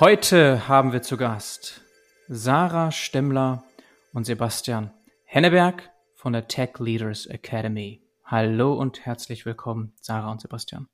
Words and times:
Heute 0.00 0.66
haben 0.66 0.94
wir 0.94 1.02
zu 1.02 1.18
Gast 1.18 1.82
Sarah 2.26 2.90
Stemmler 2.90 3.64
und 4.14 4.24
Sebastian 4.24 4.92
Henneberg 5.26 5.90
von 6.14 6.32
der 6.32 6.48
Tech 6.48 6.78
Leaders 6.78 7.26
Academy. 7.26 8.00
Hallo 8.24 8.72
und 8.72 9.04
herzlich 9.04 9.44
willkommen, 9.44 9.92
Sarah 10.00 10.30
und 10.30 10.40
Sebastian. 10.40 10.88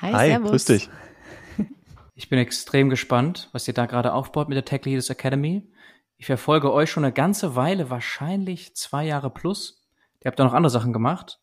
Hi, 0.00 0.12
Hi 0.12 0.28
servus. 0.28 0.50
grüß 0.50 0.64
dich. 0.66 0.90
Ich 2.14 2.28
bin 2.28 2.38
extrem 2.38 2.90
gespannt, 2.90 3.48
was 3.50 3.66
ihr 3.66 3.74
da 3.74 3.86
gerade 3.86 4.12
aufbaut 4.12 4.48
mit 4.48 4.54
der 4.54 4.64
Tech 4.64 4.84
Leaders 4.84 5.10
Academy. 5.10 5.68
Ich 6.16 6.26
verfolge 6.26 6.72
euch 6.72 6.92
schon 6.92 7.04
eine 7.04 7.12
ganze 7.12 7.56
Weile, 7.56 7.90
wahrscheinlich 7.90 8.76
zwei 8.76 9.04
Jahre 9.04 9.30
plus. 9.30 9.84
Ihr 10.20 10.28
habt 10.28 10.38
da 10.38 10.44
noch 10.44 10.54
andere 10.54 10.70
Sachen 10.70 10.92
gemacht. 10.92 11.40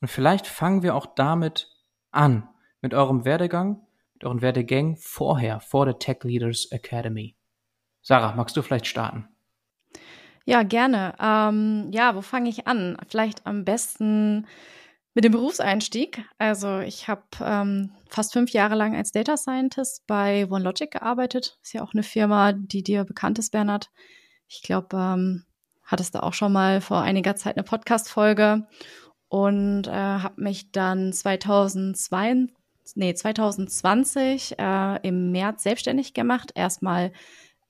Und 0.00 0.08
vielleicht 0.08 0.48
fangen 0.48 0.82
wir 0.82 0.96
auch 0.96 1.06
damit 1.06 1.70
an, 2.10 2.48
mit 2.80 2.94
eurem 2.94 3.24
Werdegang, 3.24 3.86
mit 4.22 4.28
euren 4.28 4.42
Werdegängen 4.42 4.96
vorher, 4.96 5.58
vor 5.58 5.84
der 5.84 5.98
Tech 5.98 6.18
Leaders 6.22 6.70
Academy. 6.70 7.36
Sarah, 8.02 8.34
magst 8.36 8.56
du 8.56 8.62
vielleicht 8.62 8.86
starten? 8.86 9.28
Ja, 10.44 10.62
gerne. 10.62 11.14
Ähm, 11.20 11.90
ja, 11.92 12.14
wo 12.14 12.20
fange 12.20 12.48
ich 12.48 12.68
an? 12.68 12.96
Vielleicht 13.08 13.46
am 13.46 13.64
besten 13.64 14.46
mit 15.14 15.24
dem 15.24 15.32
Berufseinstieg. 15.32 16.24
Also 16.38 16.78
ich 16.78 17.08
habe 17.08 17.22
ähm, 17.40 17.92
fast 18.08 18.32
fünf 18.32 18.50
Jahre 18.50 18.76
lang 18.76 18.94
als 18.94 19.10
Data 19.10 19.36
Scientist 19.36 20.06
bei 20.06 20.48
OneLogic 20.48 20.92
gearbeitet. 20.92 21.58
Ist 21.62 21.74
ja 21.74 21.82
auch 21.82 21.92
eine 21.92 22.04
Firma, 22.04 22.52
die 22.52 22.84
dir 22.84 23.04
bekannt 23.04 23.40
ist, 23.40 23.50
Bernhard. 23.50 23.90
Ich 24.46 24.62
glaube, 24.62 24.96
ähm, 24.96 25.44
hattest 25.82 26.14
du 26.14 26.22
auch 26.22 26.34
schon 26.34 26.52
mal 26.52 26.80
vor 26.80 27.02
einiger 27.02 27.34
Zeit 27.34 27.56
eine 27.56 27.64
Podcast-Folge 27.64 28.68
und 29.28 29.88
äh, 29.88 29.90
habe 29.90 30.40
mich 30.40 30.70
dann 30.70 31.12
2002, 31.12 32.46
nee, 32.94 33.14
2020 33.14 34.58
äh, 34.58 35.06
im 35.06 35.32
März 35.32 35.62
selbstständig 35.62 36.14
gemacht. 36.14 36.52
Erstmal 36.54 37.12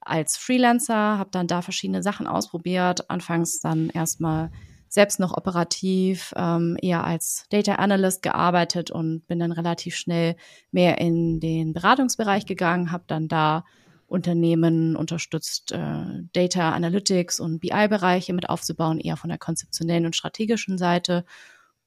als 0.00 0.36
Freelancer, 0.36 1.18
habe 1.18 1.30
dann 1.30 1.46
da 1.46 1.62
verschiedene 1.62 2.02
Sachen 2.02 2.26
ausprobiert. 2.26 3.10
Anfangs 3.10 3.60
dann 3.60 3.90
erstmal 3.90 4.50
selbst 4.88 5.20
noch 5.20 5.34
operativ, 5.34 6.34
ähm, 6.36 6.76
eher 6.82 7.04
als 7.04 7.46
Data 7.48 7.76
Analyst 7.76 8.22
gearbeitet 8.22 8.90
und 8.90 9.26
bin 9.26 9.38
dann 9.38 9.52
relativ 9.52 9.96
schnell 9.96 10.36
mehr 10.70 10.98
in 10.98 11.40
den 11.40 11.72
Beratungsbereich 11.72 12.44
gegangen, 12.44 12.92
habe 12.92 13.04
dann 13.06 13.26
da 13.26 13.64
Unternehmen 14.06 14.94
unterstützt, 14.94 15.72
äh, 15.72 16.04
Data 16.34 16.72
Analytics 16.72 17.40
und 17.40 17.60
BI-Bereiche 17.60 18.34
mit 18.34 18.50
aufzubauen, 18.50 19.00
eher 19.00 19.16
von 19.16 19.30
der 19.30 19.38
konzeptionellen 19.38 20.04
und 20.04 20.14
strategischen 20.14 20.76
Seite 20.76 21.24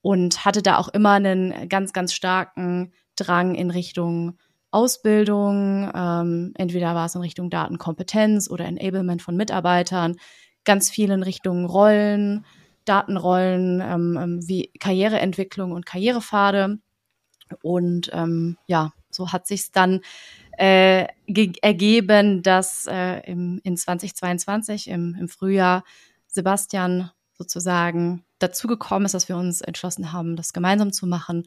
und 0.02 0.44
hatte 0.44 0.60
da 0.62 0.78
auch 0.78 0.88
immer 0.88 1.12
einen 1.12 1.68
ganz, 1.68 1.92
ganz 1.92 2.12
starken 2.12 2.92
Drang 3.16 3.54
in 3.54 3.70
Richtung 3.70 4.38
Ausbildung, 4.70 5.90
ähm, 5.94 6.52
entweder 6.56 6.94
war 6.94 7.06
es 7.06 7.14
in 7.14 7.22
Richtung 7.22 7.50
Datenkompetenz 7.50 8.50
oder 8.50 8.66
Enablement 8.66 9.22
von 9.22 9.36
Mitarbeitern, 9.36 10.16
ganz 10.64 10.90
viel 10.90 11.10
in 11.10 11.22
Richtung 11.22 11.64
Rollen, 11.64 12.44
Datenrollen, 12.84 13.80
ähm, 13.80 14.18
ähm, 14.20 14.48
wie 14.48 14.70
Karriereentwicklung 14.78 15.72
und 15.72 15.86
Karrierepfade. 15.86 16.78
Und 17.62 18.10
ähm, 18.12 18.58
ja, 18.66 18.92
so 19.10 19.32
hat 19.32 19.46
sich 19.46 19.72
dann 19.72 20.00
äh, 20.58 21.06
ergeben, 21.62 22.42
dass 22.42 22.86
äh, 22.86 23.20
im, 23.20 23.60
in 23.62 23.76
2022 23.76 24.88
im, 24.88 25.16
im 25.18 25.28
Frühjahr 25.28 25.84
Sebastian 26.26 27.10
sozusagen 27.32 28.24
dazugekommen 28.40 29.06
ist, 29.06 29.12
dass 29.12 29.28
wir 29.28 29.36
uns 29.36 29.60
entschlossen 29.60 30.12
haben, 30.12 30.36
das 30.36 30.52
gemeinsam 30.52 30.92
zu 30.92 31.06
machen 31.06 31.46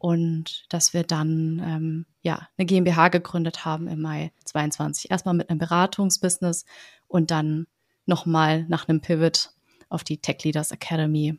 und 0.00 0.64
dass 0.70 0.94
wir 0.94 1.04
dann 1.04 1.62
ähm, 1.62 2.06
ja 2.22 2.48
eine 2.56 2.64
GmbH 2.64 3.08
gegründet 3.08 3.66
haben 3.66 3.86
im 3.86 4.00
Mai 4.00 4.32
22. 4.46 5.10
Erstmal 5.10 5.34
mit 5.34 5.50
einem 5.50 5.58
Beratungsbusiness 5.58 6.64
und 7.06 7.30
dann 7.30 7.66
nochmal 8.06 8.64
nach 8.68 8.88
einem 8.88 9.02
Pivot 9.02 9.50
auf 9.90 10.02
die 10.02 10.16
Tech 10.16 10.42
Leaders 10.42 10.72
Academy 10.72 11.38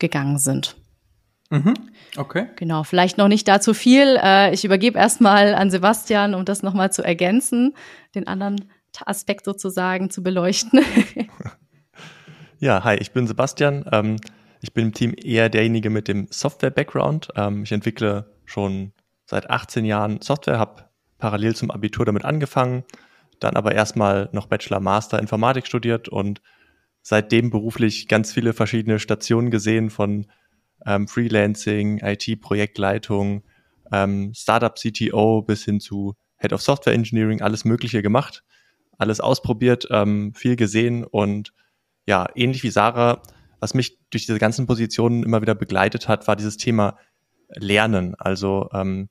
gegangen 0.00 0.38
sind. 0.38 0.76
Mhm. 1.50 1.74
Okay. 2.16 2.48
Genau, 2.56 2.82
vielleicht 2.82 3.18
noch 3.18 3.28
nicht 3.28 3.46
dazu 3.46 3.72
viel. 3.72 4.18
Äh, 4.20 4.52
ich 4.52 4.64
übergebe 4.64 4.98
erstmal 4.98 5.54
an 5.54 5.70
Sebastian, 5.70 6.34
um 6.34 6.44
das 6.44 6.64
nochmal 6.64 6.90
zu 6.90 7.04
ergänzen, 7.04 7.76
den 8.16 8.26
anderen 8.26 8.68
Aspekt 9.04 9.44
sozusagen 9.44 10.10
zu 10.10 10.24
beleuchten. 10.24 10.80
ja, 12.58 12.82
hi, 12.82 12.96
ich 12.96 13.12
bin 13.12 13.28
Sebastian. 13.28 13.84
Ich 14.60 14.72
bin 14.72 14.86
im 14.86 14.92
Team 14.92 15.14
eher 15.16 15.48
derjenige 15.48 15.90
mit 15.90 16.08
dem 16.08 16.28
Software-Background. 16.30 17.28
Ähm, 17.36 17.62
ich 17.64 17.72
entwickle 17.72 18.34
schon 18.44 18.92
seit 19.26 19.50
18 19.50 19.84
Jahren 19.84 20.20
Software, 20.22 20.58
habe 20.58 20.84
parallel 21.18 21.54
zum 21.54 21.70
Abitur 21.70 22.04
damit 22.04 22.24
angefangen, 22.24 22.84
dann 23.40 23.56
aber 23.56 23.74
erstmal 23.74 24.28
noch 24.32 24.46
Bachelor, 24.46 24.80
Master 24.80 25.18
Informatik 25.18 25.66
studiert 25.66 26.08
und 26.08 26.40
seitdem 27.02 27.50
beruflich 27.50 28.08
ganz 28.08 28.32
viele 28.32 28.52
verschiedene 28.52 28.98
Stationen 28.98 29.50
gesehen 29.50 29.90
von 29.90 30.26
ähm, 30.84 31.08
Freelancing, 31.08 31.98
IT-Projektleitung, 31.98 33.42
ähm, 33.92 34.32
Startup-CTO 34.34 35.42
bis 35.42 35.64
hin 35.64 35.80
zu 35.80 36.14
Head 36.38 36.52
of 36.52 36.62
Software 36.62 36.94
Engineering, 36.94 37.40
alles 37.40 37.64
Mögliche 37.64 38.02
gemacht, 38.02 38.44
alles 38.98 39.20
ausprobiert, 39.20 39.88
ähm, 39.90 40.34
viel 40.34 40.56
gesehen 40.56 41.04
und 41.04 41.52
ja, 42.06 42.28
ähnlich 42.34 42.62
wie 42.62 42.70
Sarah, 42.70 43.22
was 43.60 43.74
mich 43.74 43.98
durch 44.10 44.26
diese 44.26 44.38
ganzen 44.38 44.66
Positionen 44.66 45.22
immer 45.22 45.42
wieder 45.42 45.54
begleitet 45.54 46.08
hat, 46.08 46.26
war 46.26 46.36
dieses 46.36 46.56
Thema 46.56 46.98
Lernen. 47.48 48.14
Also 48.16 48.68
ähm, 48.72 49.08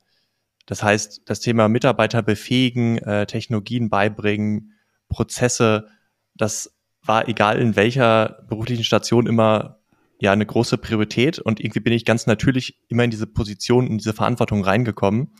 das 0.65 0.83
heißt, 0.83 1.21
das 1.25 1.39
Thema 1.39 1.69
Mitarbeiter 1.69 2.21
befähigen, 2.21 2.97
äh, 2.99 3.25
Technologien 3.25 3.89
beibringen, 3.89 4.73
Prozesse, 5.09 5.87
das 6.35 6.75
war 7.03 7.27
egal 7.27 7.59
in 7.59 7.75
welcher 7.75 8.43
beruflichen 8.49 8.83
Station 8.83 9.27
immer 9.27 9.79
ja 10.19 10.31
eine 10.31 10.45
große 10.45 10.77
Priorität 10.77 11.39
und 11.39 11.59
irgendwie 11.59 11.81
bin 11.81 11.93
ich 11.93 12.05
ganz 12.05 12.25
natürlich 12.25 12.79
immer 12.87 13.03
in 13.03 13.11
diese 13.11 13.27
Position, 13.27 13.85
in 13.85 13.97
diese 13.97 14.13
Verantwortung 14.13 14.63
reingekommen. 14.63 15.33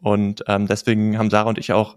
Und 0.00 0.44
ähm, 0.46 0.66
deswegen 0.66 1.16
haben 1.18 1.30
Sarah 1.30 1.48
und 1.48 1.58
ich 1.58 1.72
auch 1.72 1.96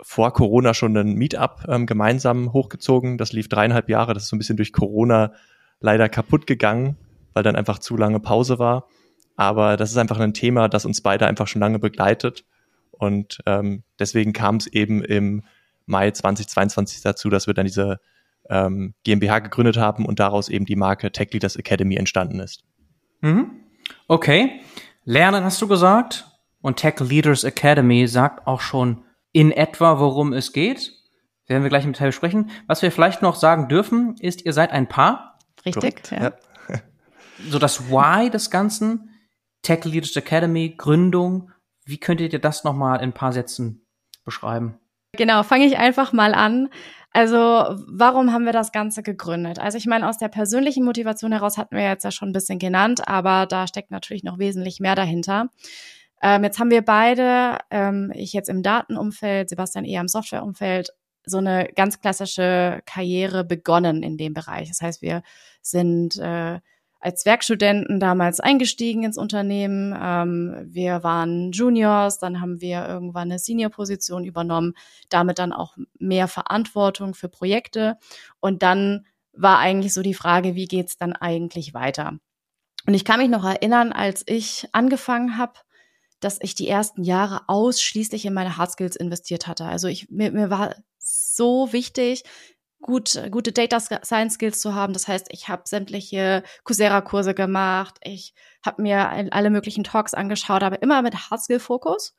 vor 0.00 0.32
Corona 0.32 0.74
schon 0.74 0.96
ein 0.96 1.14
Meetup 1.14 1.64
ähm, 1.68 1.86
gemeinsam 1.86 2.52
hochgezogen. 2.52 3.18
Das 3.18 3.32
lief 3.32 3.48
dreieinhalb 3.48 3.88
Jahre. 3.88 4.14
Das 4.14 4.24
ist 4.24 4.28
so 4.28 4.36
ein 4.36 4.38
bisschen 4.38 4.56
durch 4.56 4.72
Corona 4.72 5.32
leider 5.80 6.08
kaputt 6.08 6.46
gegangen, 6.46 6.96
weil 7.34 7.42
dann 7.42 7.56
einfach 7.56 7.78
zu 7.78 7.96
lange 7.96 8.20
Pause 8.20 8.58
war. 8.58 8.88
Aber 9.36 9.76
das 9.76 9.90
ist 9.90 9.96
einfach 9.96 10.18
ein 10.18 10.34
Thema, 10.34 10.68
das 10.68 10.84
uns 10.84 11.00
beide 11.00 11.26
einfach 11.26 11.46
schon 11.46 11.60
lange 11.60 11.78
begleitet. 11.78 12.44
Und 12.90 13.38
ähm, 13.46 13.84
deswegen 13.98 14.32
kam 14.32 14.56
es 14.56 14.66
eben 14.66 15.02
im 15.02 15.44
Mai 15.86 16.10
2022 16.10 17.00
dazu, 17.02 17.30
dass 17.30 17.46
wir 17.46 17.54
dann 17.54 17.66
diese 17.66 18.00
ähm, 18.50 18.94
GmbH 19.04 19.40
gegründet 19.40 19.76
haben 19.76 20.06
und 20.06 20.20
daraus 20.20 20.48
eben 20.48 20.64
die 20.64 20.76
Marke 20.76 21.12
Tech 21.12 21.28
Leaders 21.32 21.56
Academy 21.56 21.96
entstanden 21.96 22.40
ist. 22.40 22.64
Mhm. 23.20 23.50
Okay. 24.06 24.60
Lernen 25.04 25.44
hast 25.44 25.62
du 25.62 25.68
gesagt. 25.68 26.26
Und 26.60 26.76
Tech 26.76 26.98
Leaders 26.98 27.44
Academy 27.44 28.06
sagt 28.08 28.46
auch 28.46 28.60
schon 28.60 29.04
in 29.32 29.52
etwa, 29.52 29.98
worum 29.98 30.32
es 30.32 30.52
geht. 30.52 30.92
Werden 31.46 31.62
wir 31.62 31.70
gleich 31.70 31.84
im 31.84 31.92
Detail 31.92 32.08
besprechen. 32.08 32.50
Was 32.66 32.82
wir 32.82 32.92
vielleicht 32.92 33.22
noch 33.22 33.34
sagen 33.34 33.68
dürfen, 33.68 34.16
ist, 34.20 34.44
ihr 34.44 34.52
seid 34.52 34.70
ein 34.70 34.88
Paar. 34.88 35.38
Richtig, 35.64 36.10
ja. 36.10 36.22
ja. 36.22 36.32
So 37.48 37.58
das 37.58 37.90
Why 37.90 38.30
des 38.30 38.50
Ganzen, 38.50 39.10
Tech 39.62 39.84
Leaders 39.84 40.16
Academy, 40.16 40.74
Gründung. 40.76 41.50
Wie 41.84 41.98
könntet 41.98 42.32
ihr 42.32 42.38
das 42.38 42.64
nochmal 42.64 42.98
in 42.98 43.10
ein 43.10 43.12
paar 43.14 43.32
Sätzen 43.32 43.86
beschreiben? 44.24 44.78
Genau, 45.16 45.42
fange 45.42 45.64
ich 45.64 45.78
einfach 45.78 46.12
mal 46.12 46.34
an. 46.34 46.68
Also, 47.12 47.36
warum 47.88 48.32
haben 48.32 48.44
wir 48.44 48.52
das 48.52 48.70
Ganze 48.70 49.02
gegründet? 49.02 49.58
Also, 49.58 49.78
ich 49.78 49.86
meine, 49.86 50.08
aus 50.08 50.18
der 50.18 50.28
persönlichen 50.28 50.84
Motivation 50.84 51.32
heraus 51.32 51.56
hatten 51.56 51.74
wir 51.74 51.82
jetzt 51.82 52.04
ja 52.04 52.10
schon 52.10 52.28
ein 52.28 52.34
bisschen 52.34 52.58
genannt, 52.58 53.08
aber 53.08 53.46
da 53.46 53.66
steckt 53.66 53.90
natürlich 53.90 54.24
noch 54.24 54.38
wesentlich 54.38 54.80
mehr 54.80 54.94
dahinter. 54.94 55.48
Ähm, 56.22 56.44
jetzt 56.44 56.58
haben 56.58 56.70
wir 56.70 56.82
beide, 56.82 57.58
ähm, 57.70 58.12
ich 58.14 58.32
jetzt 58.32 58.48
im 58.48 58.62
Datenumfeld, 58.62 59.48
Sebastian 59.48 59.84
eher 59.84 60.00
im 60.00 60.08
Softwareumfeld, 60.08 60.90
so 61.24 61.38
eine 61.38 61.68
ganz 61.74 62.00
klassische 62.00 62.80
Karriere 62.86 63.44
begonnen 63.44 64.02
in 64.02 64.16
dem 64.16 64.34
Bereich. 64.34 64.68
Das 64.68 64.80
heißt, 64.80 65.02
wir 65.02 65.22
sind 65.62 66.16
äh, 66.16 66.60
als 67.00 67.24
Werkstudenten 67.26 68.00
damals 68.00 68.40
eingestiegen 68.40 69.04
ins 69.04 69.18
Unternehmen. 69.18 69.96
Ähm, 70.00 70.66
wir 70.66 71.02
waren 71.04 71.52
Juniors, 71.52 72.18
dann 72.18 72.40
haben 72.40 72.60
wir 72.60 72.86
irgendwann 72.86 73.30
eine 73.30 73.38
Senior-Position 73.38 74.24
übernommen, 74.24 74.74
damit 75.08 75.38
dann 75.38 75.52
auch 75.52 75.76
mehr 75.98 76.28
Verantwortung 76.28 77.14
für 77.14 77.28
Projekte. 77.28 77.98
Und 78.40 78.62
dann 78.62 79.06
war 79.32 79.58
eigentlich 79.58 79.94
so 79.94 80.02
die 80.02 80.14
Frage, 80.14 80.54
wie 80.54 80.66
geht's 80.66 80.96
dann 80.96 81.12
eigentlich 81.12 81.74
weiter? 81.74 82.18
Und 82.86 82.94
ich 82.94 83.04
kann 83.04 83.20
mich 83.20 83.28
noch 83.28 83.44
erinnern, 83.44 83.92
als 83.92 84.24
ich 84.26 84.66
angefangen 84.72 85.36
habe, 85.36 85.60
dass 86.20 86.38
ich 86.40 86.54
die 86.54 86.68
ersten 86.68 87.02
Jahre 87.02 87.42
ausschließlich 87.48 88.24
in 88.24 88.34
meine 88.34 88.56
Hard 88.56 88.72
Skills 88.72 88.96
investiert 88.96 89.46
hatte. 89.46 89.64
Also 89.64 89.88
ich, 89.88 90.10
mir, 90.10 90.32
mir 90.32 90.50
war 90.50 90.74
so 90.98 91.72
wichtig, 91.72 92.24
gut, 92.80 93.20
gute 93.30 93.52
Data 93.52 93.80
Science 93.80 94.34
Skills 94.34 94.60
zu 94.60 94.74
haben. 94.74 94.92
Das 94.92 95.08
heißt, 95.08 95.28
ich 95.30 95.48
habe 95.48 95.62
sämtliche 95.66 96.42
Coursera-Kurse 96.64 97.34
gemacht, 97.34 97.98
ich 98.02 98.34
habe 98.64 98.82
mir 98.82 99.32
alle 99.32 99.50
möglichen 99.50 99.84
Talks 99.84 100.14
angeschaut, 100.14 100.62
aber 100.62 100.82
immer 100.82 101.02
mit 101.02 101.30
Hard 101.30 101.42
Skill 101.42 101.60
Fokus. 101.60 102.16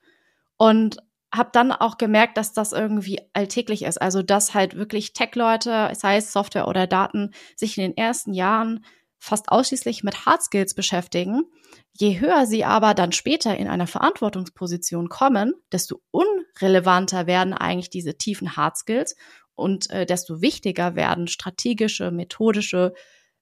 Und 0.58 0.98
habe 1.34 1.50
dann 1.54 1.72
auch 1.72 1.98
gemerkt, 1.98 2.38
dass 2.38 2.54
das 2.54 2.72
irgendwie 2.72 3.22
alltäglich 3.34 3.84
ist. 3.84 4.02
Also, 4.02 4.24
dass 4.24 4.54
halt 4.54 4.76
wirklich 4.76 5.14
Tech-Leute, 5.14 5.92
sei 5.94 6.18
es 6.18 6.34
Software 6.34 6.68
oder 6.68 6.88
Daten, 6.88 7.32
sich 7.56 7.78
in 7.78 7.84
den 7.84 7.98
ersten 7.98 8.34
Jahren 8.34 8.84
fast 9.20 9.50
ausschließlich 9.50 10.04
mit 10.04 10.26
Hard 10.26 10.42
Skills 10.42 10.74
beschäftigen. 10.74 11.44
Je 11.92 12.20
höher 12.20 12.46
sie 12.46 12.64
aber 12.64 12.94
dann 12.94 13.12
später 13.12 13.56
in 13.58 13.68
einer 13.68 13.88
Verantwortungsposition 13.88 15.10
kommen, 15.10 15.54
desto 15.72 16.02
unrelevanter 16.12 17.28
werden 17.28 17.54
eigentlich 17.54 17.90
diese 17.90 18.18
tiefen 18.18 18.56
Hard 18.56 18.78
Skills 18.78 19.16
und 19.56 19.90
äh, 19.90 20.06
desto 20.06 20.42
wichtiger 20.42 20.96
werden 20.96 21.28
strategische, 21.28 22.12
methodische 22.12 22.94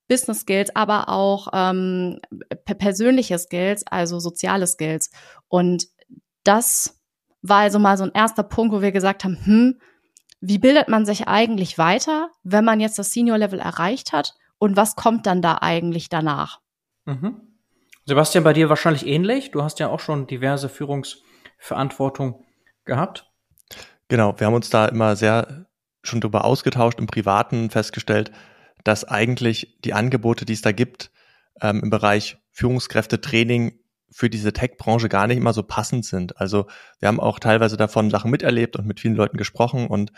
Business 0.08 0.42
Skills, 0.42 0.76
aber 0.76 1.10
auch 1.10 1.50
ähm, 1.54 2.20
persönliche 2.66 3.38
Skills, 3.38 3.86
also 3.86 4.20
soziale 4.20 4.66
Skills. 4.66 5.12
Und 5.48 5.88
das 6.44 7.00
war 7.42 7.60
also 7.60 7.78
mal 7.78 7.98
so 7.98 8.06
ein 8.06 8.14
erster 8.14 8.44
Punkt, 8.44 8.74
wo 8.74 8.82
wir 8.82 8.92
gesagt 8.92 9.24
haben, 9.24 9.38
hm, 9.46 9.80
wie 10.40 10.60
bildet 10.60 10.88
man 10.88 11.06
sich 11.06 11.28
eigentlich 11.28 11.78
weiter, 11.78 12.30
wenn 12.44 12.66
man 12.66 12.80
jetzt 12.80 12.98
das 12.98 13.12
Senior 13.12 13.38
Level 13.38 13.60
erreicht 13.60 14.12
hat 14.14 14.34
und 14.60 14.76
was 14.76 14.96
kommt 14.96 15.26
dann 15.26 15.42
da 15.42 15.60
eigentlich 15.62 16.10
danach? 16.10 16.60
Mhm. 17.06 17.42
Sebastian, 18.06 18.44
bei 18.44 18.54
dir 18.54 18.70
wahrscheinlich 18.70 19.06
ähnlich. 19.06 19.52
Du 19.52 19.64
hast 19.64 19.80
ja 19.80 19.90
auch 19.90 20.00
schon 20.00 20.28
diverse 20.28 20.70
Führungsverantwortung 20.70 22.46
gehabt. 22.86 23.30
Genau, 24.08 24.40
wir 24.40 24.48
haben 24.48 24.54
uns 24.54 24.70
da 24.70 24.86
immer 24.86 25.16
sehr 25.16 25.68
schon 26.04 26.22
darüber 26.22 26.46
ausgetauscht, 26.46 27.00
im 27.00 27.08
Privaten 27.08 27.70
festgestellt, 27.70 28.32
dass 28.84 29.04
eigentlich 29.04 29.78
die 29.84 29.94
Angebote, 29.94 30.46
die 30.46 30.54
es 30.54 30.62
da 30.62 30.72
gibt, 30.72 31.12
ähm, 31.62 31.82
im 31.84 31.90
Bereich 31.90 32.38
Führungskräftetraining 32.52 33.80
für 34.10 34.30
diese 34.30 34.54
Tech-Branche 34.54 35.10
gar 35.10 35.28
nicht 35.28 35.38
immer 35.38 35.54
so 35.54 35.64
passend 35.64 36.06
sind. 36.06 36.40
Also 36.40 36.68
wir 37.00 37.10
haben 37.10 37.20
auch 37.20 37.40
teilweise 37.40 37.76
davon 37.76 38.10
Sachen 38.10 38.32
miterlebt 38.32 38.78
und 38.78 38.88
mit 38.88 39.02
vielen 39.02 39.16
Leuten 39.16 39.38
gesprochen 39.38 39.88
und 39.88 40.14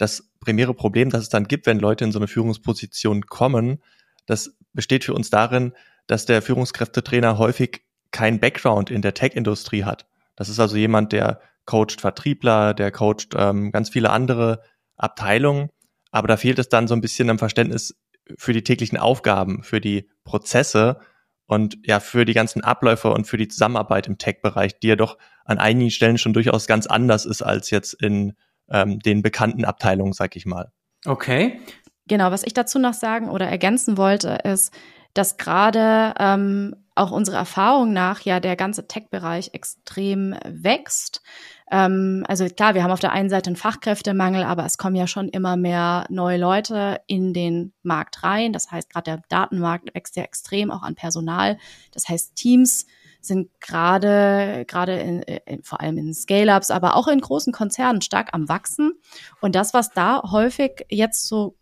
das 0.00 0.30
primäre 0.40 0.74
Problem, 0.74 1.10
das 1.10 1.22
es 1.22 1.28
dann 1.28 1.46
gibt, 1.46 1.66
wenn 1.66 1.78
Leute 1.78 2.04
in 2.04 2.12
so 2.12 2.18
eine 2.18 2.28
Führungsposition 2.28 3.26
kommen, 3.26 3.82
das 4.26 4.56
besteht 4.72 5.04
für 5.04 5.14
uns 5.14 5.30
darin, 5.30 5.74
dass 6.06 6.26
der 6.26 6.42
Führungskräftetrainer 6.42 7.38
häufig 7.38 7.82
keinen 8.10 8.40
Background 8.40 8.90
in 8.90 9.02
der 9.02 9.14
Tech-Industrie 9.14 9.84
hat. 9.84 10.06
Das 10.36 10.48
ist 10.48 10.58
also 10.58 10.76
jemand, 10.76 11.12
der 11.12 11.40
coacht 11.66 12.00
Vertriebler, 12.00 12.74
der 12.74 12.90
coacht 12.90 13.34
ähm, 13.36 13.72
ganz 13.72 13.90
viele 13.90 14.10
andere 14.10 14.62
Abteilungen, 14.96 15.70
aber 16.10 16.28
da 16.28 16.36
fehlt 16.36 16.58
es 16.58 16.68
dann 16.68 16.88
so 16.88 16.94
ein 16.94 17.00
bisschen 17.00 17.30
am 17.30 17.38
Verständnis 17.38 18.00
für 18.36 18.52
die 18.52 18.64
täglichen 18.64 18.98
Aufgaben, 18.98 19.62
für 19.62 19.80
die 19.80 20.08
Prozesse 20.24 21.00
und 21.46 21.78
ja, 21.84 22.00
für 22.00 22.24
die 22.24 22.32
ganzen 22.32 22.62
Abläufe 22.62 23.10
und 23.10 23.26
für 23.26 23.36
die 23.36 23.48
Zusammenarbeit 23.48 24.06
im 24.06 24.18
Tech-Bereich, 24.18 24.78
die 24.78 24.88
ja 24.88 24.96
doch 24.96 25.18
an 25.44 25.58
einigen 25.58 25.90
Stellen 25.90 26.18
schon 26.18 26.32
durchaus 26.32 26.66
ganz 26.66 26.86
anders 26.86 27.26
ist 27.26 27.42
als 27.42 27.70
jetzt 27.70 27.94
in 27.94 28.34
ähm, 28.70 28.98
den 29.00 29.22
bekannten 29.22 29.64
Abteilungen, 29.64 30.12
sag 30.12 30.36
ich 30.36 30.46
mal. 30.46 30.72
Okay. 31.06 31.60
Genau, 32.06 32.30
was 32.30 32.44
ich 32.44 32.54
dazu 32.54 32.78
noch 32.78 32.94
sagen 32.94 33.28
oder 33.28 33.46
ergänzen 33.46 33.96
wollte, 33.96 34.38
ist, 34.44 34.72
dass 35.14 35.36
gerade 35.36 36.14
ähm, 36.18 36.74
auch 36.94 37.10
unsere 37.10 37.36
Erfahrung 37.36 37.92
nach 37.92 38.20
ja 38.22 38.40
der 38.40 38.56
ganze 38.56 38.86
Tech-Bereich 38.86 39.50
extrem 39.54 40.34
wächst. 40.44 41.22
Ähm, 41.70 42.24
also 42.28 42.46
klar, 42.46 42.74
wir 42.74 42.82
haben 42.82 42.90
auf 42.90 43.00
der 43.00 43.12
einen 43.12 43.30
Seite 43.30 43.48
einen 43.48 43.56
Fachkräftemangel, 43.56 44.44
aber 44.44 44.66
es 44.66 44.76
kommen 44.76 44.96
ja 44.96 45.06
schon 45.06 45.28
immer 45.28 45.56
mehr 45.56 46.04
neue 46.10 46.36
Leute 46.36 47.00
in 47.06 47.32
den 47.32 47.72
Markt 47.82 48.22
rein. 48.22 48.52
Das 48.52 48.70
heißt, 48.70 48.90
gerade 48.90 49.04
der 49.04 49.22
Datenmarkt 49.28 49.94
wächst 49.94 50.16
ja 50.16 50.24
extrem 50.24 50.70
auch 50.70 50.82
an 50.82 50.94
Personal. 50.94 51.58
Das 51.92 52.08
heißt, 52.08 52.34
Teams 52.36 52.86
sind 53.20 53.50
gerade 53.60 54.64
gerade 54.66 54.98
in, 54.98 55.22
in, 55.22 55.62
vor 55.62 55.80
allem 55.80 55.98
in 55.98 56.14
Scale-ups, 56.14 56.70
aber 56.70 56.96
auch 56.96 57.08
in 57.08 57.20
großen 57.20 57.52
Konzernen 57.52 58.02
stark 58.02 58.30
am 58.32 58.48
wachsen. 58.48 58.92
Und 59.40 59.54
das, 59.54 59.74
was 59.74 59.90
da 59.90 60.22
häufig 60.30 60.86
jetzt 60.88 61.28
so 61.28 61.56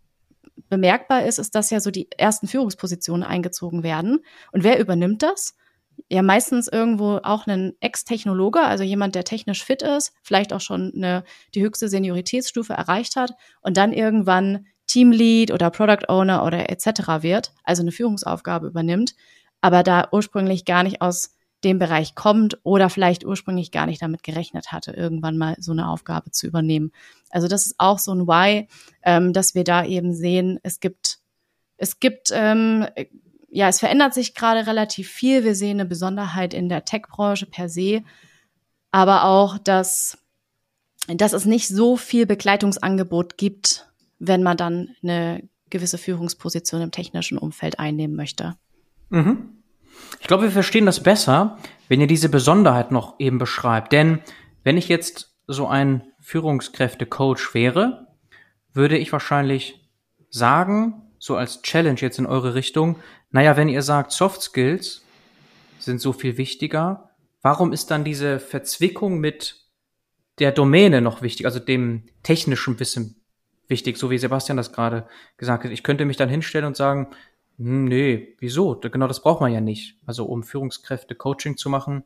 bemerkbar 0.69 1.25
ist, 1.25 1.39
ist, 1.39 1.55
dass 1.55 1.69
ja 1.69 1.79
so 1.79 1.91
die 1.91 2.09
ersten 2.17 2.47
Führungspositionen 2.47 3.23
eingezogen 3.23 3.83
werden. 3.83 4.19
Und 4.51 4.63
wer 4.63 4.79
übernimmt 4.79 5.23
das? 5.23 5.55
Ja, 6.09 6.21
meistens 6.21 6.67
irgendwo 6.67 7.19
auch 7.23 7.45
ein 7.45 7.73
Ex-Technologe, 7.81 8.61
also 8.61 8.83
jemand, 8.83 9.15
der 9.15 9.25
technisch 9.25 9.63
fit 9.63 9.81
ist, 9.81 10.13
vielleicht 10.23 10.53
auch 10.53 10.61
schon 10.61 10.93
eine, 10.95 11.23
die 11.55 11.61
höchste 11.61 11.89
Senioritätsstufe 11.89 12.73
erreicht 12.73 13.15
hat 13.17 13.33
und 13.61 13.75
dann 13.75 13.91
irgendwann 13.91 14.67
Teamlead 14.87 15.51
oder 15.51 15.69
Product 15.69 16.07
Owner 16.07 16.45
oder 16.45 16.69
etc. 16.69 17.21
wird, 17.21 17.53
also 17.63 17.81
eine 17.81 17.91
Führungsaufgabe 17.91 18.67
übernimmt, 18.67 19.13
aber 19.61 19.83
da 19.83 20.07
ursprünglich 20.11 20.63
gar 20.63 20.83
nicht 20.83 21.01
aus 21.01 21.35
dem 21.63 21.79
Bereich 21.79 22.15
kommt 22.15 22.57
oder 22.63 22.89
vielleicht 22.89 23.25
ursprünglich 23.25 23.71
gar 23.71 23.85
nicht 23.85 24.01
damit 24.01 24.23
gerechnet 24.23 24.71
hatte, 24.71 24.91
irgendwann 24.91 25.37
mal 25.37 25.55
so 25.59 25.71
eine 25.71 25.89
Aufgabe 25.89 26.31
zu 26.31 26.47
übernehmen. 26.47 26.91
Also 27.29 27.47
das 27.47 27.65
ist 27.65 27.75
auch 27.77 27.99
so 27.99 28.13
ein 28.13 28.27
Why, 28.27 28.67
ähm, 29.03 29.33
dass 29.33 29.55
wir 29.55 29.63
da 29.63 29.85
eben 29.85 30.13
sehen, 30.13 30.59
es 30.63 30.79
gibt, 30.79 31.19
es 31.77 31.99
gibt, 31.99 32.29
ähm, 32.33 32.85
ja, 33.49 33.67
es 33.67 33.79
verändert 33.79 34.13
sich 34.13 34.35
gerade 34.35 34.67
relativ 34.67 35.09
viel. 35.09 35.43
Wir 35.43 35.55
sehen 35.55 35.79
eine 35.79 35.89
Besonderheit 35.89 36.53
in 36.53 36.69
der 36.69 36.85
Tech-Branche 36.85 37.45
per 37.45 37.67
se, 37.67 38.03
aber 38.91 39.25
auch, 39.25 39.57
dass, 39.57 40.17
dass 41.07 41.33
es 41.33 41.45
nicht 41.45 41.67
so 41.67 41.97
viel 41.97 42.25
Begleitungsangebot 42.25 43.37
gibt, 43.37 43.87
wenn 44.19 44.43
man 44.43 44.55
dann 44.55 44.95
eine 45.03 45.47
gewisse 45.69 45.97
Führungsposition 45.97 46.81
im 46.81 46.91
technischen 46.91 47.37
Umfeld 47.37 47.79
einnehmen 47.79 48.15
möchte. 48.15 48.55
Mhm. 49.09 49.58
Ich 50.19 50.27
glaube, 50.27 50.43
wir 50.43 50.51
verstehen 50.51 50.85
das 50.85 51.01
besser, 51.01 51.57
wenn 51.87 52.01
ihr 52.01 52.07
diese 52.07 52.29
Besonderheit 52.29 52.91
noch 52.91 53.19
eben 53.19 53.37
beschreibt. 53.37 53.91
Denn 53.91 54.19
wenn 54.63 54.77
ich 54.77 54.87
jetzt 54.87 55.35
so 55.47 55.67
ein 55.67 56.03
Führungskräfte-Coach 56.19 57.53
wäre, 57.53 58.07
würde 58.73 58.97
ich 58.97 59.11
wahrscheinlich 59.11 59.89
sagen, 60.29 61.01
so 61.17 61.35
als 61.35 61.61
Challenge 61.61 61.99
jetzt 61.99 62.19
in 62.19 62.25
eure 62.25 62.53
Richtung, 62.53 62.97
naja, 63.31 63.57
wenn 63.57 63.69
ihr 63.69 63.81
sagt, 63.81 64.11
Soft 64.11 64.41
Skills 64.41 65.03
sind 65.79 66.01
so 66.01 66.13
viel 66.13 66.37
wichtiger, 66.37 67.09
warum 67.41 67.73
ist 67.73 67.91
dann 67.91 68.03
diese 68.03 68.39
Verzwickung 68.39 69.19
mit 69.19 69.65
der 70.39 70.51
Domäne 70.51 71.01
noch 71.01 71.21
wichtig, 71.21 71.45
also 71.45 71.59
dem 71.59 72.03
technischen 72.23 72.79
Wissen 72.79 73.21
wichtig, 73.67 73.97
so 73.97 74.09
wie 74.09 74.17
Sebastian 74.17 74.57
das 74.57 74.71
gerade 74.71 75.07
gesagt 75.37 75.63
hat. 75.63 75.71
Ich 75.71 75.83
könnte 75.83 76.05
mich 76.05 76.17
dann 76.17 76.29
hinstellen 76.29 76.65
und 76.65 76.77
sagen, 76.77 77.09
nee, 77.59 78.35
wieso? 78.39 78.75
Genau 78.75 79.07
das 79.07 79.21
braucht 79.21 79.41
man 79.41 79.51
ja 79.51 79.61
nicht. 79.61 79.97
Also 80.05 80.25
um 80.25 80.43
Führungskräfte 80.43 81.13
Coaching 81.13 81.57
zu 81.57 81.69
machen, 81.69 82.03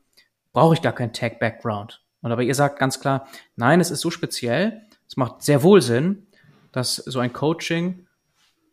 brauche 0.52 0.74
ich 0.74 0.82
gar 0.82 0.94
keinen 0.94 1.14
Tech-Background. 1.14 2.02
Und 2.22 2.32
aber 2.32 2.44
ihr 2.44 2.56
sagt 2.56 2.80
ganz 2.80 3.00
klar, 3.00 3.28
nein, 3.56 3.80
es 3.80 3.92
ist 3.92 4.02
so 4.02 4.10
speziell, 4.10 4.82
es 5.08 5.18
macht 5.18 5.44
sehr 5.44 5.62
wohl 5.64 5.82
Sinn, 5.82 6.28
dass 6.72 6.96
so 6.96 7.20
ein 7.20 7.34
Coaching 7.34 8.08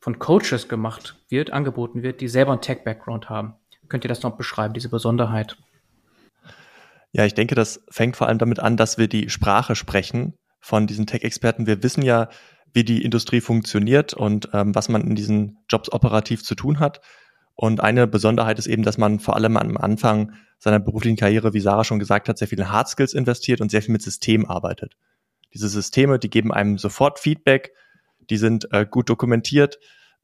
von 0.00 0.18
Coaches 0.18 0.68
gemacht 0.68 1.16
wird, 1.28 1.52
angeboten 1.52 2.02
wird, 2.02 2.20
die 2.20 2.28
selber 2.28 2.52
einen 2.52 2.62
Tech-Background 2.62 3.28
haben. 3.28 3.54
Könnt 3.88 4.04
ihr 4.04 4.08
das 4.08 4.22
noch 4.22 4.36
beschreiben, 4.36 4.72
diese 4.72 4.88
Besonderheit? 4.88 5.56
Ja, 7.12 7.26
ich 7.26 7.34
denke, 7.34 7.54
das 7.54 7.84
fängt 7.90 8.16
vor 8.16 8.28
allem 8.28 8.38
damit 8.38 8.60
an, 8.60 8.76
dass 8.76 8.96
wir 8.96 9.08
die 9.08 9.28
Sprache 9.28 9.76
sprechen 9.76 10.34
von 10.60 10.86
diesen 10.86 11.06
Tech-Experten. 11.06 11.66
Wir 11.66 11.82
wissen 11.82 12.02
ja, 12.02 12.28
wie 12.72 12.84
die 12.84 13.02
Industrie 13.02 13.40
funktioniert 13.40 14.14
und 14.14 14.48
ähm, 14.52 14.74
was 14.74 14.88
man 14.88 15.02
in 15.02 15.14
diesen 15.14 15.58
Jobs 15.68 15.92
operativ 15.92 16.44
zu 16.44 16.54
tun 16.54 16.78
hat. 16.78 17.00
Und 17.54 17.80
eine 17.80 18.06
Besonderheit 18.06 18.58
ist 18.58 18.66
eben, 18.66 18.82
dass 18.82 18.96
man 18.96 19.20
vor 19.20 19.36
allem 19.36 19.56
am 19.56 19.76
Anfang 19.76 20.32
seiner 20.58 20.78
beruflichen 20.78 21.16
Karriere, 21.16 21.52
wie 21.52 21.60
Sarah 21.60 21.84
schon 21.84 21.98
gesagt 21.98 22.28
hat, 22.28 22.38
sehr 22.38 22.48
viel 22.48 22.58
in 22.58 22.70
Hard 22.70 22.88
Skills 22.88 23.12
investiert 23.12 23.60
und 23.60 23.70
sehr 23.70 23.82
viel 23.82 23.92
mit 23.92 24.02
Systemen 24.02 24.46
arbeitet. 24.46 24.96
Diese 25.52 25.68
Systeme, 25.68 26.18
die 26.18 26.30
geben 26.30 26.52
einem 26.52 26.78
sofort 26.78 27.18
Feedback, 27.18 27.72
die 28.30 28.36
sind 28.36 28.72
äh, 28.72 28.86
gut 28.88 29.08
dokumentiert. 29.08 29.78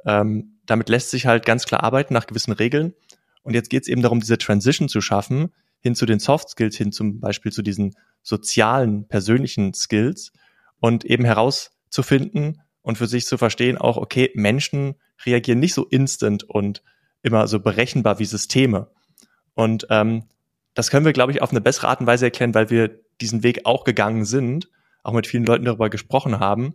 Ähm, 0.04 0.58
damit 0.66 0.88
lässt 0.88 1.10
sich 1.10 1.26
halt 1.26 1.44
ganz 1.44 1.64
klar 1.64 1.82
arbeiten 1.82 2.14
nach 2.14 2.26
gewissen 2.26 2.52
Regeln. 2.52 2.94
Und 3.42 3.54
jetzt 3.54 3.70
geht 3.70 3.82
es 3.82 3.88
eben 3.88 4.02
darum, 4.02 4.20
diese 4.20 4.38
Transition 4.38 4.88
zu 4.88 5.00
schaffen, 5.00 5.52
hin 5.80 5.94
zu 5.94 6.06
den 6.06 6.20
Soft 6.20 6.48
Skills, 6.48 6.76
hin 6.76 6.92
zum 6.92 7.20
Beispiel 7.20 7.52
zu 7.52 7.62
diesen 7.62 7.94
sozialen, 8.22 9.06
persönlichen 9.08 9.74
Skills 9.74 10.32
und 10.80 11.04
eben 11.04 11.24
heraus 11.24 11.75
zu 11.88 12.02
finden 12.02 12.62
und 12.83 12.99
für 12.99 13.07
sich 13.07 13.26
zu 13.26 13.38
verstehen, 13.38 13.78
auch, 13.78 13.97
okay, 13.97 14.31
Menschen 14.35 14.95
reagieren 15.25 15.59
nicht 15.59 15.75
so 15.75 15.85
instant 15.85 16.45
und 16.45 16.83
immer 17.23 17.49
so 17.49 17.61
berechenbar 17.61 18.19
wie 18.19 18.25
Systeme. 18.25 18.90
Und 19.55 19.87
ähm, 19.90 20.25
das 20.75 20.90
können 20.90 21.07
wir, 21.07 21.12
glaube 21.12 21.33
ich, 21.33 21.43
auf 21.43 21.50
eine 21.50 21.61
bessere 21.61 21.88
Art 21.88 22.00
und 22.00 22.07
Weise 22.07 22.26
erklären, 22.26 22.55
weil 22.55 22.71
wir 22.71 23.00
diesen 23.21 23.43
Weg 23.43 23.62
auch 23.64 23.85
gegangen 23.85 24.25
sind, 24.25 24.69
auch 25.02 25.12
mit 25.12 25.26
vielen 25.26 25.47
Leuten 25.47 25.64
darüber 25.64 25.90
gesprochen 25.90 26.38
haben. 26.38 26.75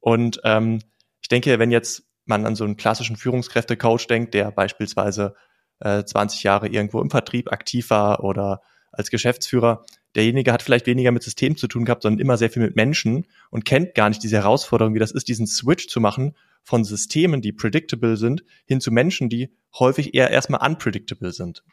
Und 0.00 0.40
ähm, 0.44 0.80
ich 1.22 1.28
denke, 1.28 1.58
wenn 1.58 1.70
jetzt 1.70 2.02
man 2.24 2.46
an 2.46 2.56
so 2.56 2.64
einen 2.64 2.76
klassischen 2.76 3.16
Führungskräftecoach 3.16 4.06
denkt, 4.08 4.34
der 4.34 4.50
beispielsweise 4.50 5.34
äh, 5.80 6.04
20 6.04 6.42
Jahre 6.42 6.68
irgendwo 6.68 7.00
im 7.00 7.10
Vertrieb 7.10 7.52
aktiv 7.52 7.90
war 7.90 8.24
oder 8.24 8.62
als 8.92 9.10
Geschäftsführer, 9.10 9.84
derjenige 10.14 10.52
hat 10.52 10.62
vielleicht 10.62 10.86
weniger 10.86 11.12
mit 11.12 11.22
Systemen 11.22 11.56
zu 11.56 11.68
tun 11.68 11.84
gehabt, 11.84 12.02
sondern 12.02 12.20
immer 12.20 12.36
sehr 12.36 12.50
viel 12.50 12.62
mit 12.62 12.76
Menschen 12.76 13.26
und 13.50 13.64
kennt 13.64 13.94
gar 13.94 14.08
nicht 14.08 14.22
diese 14.22 14.36
Herausforderung, 14.36 14.94
wie 14.94 14.98
das 14.98 15.12
ist, 15.12 15.28
diesen 15.28 15.46
Switch 15.46 15.88
zu 15.88 16.00
machen 16.00 16.36
von 16.62 16.84
Systemen, 16.84 17.40
die 17.40 17.52
predictable 17.52 18.16
sind, 18.16 18.44
hin 18.66 18.80
zu 18.80 18.90
Menschen, 18.90 19.28
die 19.28 19.54
häufig 19.78 20.14
eher 20.14 20.30
erstmal 20.30 20.66
unpredictable 20.66 21.32
sind. 21.32 21.64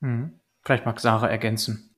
Hm. 0.00 0.40
Vielleicht 0.62 0.84
mag 0.84 1.00
Sarah 1.00 1.28
ergänzen. 1.28 1.94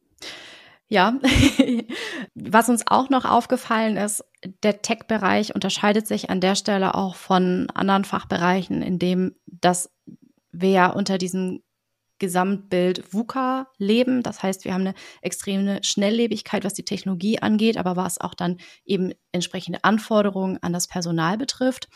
Ja, 0.89 1.19
Was 2.35 2.69
uns 2.69 2.87
auch 2.87 3.11
noch 3.11 3.25
aufgefallen 3.25 3.97
ist, 3.97 4.25
der 4.63 4.83
Tech-Bereich 4.83 5.55
unterscheidet 5.55 6.07
sich 6.07 6.31
an 6.31 6.41
der 6.41 6.55
Stelle 6.55 6.95
auch 6.95 7.15
von 7.15 7.69
anderen 7.75 8.05
Fachbereichen, 8.05 8.83
indem 8.83 9.35
dass 9.47 9.91
wir 10.51 10.71
ja 10.71 10.87
unter 10.91 11.19
diesem 11.19 11.63
Gesamtbild 12.23 13.13
VUCA 13.13 13.67
leben. 13.79 14.23
Das 14.23 14.45
heißt, 14.45 14.65
wir 14.65 14.75
haben 14.75 14.83
eine 14.83 14.95
extreme 15.23 15.81
Schnelllebigkeit, 15.83 16.63
was 16.65 16.73
die 16.73 16.85
Technologie 16.85 17.41
angeht, 17.41 17.77
aber 17.77 17.97
was 17.97 18.21
auch 18.21 18.35
dann 18.35 18.59
eben 18.85 19.13
entsprechende 19.33 19.83
Anforderungen 19.83 20.57
an 20.63 20.73
das 20.73 20.87
Personal 20.87 21.37
betrifft. 21.37 21.89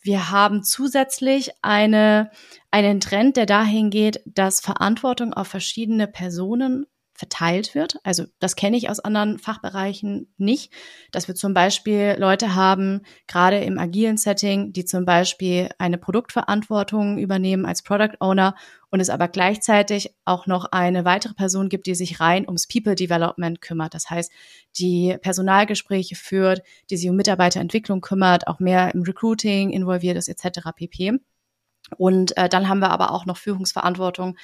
Wir 0.00 0.30
haben 0.30 0.62
zusätzlich 0.62 1.50
eine, 1.60 2.30
einen 2.70 3.00
Trend, 3.00 3.36
der 3.36 3.46
dahin 3.46 3.90
geht, 3.90 4.20
dass 4.26 4.60
Verantwortung 4.60 5.34
auf 5.34 5.48
verschiedene 5.48 6.06
Personen 6.06 6.86
verteilt 7.14 7.74
wird. 7.74 7.98
Also 8.02 8.24
das 8.40 8.56
kenne 8.56 8.76
ich 8.76 8.90
aus 8.90 9.00
anderen 9.00 9.38
Fachbereichen 9.38 10.32
nicht, 10.36 10.72
dass 11.12 11.28
wir 11.28 11.34
zum 11.34 11.54
Beispiel 11.54 12.16
Leute 12.18 12.54
haben, 12.56 13.02
gerade 13.28 13.58
im 13.58 13.78
agilen 13.78 14.16
Setting, 14.16 14.72
die 14.72 14.84
zum 14.84 15.04
Beispiel 15.04 15.70
eine 15.78 15.96
Produktverantwortung 15.96 17.18
übernehmen 17.18 17.66
als 17.66 17.82
Product 17.82 18.16
Owner 18.20 18.56
und 18.94 19.00
es 19.00 19.10
aber 19.10 19.26
gleichzeitig 19.26 20.14
auch 20.24 20.46
noch 20.46 20.66
eine 20.70 21.04
weitere 21.04 21.34
Person 21.34 21.68
gibt, 21.68 21.88
die 21.88 21.96
sich 21.96 22.20
rein 22.20 22.46
ums 22.46 22.68
People 22.68 22.94
Development 22.94 23.60
kümmert. 23.60 23.92
Das 23.92 24.08
heißt, 24.08 24.30
die 24.78 25.18
Personalgespräche 25.20 26.14
führt, 26.14 26.62
die 26.90 26.96
sich 26.96 27.10
um 27.10 27.16
Mitarbeiterentwicklung 27.16 28.00
kümmert, 28.00 28.46
auch 28.46 28.60
mehr 28.60 28.94
im 28.94 29.02
Recruiting 29.02 29.70
involviert 29.70 30.16
ist 30.16 30.28
etc. 30.28 30.68
pp. 30.76 31.18
Und 31.98 32.36
äh, 32.36 32.48
dann 32.48 32.68
haben 32.68 32.78
wir 32.78 32.90
aber 32.90 33.10
auch 33.10 33.26
noch 33.26 33.36
Führungsverantwortung, 33.36 34.36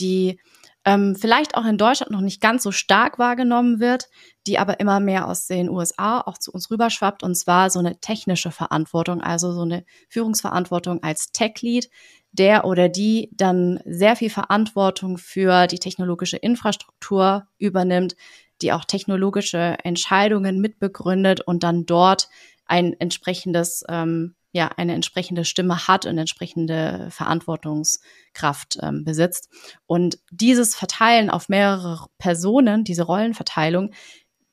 die 0.00 0.40
ähm, 0.86 1.14
vielleicht 1.14 1.54
auch 1.54 1.66
in 1.66 1.76
Deutschland 1.76 2.10
noch 2.10 2.22
nicht 2.22 2.40
ganz 2.40 2.62
so 2.62 2.72
stark 2.72 3.18
wahrgenommen 3.18 3.78
wird, 3.78 4.08
die 4.46 4.58
aber 4.58 4.80
immer 4.80 5.00
mehr 5.00 5.28
aus 5.28 5.46
den 5.46 5.68
USA 5.68 6.22
auch 6.22 6.38
zu 6.38 6.50
uns 6.50 6.70
rüberschwappt, 6.70 7.22
und 7.22 7.34
zwar 7.34 7.68
so 7.68 7.78
eine 7.78 8.00
technische 8.00 8.50
Verantwortung, 8.50 9.20
also 9.20 9.52
so 9.52 9.60
eine 9.60 9.84
Führungsverantwortung 10.08 11.02
als 11.02 11.30
Tech-Lead, 11.30 11.90
der 12.32 12.64
oder 12.64 12.88
die 12.88 13.30
dann 13.32 13.80
sehr 13.84 14.16
viel 14.16 14.30
Verantwortung 14.30 15.18
für 15.18 15.66
die 15.66 15.78
technologische 15.78 16.36
Infrastruktur 16.36 17.46
übernimmt, 17.58 18.16
die 18.62 18.72
auch 18.72 18.84
technologische 18.84 19.76
Entscheidungen 19.84 20.60
mitbegründet 20.60 21.40
und 21.40 21.62
dann 21.62 21.86
dort 21.86 22.28
ein 22.66 22.98
entsprechendes 23.00 23.84
ähm, 23.88 24.34
ja 24.52 24.70
eine 24.76 24.94
entsprechende 24.94 25.44
Stimme 25.44 25.88
hat 25.88 26.06
und 26.06 26.16
entsprechende 26.18 27.08
Verantwortungskraft 27.10 28.78
ähm, 28.82 29.04
besitzt. 29.04 29.50
Und 29.86 30.18
dieses 30.30 30.74
Verteilen 30.74 31.30
auf 31.30 31.48
mehrere 31.48 32.06
Personen, 32.18 32.84
diese 32.84 33.02
Rollenverteilung, 33.04 33.92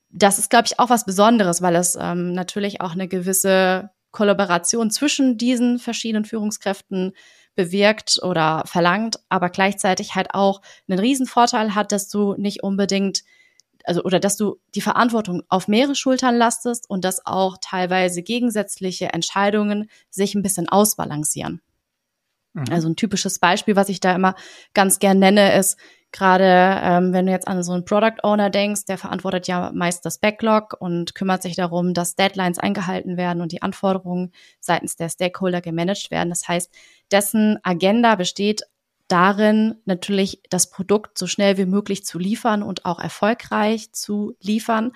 das 0.10 0.40
ist, 0.40 0.50
glaube 0.50 0.68
ich, 0.68 0.80
auch 0.80 0.90
was 0.90 1.06
Besonderes, 1.06 1.62
weil 1.62 1.76
es 1.76 1.98
ähm, 2.00 2.34
natürlich 2.34 2.82
auch 2.82 2.92
eine 2.92 3.08
gewisse 3.08 3.90
Kollaboration 4.12 4.92
zwischen 4.92 5.38
diesen 5.38 5.78
verschiedenen 5.78 6.24
Führungskräften 6.24 7.14
bewirkt 7.56 8.20
oder 8.22 8.64
verlangt, 8.66 9.20
aber 9.30 9.50
gleichzeitig 9.50 10.16
halt 10.16 10.34
auch 10.34 10.62
einen 10.88 11.00
riesen 11.00 11.26
Vorteil 11.26 11.76
hat, 11.76 11.92
dass 11.92 12.10
du 12.10 12.36
nicht 12.38 12.64
unbedingt 12.64 13.24
also 13.88 14.04
oder 14.04 14.20
dass 14.20 14.36
du 14.36 14.60
die 14.74 14.82
Verantwortung 14.82 15.44
auf 15.48 15.68
mehrere 15.68 15.96
Schultern 15.96 16.36
lastest 16.36 16.90
und 16.90 17.06
dass 17.06 17.26
auch 17.26 17.58
teilweise 17.62 18.24
gegensätzliche 18.24 19.14
Entscheidungen 19.14 19.90
sich 20.10 20.34
ein 20.34 20.42
bisschen 20.42 20.68
ausbalancieren. 20.68 21.62
Mhm. 22.54 22.66
Also 22.72 22.90
ein 22.90 22.96
typisches 22.96 23.40
Beispiel, 23.40 23.76
was 23.76 23.90
ich 23.90 24.00
da 24.00 24.16
immer 24.16 24.36
ganz 24.74 25.00
gern 25.00 25.20
nenne, 25.20 25.56
ist 25.58 25.78
gerade, 26.16 26.80
ähm, 26.82 27.14
wenn 27.14 27.26
du 27.26 27.32
jetzt 27.32 27.48
an 27.48 27.62
so 27.62 27.74
einen 27.74 27.86
Product 27.86 28.24
Owner 28.24 28.50
denkst, 28.50 28.86
der 28.86 28.98
verantwortet 28.98 29.48
ja 29.48 29.72
meist 29.74 30.06
das 30.06 30.18
Backlog 30.18 30.76
und 30.80 31.14
kümmert 31.14 31.44
sich 31.44 31.56
darum, 31.56 31.94
dass 31.94 32.16
Deadlines 32.16 32.58
eingehalten 32.58 33.18
werden 33.18 33.42
und 33.42 33.52
die 33.52 33.62
Anforderungen 33.62 34.32
seitens 34.60 34.96
der 34.96 35.10
Stakeholder 35.10 35.62
gemanagt 35.62 36.12
werden. 36.12 36.30
Das 36.30 36.48
heißt, 36.48 36.74
dessen 37.12 37.60
Agenda 37.64 38.16
besteht 38.16 38.64
darin, 39.08 39.76
natürlich 39.86 40.42
das 40.50 40.70
Produkt 40.70 41.18
so 41.18 41.28
schnell 41.28 41.58
wie 41.58 41.66
möglich 41.66 42.06
zu 42.06 42.18
liefern 42.18 42.64
und 42.64 42.86
auch 42.86 43.00
erfolgreich 43.00 43.92
zu 43.92 44.36
liefern. 44.42 44.94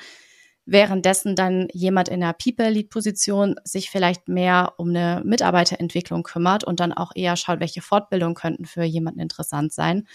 Währenddessen 0.65 1.35
dann 1.35 1.67
jemand 1.73 2.09
in 2.09 2.19
der 2.19 2.33
People-Lead-Position 2.33 3.55
sich 3.63 3.89
vielleicht 3.89 4.27
mehr 4.27 4.73
um 4.77 4.89
eine 4.89 5.21
Mitarbeiterentwicklung 5.25 6.23
kümmert 6.23 6.63
und 6.63 6.79
dann 6.79 6.93
auch 6.93 7.11
eher 7.15 7.35
schaut, 7.35 7.59
welche 7.59 7.81
Fortbildungen 7.81 8.35
könnten 8.35 8.65
für 8.65 8.83
jemanden 8.83 9.19
interessant 9.19 9.73
sein. 9.73 10.07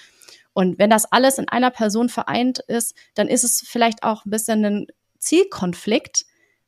Und 0.55 0.79
wenn 0.79 0.89
das 0.89 1.05
alles 1.13 1.39
in 1.39 1.49
einer 1.49 1.71
Person 1.71 2.09
vereint 2.09 2.61
ist, 2.61 2.95
dann 3.15 3.29
ist 3.29 3.45
es 3.45 3.61
vielleicht 3.67 4.03
auch 4.03 4.25
ein 4.25 4.31
bisschen 4.31 4.65
ein 4.65 4.87
Zielkonflikt, 5.19 6.25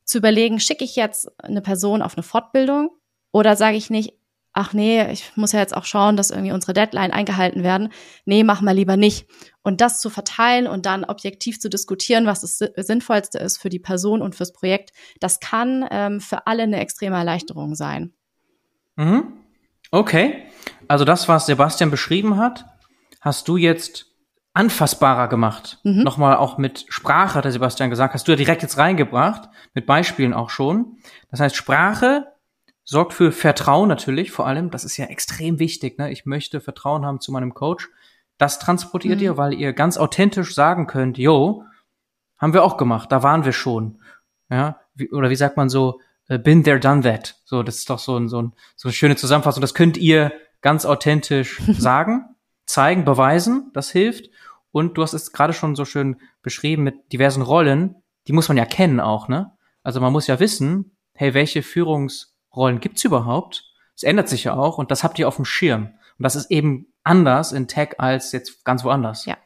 zu 0.07 0.17
überlegen, 0.17 0.59
schicke 0.59 0.85
ich 0.85 0.95
jetzt 0.95 1.29
eine 1.43 1.61
Person 1.61 2.01
auf 2.01 2.15
eine 2.15 2.23
Fortbildung 2.23 2.91
oder 3.31 3.55
sage 3.57 3.75
ich 3.75 3.89
nicht, 3.89 4.13
ach 4.53 4.73
nee, 4.73 5.05
ich 5.11 5.35
muss 5.35 5.51
ja 5.51 5.59
jetzt 5.59 5.75
auch 5.75 5.83
schauen, 5.83 6.17
dass 6.17 6.31
irgendwie 6.31 6.53
unsere 6.53 6.73
Deadline 6.73 7.11
eingehalten 7.11 7.61
werden. 7.61 7.89
Nee, 8.25 8.43
mach 8.43 8.61
mal 8.61 8.71
lieber 8.71 8.97
nicht. 8.97 9.27
Und 9.61 9.81
das 9.81 9.99
zu 9.99 10.09
verteilen 10.09 10.65
und 10.65 10.85
dann 10.85 11.03
objektiv 11.03 11.59
zu 11.59 11.69
diskutieren, 11.69 12.25
was 12.25 12.41
das 12.41 12.57
Sinnvollste 12.57 13.37
ist 13.37 13.57
für 13.57 13.69
die 13.69 13.79
Person 13.79 14.21
und 14.21 14.33
fürs 14.33 14.53
Projekt, 14.53 14.93
das 15.19 15.41
kann 15.41 15.85
ähm, 15.91 16.21
für 16.21 16.47
alle 16.47 16.63
eine 16.63 16.79
extreme 16.79 17.17
Erleichterung 17.17 17.75
sein. 17.75 18.13
Mhm. 18.95 19.33
Okay. 19.91 20.45
Also 20.87 21.05
das, 21.05 21.27
was 21.27 21.45
Sebastian 21.45 21.91
beschrieben 21.91 22.37
hat, 22.37 22.65
hast 23.21 23.47
du 23.47 23.57
jetzt 23.57 24.07
anfassbarer 24.53 25.27
gemacht. 25.27 25.79
Mhm. 25.83 26.01
Nochmal 26.01 26.35
auch 26.35 26.57
mit 26.57 26.85
Sprache, 26.89 27.35
hat 27.35 27.45
der 27.45 27.51
Sebastian 27.51 27.89
gesagt, 27.89 28.13
hast 28.13 28.27
du 28.27 28.31
ja 28.31 28.35
direkt 28.35 28.63
jetzt 28.63 28.77
reingebracht, 28.77 29.49
mit 29.73 29.85
Beispielen 29.85 30.33
auch 30.33 30.49
schon. 30.49 30.97
Das 31.29 31.39
heißt, 31.39 31.55
Sprache 31.55 32.25
sorgt 32.83 33.13
für 33.13 33.31
Vertrauen 33.31 33.87
natürlich, 33.87 34.31
vor 34.31 34.47
allem. 34.47 34.71
Das 34.71 34.83
ist 34.83 34.97
ja 34.97 35.05
extrem 35.05 35.59
wichtig. 35.59 35.99
Ne? 35.99 36.11
Ich 36.11 36.25
möchte 36.25 36.59
Vertrauen 36.59 37.05
haben 37.05 37.19
zu 37.19 37.31
meinem 37.31 37.53
Coach. 37.53 37.89
Das 38.37 38.59
transportiert 38.59 39.19
mhm. 39.19 39.25
ihr, 39.25 39.37
weil 39.37 39.53
ihr 39.53 39.73
ganz 39.73 39.97
authentisch 39.97 40.55
sagen 40.55 40.87
könnt, 40.87 41.17
yo, 41.17 41.63
haben 42.37 42.53
wir 42.53 42.63
auch 42.63 42.77
gemacht, 42.77 43.11
da 43.11 43.23
waren 43.23 43.45
wir 43.45 43.53
schon. 43.53 44.01
Ja, 44.49 44.79
wie, 44.95 45.11
oder 45.11 45.29
wie 45.29 45.35
sagt 45.35 45.57
man 45.57 45.69
so, 45.69 45.99
äh, 46.29 46.39
been 46.39 46.63
there, 46.63 46.79
done 46.79 47.01
that. 47.01 47.35
So, 47.45 47.63
das 47.63 47.77
ist 47.77 47.89
doch 47.89 47.99
so, 47.99 48.17
ein, 48.17 48.29
so, 48.29 48.41
ein, 48.41 48.53
so 48.75 48.87
eine 48.87 48.93
schöne 48.93 49.15
Zusammenfassung. 49.15 49.61
Das 49.61 49.73
könnt 49.73 49.97
ihr 49.97 50.31
ganz 50.61 50.85
authentisch 50.85 51.61
sagen, 51.77 52.25
zeigen, 52.67 53.05
beweisen. 53.05 53.71
Das 53.73 53.89
hilft. 53.89 54.29
Und 54.71 54.97
du 54.97 55.01
hast 55.01 55.13
es 55.13 55.31
gerade 55.31 55.53
schon 55.53 55.75
so 55.75 55.85
schön 55.85 56.17
beschrieben 56.43 56.83
mit 56.83 57.11
diversen 57.11 57.41
Rollen. 57.41 57.95
Die 58.27 58.33
muss 58.33 58.47
man 58.47 58.57
ja 58.57 58.65
kennen 58.65 58.99
auch, 58.99 59.27
ne? 59.27 59.51
Also 59.81 60.01
man 60.01 60.11
muss 60.11 60.27
ja 60.27 60.39
wissen, 60.39 60.97
hey, 61.13 61.33
welche 61.33 61.63
Führungs 61.63 62.37
Rollen 62.55 62.79
gibt's 62.79 63.03
überhaupt? 63.03 63.63
Es 63.95 64.03
ändert 64.03 64.29
sich 64.29 64.43
ja 64.43 64.53
auch 64.53 64.77
und 64.77 64.91
das 64.91 65.03
habt 65.03 65.17
ihr 65.17 65.27
auf 65.27 65.37
dem 65.37 65.45
Schirm. 65.45 65.93
Und 66.17 66.23
das 66.23 66.35
ist 66.35 66.51
eben 66.51 66.93
anders 67.03 67.51
in 67.51 67.67
Tech 67.67 67.99
als 67.99 68.31
jetzt 68.31 68.65
ganz 68.65 68.83
woanders. 68.83 69.25
Ja. 69.25 69.37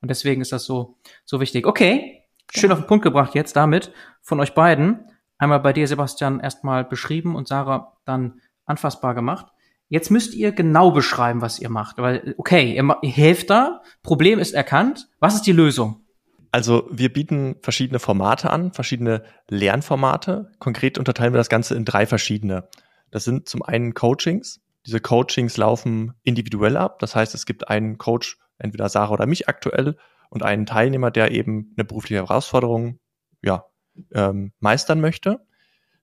Und 0.00 0.08
deswegen 0.08 0.40
ist 0.40 0.52
das 0.52 0.64
so, 0.64 0.96
so 1.24 1.40
wichtig. 1.40 1.66
Okay, 1.66 2.24
schön 2.52 2.70
ja. 2.70 2.74
auf 2.74 2.82
den 2.82 2.88
Punkt 2.88 3.04
gebracht 3.04 3.34
jetzt 3.34 3.54
damit 3.56 3.92
von 4.22 4.40
euch 4.40 4.54
beiden. 4.54 5.04
Einmal 5.38 5.60
bei 5.60 5.72
dir, 5.72 5.86
Sebastian, 5.86 6.40
erstmal 6.40 6.84
beschrieben 6.84 7.36
und 7.36 7.48
Sarah 7.48 7.98
dann 8.04 8.40
anfassbar 8.64 9.14
gemacht. 9.14 9.46
Jetzt 9.90 10.10
müsst 10.10 10.34
ihr 10.34 10.52
genau 10.52 10.92
beschreiben, 10.92 11.42
was 11.42 11.58
ihr 11.58 11.68
macht. 11.68 11.98
Weil, 11.98 12.34
okay, 12.38 12.74
ihr, 12.74 12.96
ihr 13.02 13.10
helft 13.10 13.50
da, 13.50 13.82
Problem 14.04 14.38
ist 14.38 14.54
erkannt. 14.54 15.08
Was 15.18 15.34
ist 15.34 15.46
die 15.46 15.52
Lösung? 15.52 16.06
Also 16.52 16.88
wir 16.90 17.12
bieten 17.12 17.56
verschiedene 17.60 17.98
Formate 17.98 18.50
an, 18.50 18.72
verschiedene 18.72 19.24
Lernformate. 19.48 20.52
Konkret 20.60 20.96
unterteilen 20.96 21.32
wir 21.34 21.38
das 21.38 21.48
Ganze 21.48 21.74
in 21.74 21.84
drei 21.84 22.06
verschiedene. 22.06 22.68
Das 23.10 23.24
sind 23.24 23.48
zum 23.48 23.62
einen 23.62 23.92
Coachings. 23.92 24.60
Diese 24.86 25.00
Coachings 25.00 25.56
laufen 25.56 26.14
individuell 26.22 26.76
ab. 26.76 27.00
Das 27.00 27.16
heißt, 27.16 27.34
es 27.34 27.44
gibt 27.44 27.68
einen 27.68 27.98
Coach, 27.98 28.38
entweder 28.58 28.88
Sarah 28.88 29.12
oder 29.12 29.26
mich 29.26 29.48
aktuell, 29.48 29.96
und 30.28 30.44
einen 30.44 30.66
Teilnehmer, 30.66 31.10
der 31.10 31.32
eben 31.32 31.74
eine 31.76 31.84
berufliche 31.84 32.22
Herausforderung 32.22 33.00
ja, 33.42 33.64
ähm, 34.12 34.52
meistern 34.60 35.00
möchte. 35.00 35.40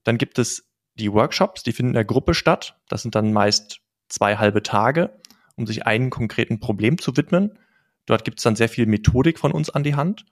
Dann 0.03 0.17
gibt 0.17 0.37
es 0.39 0.67
die 0.97 1.11
Workshops, 1.11 1.63
die 1.63 1.71
finden 1.71 1.91
in 1.91 1.95
der 1.95 2.05
Gruppe 2.05 2.33
statt. 2.33 2.77
Das 2.89 3.01
sind 3.01 3.15
dann 3.15 3.33
meist 3.33 3.81
zwei 4.09 4.37
halbe 4.37 4.63
Tage, 4.63 5.19
um 5.55 5.67
sich 5.67 5.85
einem 5.85 6.09
konkreten 6.09 6.59
Problem 6.59 6.97
zu 6.97 7.15
widmen. 7.17 7.57
Dort 8.05 8.23
gibt 8.23 8.39
es 8.39 8.43
dann 8.43 8.55
sehr 8.55 8.69
viel 8.69 8.85
Methodik 8.85 9.39
von 9.39 9.51
uns 9.51 9.69
an 9.69 9.83
die 9.83 9.95
Hand. 9.95 10.25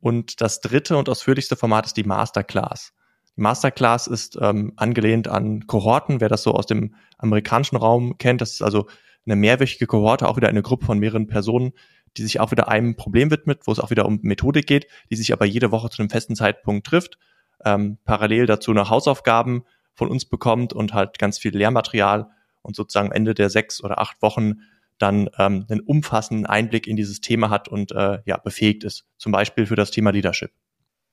Und 0.00 0.40
das 0.40 0.60
dritte 0.60 0.96
und 0.96 1.08
ausführlichste 1.08 1.56
Format 1.56 1.86
ist 1.86 1.96
die 1.96 2.04
Masterclass. 2.04 2.92
Die 3.36 3.40
Masterclass 3.40 4.06
ist 4.06 4.38
ähm, 4.40 4.72
angelehnt 4.76 5.28
an 5.28 5.66
Kohorten, 5.66 6.20
wer 6.20 6.28
das 6.28 6.42
so 6.42 6.52
aus 6.52 6.66
dem 6.66 6.94
amerikanischen 7.18 7.76
Raum 7.76 8.18
kennt. 8.18 8.40
Das 8.40 8.52
ist 8.52 8.62
also 8.62 8.86
eine 9.24 9.36
mehrwöchige 9.36 9.86
Kohorte, 9.86 10.28
auch 10.28 10.36
wieder 10.36 10.48
eine 10.48 10.62
Gruppe 10.62 10.86
von 10.86 10.98
mehreren 10.98 11.26
Personen, 11.26 11.72
die 12.16 12.22
sich 12.22 12.40
auch 12.40 12.50
wieder 12.50 12.68
einem 12.68 12.96
Problem 12.96 13.30
widmet, 13.30 13.62
wo 13.64 13.72
es 13.72 13.80
auch 13.80 13.90
wieder 13.90 14.06
um 14.06 14.20
Methodik 14.22 14.66
geht, 14.66 14.86
die 15.10 15.16
sich 15.16 15.32
aber 15.32 15.44
jede 15.44 15.70
Woche 15.70 15.90
zu 15.90 16.00
einem 16.00 16.10
festen 16.10 16.34
Zeitpunkt 16.34 16.86
trifft, 16.86 17.18
ähm, 17.64 17.98
parallel 18.04 18.46
dazu 18.46 18.72
noch 18.72 18.90
Hausaufgaben 18.90 19.64
von 19.96 20.08
uns 20.08 20.24
bekommt 20.24 20.72
und 20.72 20.94
halt 20.94 21.18
ganz 21.18 21.38
viel 21.38 21.56
Lehrmaterial 21.56 22.30
und 22.62 22.76
sozusagen 22.76 23.10
Ende 23.10 23.34
der 23.34 23.50
sechs 23.50 23.82
oder 23.82 23.98
acht 23.98 24.22
Wochen 24.22 24.60
dann 24.98 25.28
ähm, 25.38 25.66
einen 25.68 25.80
umfassenden 25.80 26.46
Einblick 26.46 26.86
in 26.86 26.96
dieses 26.96 27.20
Thema 27.20 27.50
hat 27.50 27.68
und 27.68 27.92
äh, 27.92 28.20
ja 28.24 28.36
befähigt 28.36 28.84
ist, 28.84 29.06
zum 29.18 29.32
Beispiel 29.32 29.66
für 29.66 29.76
das 29.76 29.90
Thema 29.90 30.10
Leadership. 30.10 30.52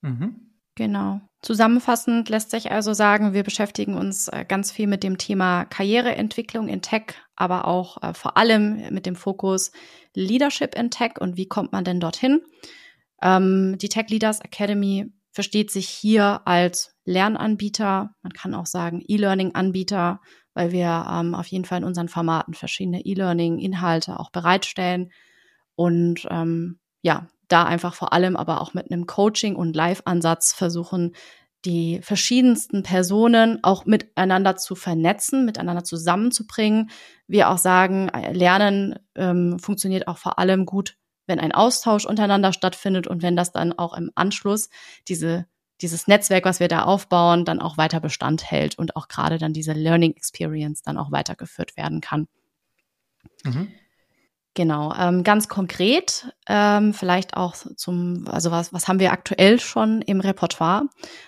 Mhm. 0.01 0.53
Genau. 0.75 1.21
Zusammenfassend 1.41 2.29
lässt 2.29 2.49
sich 2.51 2.71
also 2.71 2.93
sagen, 2.93 3.33
wir 3.33 3.43
beschäftigen 3.43 3.95
uns 3.95 4.27
äh, 4.29 4.45
ganz 4.47 4.71
viel 4.71 4.87
mit 4.87 5.03
dem 5.03 5.17
Thema 5.17 5.65
Karriereentwicklung 5.65 6.67
in 6.67 6.81
Tech, 6.81 7.15
aber 7.35 7.67
auch 7.67 8.01
äh, 8.01 8.13
vor 8.13 8.37
allem 8.37 8.93
mit 8.93 9.05
dem 9.05 9.15
Fokus 9.15 9.71
Leadership 10.15 10.75
in 10.75 10.89
Tech 10.89 11.19
und 11.19 11.37
wie 11.37 11.47
kommt 11.47 11.71
man 11.73 11.83
denn 11.83 11.99
dorthin. 11.99 12.41
Ähm, 13.21 13.77
die 13.77 13.89
Tech 13.89 14.09
Leaders 14.09 14.39
Academy 14.39 15.11
versteht 15.31 15.69
sich 15.69 15.87
hier 15.87 16.41
als 16.45 16.92
Lernanbieter, 17.05 18.15
man 18.21 18.33
kann 18.33 18.53
auch 18.53 18.65
sagen 18.65 19.03
E-Learning-Anbieter, 19.05 20.21
weil 20.53 20.71
wir 20.71 21.05
ähm, 21.09 21.35
auf 21.35 21.47
jeden 21.47 21.65
Fall 21.65 21.79
in 21.79 21.83
unseren 21.83 22.09
Formaten 22.09 22.53
verschiedene 22.53 23.05
E-Learning-Inhalte 23.05 24.19
auch 24.19 24.29
bereitstellen 24.29 25.11
und 25.75 26.27
ähm, 26.29 26.79
ja, 27.01 27.27
da 27.47 27.63
einfach 27.63 27.93
vor 27.93 28.13
allem 28.13 28.35
aber 28.35 28.61
auch 28.61 28.73
mit 28.73 28.91
einem 28.91 29.05
Coaching- 29.05 29.55
und 29.55 29.75
Live-Ansatz 29.75 30.53
versuchen, 30.53 31.13
die 31.65 32.01
verschiedensten 32.01 32.83
Personen 32.83 33.59
auch 33.63 33.85
miteinander 33.85 34.55
zu 34.57 34.75
vernetzen, 34.75 35.45
miteinander 35.45 35.83
zusammenzubringen. 35.83 36.89
Wir 37.27 37.49
auch 37.49 37.57
sagen, 37.57 38.11
Lernen 38.31 38.99
ähm, 39.15 39.59
funktioniert 39.59 40.07
auch 40.07 40.17
vor 40.17 40.39
allem 40.39 40.65
gut, 40.65 40.97
wenn 41.25 41.39
ein 41.39 41.53
Austausch 41.53 42.05
untereinander 42.05 42.51
stattfindet 42.51 43.07
und 43.07 43.21
wenn 43.21 43.37
das 43.37 43.51
dann 43.51 43.71
auch 43.71 43.95
im 43.95 44.11
Anschluss 44.15 44.69
diese 45.07 45.45
dieses 45.83 46.07
Netzwerk, 46.07 46.45
was 46.45 46.59
wir 46.59 46.67
da 46.67 46.83
aufbauen, 46.83 47.45
dann 47.45 47.59
auch 47.59 47.77
weiter 47.77 47.99
Bestand 47.99 48.49
hält 48.49 48.77
und 48.79 48.95
auch 48.95 49.07
gerade 49.07 49.37
dann 49.37 49.53
diese 49.53 49.73
Learning 49.73 50.13
Experience 50.13 50.81
dann 50.81 50.97
auch 50.97 51.11
weitergeführt 51.11 51.77
werden 51.77 52.01
kann. 52.01 52.27
Mhm. 53.43 53.71
Genau, 54.55 54.93
ähm, 54.93 55.23
ganz 55.23 55.47
konkret, 55.47 56.27
ähm, 56.47 56.93
vielleicht 56.93 57.35
auch 57.35 57.55
zum, 57.75 58.27
also 58.27 58.51
was, 58.51 58.71
was 58.71 58.87
haben 58.87 58.99
wir 58.99 59.11
aktuell 59.11 59.59
schon 59.59 60.03
im 60.03 60.19
Repertoire? 60.19 60.83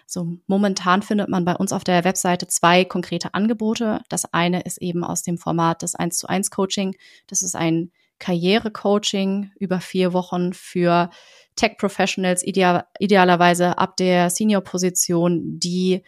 So 0.05 0.37
momentan 0.45 1.01
findet 1.01 1.27
man 1.27 1.43
bei 1.43 1.55
uns 1.55 1.73
auf 1.73 1.83
der 1.83 2.03
Webseite 2.03 2.47
zwei 2.47 2.85
konkrete 2.85 3.33
Angebote. 3.33 4.01
Das 4.09 4.31
eine 4.31 4.61
ist 4.61 4.77
eben 4.77 5.03
aus 5.03 5.23
dem 5.23 5.39
Format 5.39 5.81
des 5.81 5.95
1 5.95 6.19
zu 6.19 6.27
1 6.27 6.51
Coaching. 6.51 6.95
Das 7.25 7.41
ist 7.41 7.55
ein 7.55 7.91
Karriere-Coaching 8.19 9.51
über 9.59 9.79
vier 9.79 10.13
Wochen 10.13 10.53
für 10.53 11.09
Tech-Professionals, 11.55 12.43
ideal, 12.43 12.85
idealerweise 12.99 13.77
ab 13.77 13.97
der 13.97 14.29
Senior-Position, 14.29 15.59
die 15.59 16.03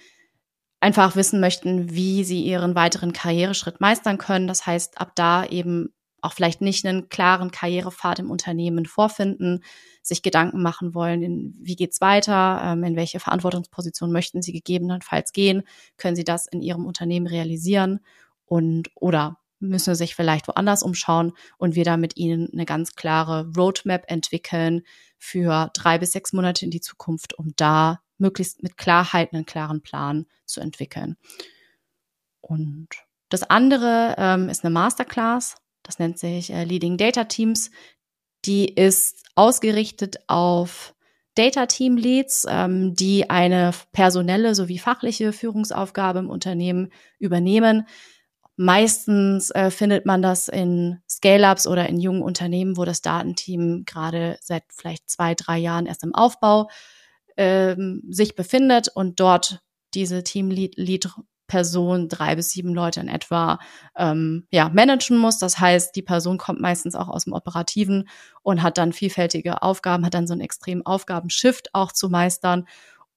einfach 0.79 1.15
wissen 1.15 1.39
möchten, 1.39 1.91
wie 1.91 2.23
sie 2.23 2.43
ihren 2.43 2.75
weiteren 2.75 3.13
Karriereschritt 3.13 3.81
meistern 3.81 4.17
können. 4.17 4.47
Das 4.47 4.65
heißt, 4.65 4.99
ab 5.01 5.13
da 5.15 5.45
eben 5.45 5.93
auch 6.21 6.33
vielleicht 6.33 6.61
nicht 6.61 6.85
einen 6.85 7.09
klaren 7.09 7.51
Karrierepfad 7.51 8.19
im 8.19 8.31
Unternehmen 8.31 8.85
vorfinden, 8.85 9.63
sich 10.01 10.21
Gedanken 10.23 10.61
machen 10.61 10.93
wollen, 10.93 11.21
in, 11.21 11.55
wie 11.61 11.75
geht's 11.75 12.01
weiter, 12.01 12.61
ähm, 12.63 12.83
in 12.83 12.95
welche 12.95 13.19
Verantwortungsposition 13.19 14.11
möchten 14.11 14.41
sie 14.41 14.51
gegebenenfalls 14.51 15.31
gehen, 15.31 15.63
können 15.97 16.15
sie 16.15 16.23
das 16.23 16.47
in 16.47 16.61
ihrem 16.61 16.85
Unternehmen 16.85 17.27
realisieren 17.27 17.99
und 18.45 18.89
oder 18.95 19.37
müssen 19.59 19.95
sich 19.95 20.15
vielleicht 20.15 20.47
woanders 20.47 20.83
umschauen 20.83 21.33
und 21.57 21.75
wir 21.75 21.83
da 21.83 21.97
mit 21.97 22.17
ihnen 22.17 22.49
eine 22.51 22.65
ganz 22.65 22.95
klare 22.95 23.51
Roadmap 23.55 24.03
entwickeln 24.07 24.83
für 25.17 25.71
drei 25.73 25.97
bis 25.97 26.11
sechs 26.11 26.33
Monate 26.33 26.65
in 26.65 26.71
die 26.71 26.81
Zukunft, 26.81 27.37
um 27.37 27.53
da 27.55 28.01
möglichst 28.17 28.63
mit 28.63 28.77
Klarheit 28.77 29.33
einen 29.33 29.45
klaren 29.45 29.81
Plan 29.81 30.25
zu 30.45 30.59
entwickeln. 30.61 31.17
Und 32.41 32.87
das 33.29 33.43
andere 33.43 34.15
ähm, 34.17 34.49
ist 34.49 34.63
eine 34.63 34.73
Masterclass. 34.73 35.55
Das 35.83 35.99
nennt 35.99 36.17
sich 36.17 36.51
äh, 36.51 36.63
Leading 36.63 36.97
Data 36.97 37.25
Teams. 37.25 37.71
Die 38.45 38.73
ist 38.73 39.23
ausgerichtet 39.35 40.17
auf 40.27 40.95
Data 41.35 41.65
Team 41.65 41.97
Leads, 41.97 42.45
ähm, 42.49 42.95
die 42.95 43.29
eine 43.29 43.71
personelle 43.91 44.55
sowie 44.55 44.79
fachliche 44.79 45.33
Führungsaufgabe 45.33 46.19
im 46.19 46.29
Unternehmen 46.29 46.91
übernehmen. 47.19 47.87
Meistens 48.57 49.51
äh, 49.51 49.69
findet 49.69 50.05
man 50.07 50.23
das 50.23 50.47
in 50.47 50.99
Scale-ups 51.07 51.67
oder 51.67 51.87
in 51.87 51.99
jungen 51.99 52.23
Unternehmen, 52.23 52.75
wo 52.75 52.85
das 52.85 53.01
Datenteam 53.03 53.83
gerade 53.85 54.37
seit 54.41 54.63
vielleicht 54.69 55.09
zwei, 55.09 55.35
drei 55.35 55.59
Jahren 55.59 55.85
erst 55.85 56.03
im 56.03 56.15
Aufbau 56.15 56.67
ähm, 57.37 58.01
sich 58.09 58.35
befindet 58.35 58.89
und 58.89 59.19
dort 59.19 59.61
diese 59.93 60.23
Team-Lead 60.23 60.75
Person 61.47 62.09
drei 62.09 62.35
bis 62.35 62.49
sieben 62.49 62.73
Leute 62.73 62.99
in 62.99 63.07
etwa 63.07 63.57
ähm, 63.95 64.45
ja, 64.51 64.69
managen 64.69 65.17
muss. 65.17 65.39
Das 65.39 65.59
heißt, 65.59 65.95
die 65.95 66.01
Person 66.01 66.37
kommt 66.37 66.59
meistens 66.59 66.93
auch 66.93 67.07
aus 67.07 67.23
dem 67.23 67.33
Operativen 67.33 68.09
und 68.43 68.61
hat 68.61 68.77
dann 68.77 68.91
vielfältige 68.91 69.61
Aufgaben, 69.61 70.05
hat 70.05 70.13
dann 70.13 70.27
so 70.27 70.33
einen 70.33 70.41
extremen 70.41 70.85
Aufgabenshift 70.85 71.69
auch 71.73 71.91
zu 71.93 72.09
meistern. 72.09 72.67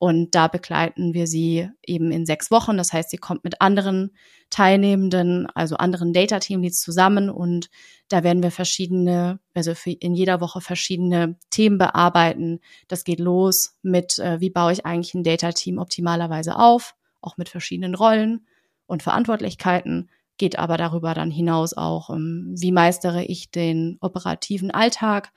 Und 0.01 0.35
da 0.35 0.49
begleiten 0.49 1.15
wir 1.15 1.29
sie 1.29 1.69
eben 1.87 2.11
in 2.11 2.27
sechs 2.27 2.51
Wochen. 2.51 2.77
Das 2.77 2.93
heißt, 2.93 3.11
sie 3.11 3.19
kommt 3.19 3.45
mit 3.45 3.61
anderen 3.61 4.11
Teilnehmenden, 4.51 5.47
also 5.55 5.77
anderen 5.77 6.13
Data 6.13 6.41
Team 6.41 6.63
Leads 6.63 6.81
zusammen 6.81 7.31
und 7.31 7.71
da 8.09 8.25
werden 8.25 8.43
wir 8.43 8.51
verschiedene, 8.51 9.39
also 9.55 9.73
in 9.85 10.15
jeder 10.15 10.41
Woche 10.41 10.61
verschiedene 10.61 11.37
Themen 11.51 11.79
bearbeiten. 11.79 12.59
Das 12.89 13.05
geht 13.05 13.21
los 13.21 13.77
mit, 13.83 14.19
äh, 14.19 14.41
wie 14.41 14.51
baue 14.51 14.73
ich 14.73 14.85
eigentlich 14.85 15.15
ein 15.15 15.23
Data 15.23 15.53
Team 15.53 15.79
optimalerweise 15.79 16.57
auf? 16.57 16.97
auch 17.21 17.37
mit 17.37 17.49
verschiedenen 17.49 17.95
Rollen 17.95 18.47
und 18.87 19.03
Verantwortlichkeiten, 19.03 20.11
geht 20.37 20.59
aber 20.59 20.77
darüber 20.77 21.15
dann 21.15 21.31
hinaus 21.31 21.75
auch, 21.75 22.11
ähm, 22.11 22.55
wie 22.59 22.73
meistere 22.73 23.25
ich 23.25 23.51
den 23.51 23.99
operativen 24.01 24.71
Alltag 24.71 25.33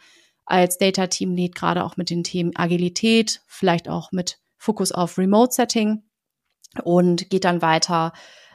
als 0.45 0.77
Data 0.77 1.07
Team 1.07 1.35
Lead, 1.35 1.55
gerade 1.55 1.83
auch 1.83 1.97
mit 1.97 2.09
den 2.09 2.23
Themen 2.23 2.55
Agilität, 2.55 3.41
vielleicht 3.47 3.89
auch 3.89 4.11
mit 4.11 4.39
Fokus 4.63 4.91
auf 4.91 5.17
Remote 5.17 5.53
Setting 5.53 6.03
und 6.83 7.29
geht 7.29 7.43
dann 7.43 7.61
weiter 7.61 8.13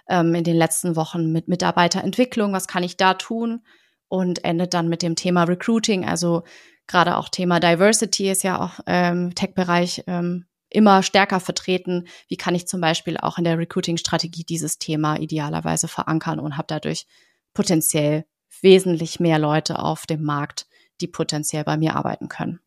ähm, 0.08 0.34
in 0.34 0.44
den 0.44 0.56
letzten 0.56 0.96
Wochen 0.96 1.30
mit 1.30 1.48
Mitarbeiterentwicklung, 1.48 2.52
was 2.52 2.66
kann 2.66 2.82
ich 2.82 2.96
da 2.96 3.14
tun 3.14 3.62
und 4.08 4.42
endet 4.42 4.72
dann 4.72 4.88
mit 4.88 5.02
dem 5.02 5.16
Thema 5.16 5.44
Recruiting, 5.44 6.06
also 6.06 6.44
gerade 6.86 7.18
auch 7.18 7.28
Thema 7.28 7.60
Diversity 7.60 8.30
ist 8.30 8.42
ja 8.42 8.58
auch 8.58 8.80
ähm, 8.86 9.34
Tech-Bereich 9.34 10.04
ähm, 10.06 10.46
immer 10.70 11.02
stärker 11.02 11.40
vertreten. 11.40 12.08
Wie 12.28 12.36
kann 12.36 12.54
ich 12.54 12.66
zum 12.66 12.80
Beispiel 12.80 13.18
auch 13.18 13.36
in 13.36 13.44
der 13.44 13.58
Recruiting-Strategie 13.58 14.44
dieses 14.44 14.78
Thema 14.78 15.16
idealerweise 15.16 15.88
verankern 15.88 16.40
und 16.40 16.56
habe 16.56 16.66
dadurch 16.68 17.06
potenziell 17.52 18.24
wesentlich 18.62 19.20
mehr 19.20 19.38
Leute 19.38 19.78
auf 19.78 20.06
dem 20.06 20.22
Markt, 20.22 20.66
die 21.02 21.06
potenziell 21.06 21.64
bei 21.64 21.76
mir 21.76 21.96
arbeiten 21.96 22.28
können. 22.28 22.60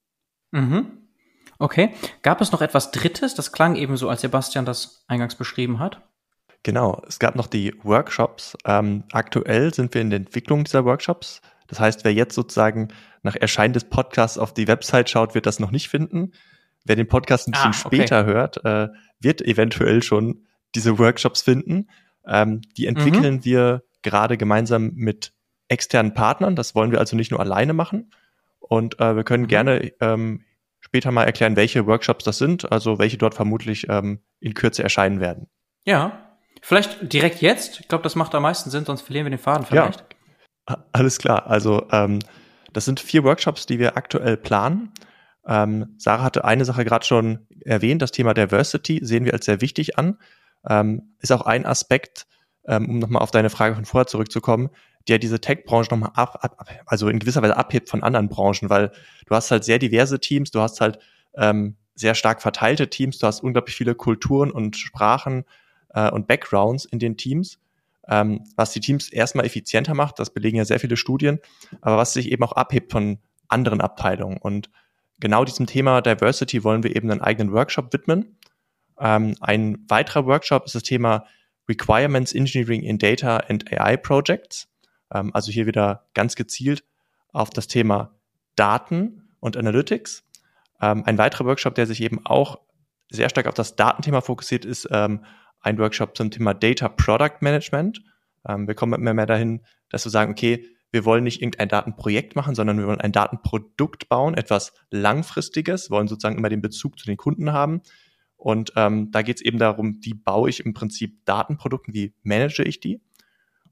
Mhm. 0.51 1.00
Okay. 1.61 1.93
Gab 2.23 2.41
es 2.41 2.51
noch 2.51 2.61
etwas 2.61 2.89
Drittes? 2.89 3.35
Das 3.35 3.51
klang 3.51 3.75
eben 3.75 3.95
so, 3.95 4.09
als 4.09 4.21
Sebastian 4.21 4.65
das 4.65 5.05
eingangs 5.07 5.35
beschrieben 5.35 5.77
hat. 5.79 6.01
Genau, 6.63 7.03
es 7.07 7.19
gab 7.19 7.35
noch 7.35 7.45
die 7.45 7.75
Workshops. 7.83 8.57
Ähm, 8.65 9.03
aktuell 9.11 9.71
sind 9.71 9.93
wir 9.93 10.01
in 10.01 10.09
der 10.09 10.17
Entwicklung 10.17 10.63
dieser 10.63 10.85
Workshops. 10.85 11.41
Das 11.67 11.79
heißt, 11.79 12.03
wer 12.03 12.13
jetzt 12.13 12.33
sozusagen 12.33 12.89
nach 13.21 13.35
Erscheinen 13.35 13.73
des 13.73 13.83
Podcasts 13.83 14.39
auf 14.39 14.55
die 14.55 14.67
Website 14.67 15.09
schaut, 15.11 15.35
wird 15.35 15.45
das 15.45 15.59
noch 15.59 15.69
nicht 15.69 15.87
finden. 15.87 16.31
Wer 16.83 16.95
den 16.95 17.07
Podcast 17.07 17.47
ein 17.47 17.51
bisschen 17.51 17.73
ah, 17.73 17.85
okay. 17.85 17.95
später 17.97 18.25
hört, 18.25 18.65
äh, 18.65 18.87
wird 19.19 19.41
eventuell 19.41 20.01
schon 20.01 20.47
diese 20.73 20.97
Workshops 20.97 21.43
finden. 21.43 21.89
Ähm, 22.25 22.61
die 22.75 22.87
entwickeln 22.87 23.35
mhm. 23.35 23.45
wir 23.45 23.83
gerade 24.01 24.35
gemeinsam 24.35 24.93
mit 24.95 25.33
externen 25.67 26.15
Partnern. 26.15 26.55
Das 26.55 26.73
wollen 26.73 26.91
wir 26.91 26.99
also 26.99 27.15
nicht 27.15 27.29
nur 27.29 27.39
alleine 27.39 27.73
machen. 27.73 28.11
Und 28.59 28.99
äh, 28.99 29.15
wir 29.15 29.23
können 29.23 29.43
mhm. 29.43 29.47
gerne 29.47 29.91
ähm, 29.99 30.43
später 30.91 31.11
mal 31.13 31.23
erklären, 31.23 31.55
welche 31.55 31.87
Workshops 31.87 32.25
das 32.25 32.37
sind, 32.37 32.69
also 32.69 32.99
welche 32.99 33.17
dort 33.17 33.33
vermutlich 33.33 33.87
ähm, 33.87 34.19
in 34.41 34.53
Kürze 34.53 34.83
erscheinen 34.83 35.21
werden. 35.21 35.47
Ja, 35.85 36.35
vielleicht 36.61 37.13
direkt 37.13 37.41
jetzt. 37.41 37.79
Ich 37.79 37.87
glaube, 37.87 38.03
das 38.03 38.15
macht 38.15 38.35
am 38.35 38.43
meisten 38.43 38.69
Sinn, 38.69 38.83
sonst 38.83 39.03
verlieren 39.03 39.25
wir 39.25 39.29
den 39.29 39.39
Faden 39.39 39.65
vielleicht. 39.65 40.03
Ja, 40.67 40.83
alles 40.91 41.17
klar. 41.17 41.47
Also 41.47 41.87
ähm, 41.93 42.19
das 42.73 42.83
sind 42.83 42.99
vier 42.99 43.23
Workshops, 43.23 43.65
die 43.65 43.79
wir 43.79 43.95
aktuell 43.95 44.35
planen. 44.35 44.91
Ähm, 45.47 45.95
Sarah 45.97 46.23
hatte 46.23 46.43
eine 46.43 46.65
Sache 46.65 46.83
gerade 46.83 47.05
schon 47.05 47.47
erwähnt, 47.61 48.01
das 48.01 48.11
Thema 48.11 48.33
Diversity 48.33 48.99
sehen 49.01 49.23
wir 49.23 49.33
als 49.33 49.45
sehr 49.45 49.61
wichtig 49.61 49.97
an. 49.97 50.17
Ähm, 50.67 51.15
ist 51.19 51.31
auch 51.31 51.45
ein 51.45 51.65
Aspekt, 51.65 52.27
ähm, 52.67 52.89
um 52.89 52.99
nochmal 52.99 53.21
auf 53.21 53.31
deine 53.31 53.49
Frage 53.49 53.75
von 53.75 53.85
vorher 53.85 54.07
zurückzukommen, 54.07 54.71
der 55.07 55.19
diese 55.19 55.41
Tech-Branche 55.41 55.89
nochmal 55.91 56.11
ab, 56.13 56.39
ab, 56.41 56.67
also 56.85 57.09
in 57.09 57.19
gewisser 57.19 57.41
Weise 57.41 57.57
abhebt 57.57 57.89
von 57.89 58.03
anderen 58.03 58.29
Branchen, 58.29 58.69
weil 58.69 58.91
du 59.25 59.35
hast 59.35 59.51
halt 59.51 59.63
sehr 59.63 59.79
diverse 59.79 60.19
Teams, 60.19 60.51
du 60.51 60.61
hast 60.61 60.81
halt 60.81 60.99
ähm, 61.35 61.75
sehr 61.95 62.15
stark 62.15 62.41
verteilte 62.41 62.89
Teams, 62.89 63.19
du 63.19 63.27
hast 63.27 63.41
unglaublich 63.41 63.75
viele 63.75 63.95
Kulturen 63.95 64.51
und 64.51 64.77
Sprachen 64.77 65.45
äh, 65.93 66.09
und 66.09 66.27
Backgrounds 66.27 66.85
in 66.85 66.99
den 66.99 67.17
Teams, 67.17 67.59
ähm, 68.07 68.43
was 68.55 68.71
die 68.71 68.79
Teams 68.79 69.09
erstmal 69.09 69.45
effizienter 69.45 69.93
macht, 69.93 70.19
das 70.19 70.33
belegen 70.33 70.57
ja 70.57 70.65
sehr 70.65 70.79
viele 70.79 70.97
Studien, 70.97 71.39
aber 71.81 71.97
was 71.97 72.13
sich 72.13 72.31
eben 72.31 72.43
auch 72.43 72.53
abhebt 72.53 72.91
von 72.91 73.19
anderen 73.47 73.81
Abteilungen. 73.81 74.37
Und 74.37 74.69
genau 75.19 75.45
diesem 75.45 75.67
Thema 75.67 76.01
Diversity 76.01 76.63
wollen 76.63 76.83
wir 76.83 76.95
eben 76.95 77.11
einen 77.11 77.21
eigenen 77.21 77.53
Workshop 77.53 77.93
widmen. 77.93 78.37
Ähm, 78.99 79.35
ein 79.41 79.85
weiterer 79.87 80.25
Workshop 80.25 80.65
ist 80.65 80.75
das 80.75 80.83
Thema 80.83 81.25
Requirements 81.69 82.33
Engineering 82.33 82.81
in 82.81 82.97
Data 82.97 83.37
and 83.37 83.71
AI 83.71 83.97
Projects. 83.97 84.67
Ähm, 85.11 85.31
also 85.33 85.51
hier 85.51 85.67
wieder 85.67 86.07
ganz 86.13 86.35
gezielt 86.35 86.83
auf 87.31 87.49
das 87.49 87.67
Thema 87.67 88.15
Daten 88.55 89.29
und 89.39 89.57
Analytics. 89.57 90.23
Ähm, 90.81 91.03
ein 91.05 91.17
weiterer 91.17 91.45
Workshop, 91.45 91.75
der 91.75 91.87
sich 91.87 92.01
eben 92.01 92.25
auch 92.25 92.59
sehr 93.09 93.29
stark 93.29 93.47
auf 93.47 93.53
das 93.53 93.75
Datenthema 93.75 94.21
fokussiert 94.21 94.65
ist, 94.65 94.87
ähm, 94.91 95.25
ein 95.59 95.77
Workshop 95.77 96.17
zum 96.17 96.31
Thema 96.31 96.53
Data 96.53 96.89
Product 96.89 97.37
Management. 97.41 98.01
Ähm, 98.47 98.67
wir 98.67 98.75
kommen 98.75 98.93
immer 98.93 99.13
mehr 99.13 99.25
dahin, 99.25 99.61
dass 99.89 100.05
wir 100.05 100.11
sagen, 100.11 100.31
okay, 100.31 100.65
wir 100.91 101.05
wollen 101.05 101.23
nicht 101.23 101.41
irgendein 101.41 101.69
Datenprojekt 101.69 102.35
machen, 102.35 102.55
sondern 102.55 102.77
wir 102.77 102.87
wollen 102.87 102.99
ein 102.99 103.11
Datenprodukt 103.11 104.09
bauen, 104.09 104.33
etwas 104.33 104.73
Langfristiges, 104.89 105.89
wollen 105.89 106.07
sozusagen 106.07 106.37
immer 106.37 106.49
den 106.49 106.61
Bezug 106.61 106.99
zu 106.99 107.05
den 107.05 107.17
Kunden 107.17 107.53
haben. 107.53 107.81
Und 108.35 108.73
ähm, 108.75 109.11
da 109.11 109.21
geht 109.21 109.37
es 109.37 109.41
eben 109.43 109.59
darum, 109.59 109.99
wie 110.01 110.15
baue 110.15 110.49
ich 110.49 110.65
im 110.65 110.73
Prinzip 110.73 111.23
Datenprodukte, 111.25 111.93
wie 111.93 112.13
manage 112.23 112.63
ich 112.63 112.79
die. 112.79 112.99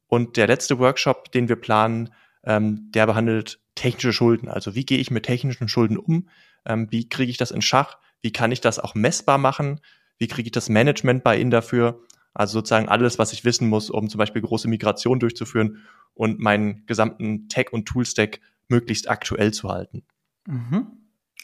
Und 0.09 0.35
der 0.35 0.47
letzte 0.47 0.79
Workshop, 0.79 1.31
den 1.31 1.47
wir 1.47 1.55
planen, 1.55 2.09
ähm, 2.43 2.91
der 2.93 3.05
behandelt 3.05 3.59
technische 3.75 4.11
Schulden. 4.11 4.49
Also 4.49 4.75
wie 4.75 4.85
gehe 4.85 4.97
ich 4.97 5.11
mit 5.11 5.23
technischen 5.23 5.69
Schulden 5.69 5.97
um? 5.97 6.27
Ähm, 6.65 6.87
wie 6.89 7.07
kriege 7.07 7.29
ich 7.29 7.37
das 7.37 7.51
in 7.51 7.61
Schach? 7.61 7.97
Wie 8.21 8.33
kann 8.33 8.51
ich 8.51 8.59
das 8.59 8.79
auch 8.79 8.95
messbar 8.95 9.37
machen? 9.37 9.79
Wie 10.17 10.27
kriege 10.27 10.47
ich 10.47 10.51
das 10.51 10.67
Management 10.67 11.23
bei 11.23 11.39
Ihnen 11.39 11.51
dafür? 11.51 12.01
Also 12.33 12.59
sozusagen 12.59 12.89
alles, 12.89 13.19
was 13.19 13.33
ich 13.33 13.45
wissen 13.45 13.69
muss, 13.69 13.89
um 13.89 14.09
zum 14.09 14.17
Beispiel 14.17 14.41
große 14.41 14.67
Migration 14.67 15.19
durchzuführen 15.19 15.85
und 16.13 16.39
meinen 16.39 16.85
gesamten 16.87 17.47
Tech- 17.47 17.71
und 17.71 17.85
Tool-Stack 17.85 18.41
möglichst 18.67 19.09
aktuell 19.09 19.53
zu 19.53 19.69
halten. 19.69 20.03
Mhm. 20.45 20.87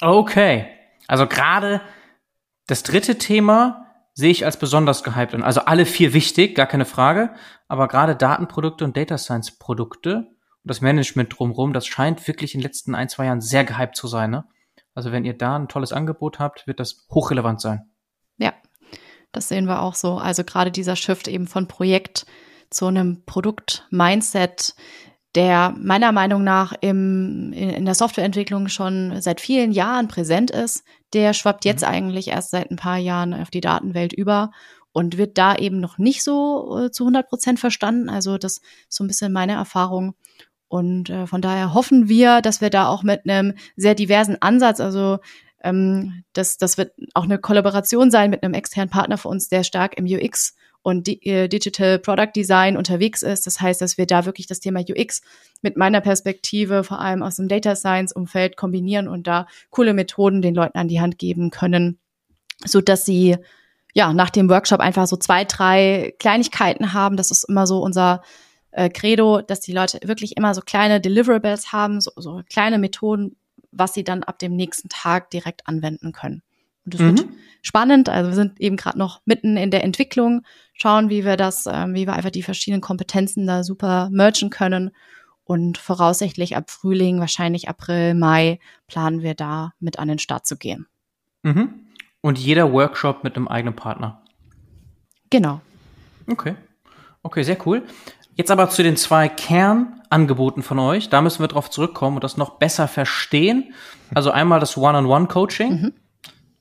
Okay. 0.01 0.67
Also 1.07 1.27
gerade 1.27 1.81
das 2.67 2.83
dritte 2.83 3.17
Thema 3.17 3.84
sehe 4.15 4.31
ich 4.31 4.45
als 4.45 4.57
besonders 4.57 5.03
gehypt 5.03 5.35
an. 5.35 5.43
Also 5.43 5.61
alle 5.61 5.85
vier 5.85 6.13
wichtig, 6.13 6.55
gar 6.55 6.65
keine 6.65 6.85
Frage. 6.85 7.35
Aber 7.67 7.87
gerade 7.87 8.15
Datenprodukte 8.15 8.85
und 8.85 8.97
Data 8.97 9.17
Science 9.17 9.59
Produkte 9.59 10.15
und 10.15 10.27
das 10.63 10.81
Management 10.81 11.37
drumherum, 11.37 11.73
das 11.73 11.85
scheint 11.85 12.25
wirklich 12.27 12.55
in 12.55 12.61
den 12.61 12.65
letzten 12.65 12.95
ein, 12.95 13.09
zwei 13.09 13.25
Jahren 13.25 13.41
sehr 13.41 13.65
gehypt 13.65 13.97
zu 13.97 14.07
sein. 14.07 14.31
Ne? 14.31 14.45
Also 14.93 15.11
wenn 15.11 15.25
ihr 15.25 15.37
da 15.37 15.57
ein 15.57 15.67
tolles 15.67 15.91
Angebot 15.91 16.39
habt, 16.39 16.65
wird 16.65 16.79
das 16.79 17.05
hochrelevant 17.11 17.59
sein. 17.59 17.91
Ja, 18.37 18.53
das 19.33 19.49
sehen 19.49 19.65
wir 19.65 19.81
auch 19.81 19.95
so. 19.95 20.17
Also 20.17 20.45
gerade 20.45 20.71
dieser 20.71 20.95
Shift 20.95 21.27
eben 21.27 21.45
von 21.45 21.67
Projekt 21.67 22.25
zu 22.69 22.87
einem 22.87 23.25
Produkt-Mindset, 23.25 24.75
der 25.35 25.75
meiner 25.77 26.11
Meinung 26.11 26.43
nach 26.43 26.73
im, 26.81 27.51
in 27.53 27.85
der 27.85 27.95
Softwareentwicklung 27.95 28.69
schon 28.69 29.21
seit 29.21 29.41
vielen 29.41 29.71
Jahren 29.71 30.07
präsent 30.07 30.49
ist, 30.49 30.83
der 31.13 31.33
schwappt 31.33 31.65
jetzt 31.65 31.81
mhm. 31.81 31.89
eigentlich 31.89 32.29
erst 32.29 32.51
seit 32.51 32.71
ein 32.71 32.77
paar 32.77 32.97
Jahren 32.97 33.33
auf 33.33 33.49
die 33.49 33.61
Datenwelt 33.61 34.13
über 34.13 34.51
und 34.93 35.17
wird 35.17 35.37
da 35.37 35.55
eben 35.55 35.81
noch 35.81 35.97
nicht 35.97 36.23
so 36.23 36.85
äh, 36.85 36.91
zu 36.91 37.03
100 37.03 37.27
Prozent 37.27 37.59
verstanden. 37.59 38.09
Also 38.09 38.37
das 38.37 38.57
ist 38.57 38.63
so 38.89 39.03
ein 39.03 39.07
bisschen 39.07 39.33
meine 39.33 39.53
Erfahrung. 39.53 40.15
Und 40.67 41.09
äh, 41.09 41.27
von 41.27 41.41
daher 41.41 41.73
hoffen 41.73 42.07
wir, 42.07 42.41
dass 42.41 42.61
wir 42.61 42.69
da 42.69 42.87
auch 42.87 43.03
mit 43.03 43.29
einem 43.29 43.53
sehr 43.75 43.93
diversen 43.93 44.41
Ansatz, 44.41 44.79
also 44.79 45.19
ähm, 45.63 46.23
das, 46.33 46.57
das 46.57 46.77
wird 46.77 46.93
auch 47.13 47.23
eine 47.23 47.39
Kollaboration 47.39 48.09
sein 48.09 48.29
mit 48.29 48.43
einem 48.43 48.53
externen 48.53 48.89
Partner 48.89 49.17
für 49.17 49.27
uns, 49.27 49.49
der 49.49 49.63
stark 49.63 49.97
im 49.97 50.05
UX 50.05 50.55
und 50.85 51.07
äh, 51.25 51.47
Digital 51.47 51.97
Product 51.97 52.31
Design 52.35 52.77
unterwegs 52.77 53.23
ist. 53.23 53.47
Das 53.47 53.59
heißt, 53.59 53.81
dass 53.81 53.97
wir 53.97 54.05
da 54.05 54.25
wirklich 54.25 54.45
das 54.45 54.59
Thema 54.59 54.81
UX 54.81 55.21
mit 55.63 55.77
meiner 55.77 55.99
Perspektive, 55.99 56.83
vor 56.83 56.99
allem 56.99 57.23
aus 57.23 57.37
dem 57.37 57.47
Data 57.47 57.75
Science 57.75 58.13
Umfeld 58.13 58.55
kombinieren 58.55 59.07
und 59.07 59.25
da 59.25 59.47
coole 59.71 59.95
Methoden 59.95 60.43
den 60.43 60.53
Leuten 60.53 60.77
an 60.77 60.87
die 60.87 61.01
Hand 61.01 61.17
geben 61.17 61.49
können, 61.49 61.97
so 62.63 62.81
dass 62.81 63.03
sie 63.03 63.35
ja 63.95 64.13
nach 64.13 64.29
dem 64.29 64.47
Workshop 64.47 64.79
einfach 64.79 65.07
so 65.07 65.17
zwei, 65.17 65.43
drei 65.43 66.13
Kleinigkeiten 66.19 66.93
haben. 66.93 67.17
Das 67.17 67.31
ist 67.31 67.45
immer 67.45 67.65
so 67.65 67.79
unser 67.79 68.21
äh, 68.69 68.89
Credo, 68.89 69.41
dass 69.41 69.61
die 69.61 69.73
Leute 69.73 69.97
wirklich 70.03 70.37
immer 70.37 70.53
so 70.53 70.61
kleine 70.61 71.01
Deliverables 71.01 71.71
haben, 71.71 71.99
so, 71.99 72.11
so 72.15 72.43
kleine 72.47 72.77
Methoden, 72.77 73.35
was 73.71 73.95
sie 73.95 74.03
dann 74.03 74.21
ab 74.21 74.37
dem 74.37 74.55
nächsten 74.55 74.89
Tag 74.89 75.31
direkt 75.31 75.67
anwenden 75.67 76.11
können. 76.11 76.43
Und 76.85 76.93
das 76.93 77.01
mhm. 77.01 77.17
wird 77.17 77.27
spannend. 77.61 78.09
Also 78.09 78.29
wir 78.29 78.35
sind 78.35 78.61
eben 78.61 78.77
gerade 78.77 78.97
noch 78.97 79.21
mitten 79.25 79.57
in 79.57 79.71
der 79.71 79.83
Entwicklung, 79.83 80.43
schauen, 80.73 81.09
wie 81.09 81.25
wir 81.25 81.35
das, 81.35 81.65
ähm, 81.65 81.93
wie 81.95 82.05
wir 82.05 82.13
einfach 82.13 82.29
die 82.29 82.43
verschiedenen 82.43 82.81
Kompetenzen 82.81 83.47
da 83.47 83.63
super 83.63 84.09
mergen 84.11 84.49
können. 84.49 84.91
Und 85.47 85.77
voraussichtlich 85.77 86.57
ab 86.57 86.71
Frühling, 86.71 87.19
wahrscheinlich 87.19 87.69
April, 87.69 88.15
Mai, 88.15 88.59
planen 88.87 89.21
wir 89.21 89.35
da 89.35 89.73
mit 89.79 89.99
an 89.99 90.07
den 90.07 90.17
Start 90.17 90.47
zu 90.47 90.57
gehen. 90.57 90.87
Mhm. 91.43 91.85
Und 92.21 92.39
jeder 92.39 92.73
Workshop 92.73 93.23
mit 93.23 93.35
einem 93.35 93.47
eigenen 93.47 93.75
Partner. 93.75 94.23
Genau. 95.29 95.61
Okay. 96.27 96.55
Okay, 97.21 97.43
sehr 97.43 97.57
cool. 97.67 97.83
Jetzt 98.33 98.51
aber 98.51 98.69
zu 98.69 98.83
den 98.83 98.97
zwei 98.97 99.29
Kernangeboten 99.29 100.63
von 100.63 100.79
euch. 100.79 101.09
Da 101.09 101.21
müssen 101.21 101.41
wir 101.41 101.47
drauf 101.47 101.69
zurückkommen 101.69 102.17
und 102.17 102.23
das 102.23 102.37
noch 102.37 102.57
besser 102.57 102.87
verstehen. 102.87 103.73
Also 104.13 104.31
einmal 104.31 104.59
das 104.59 104.77
One-on-One-Coaching. 104.77 105.81
Mhm. 105.81 105.93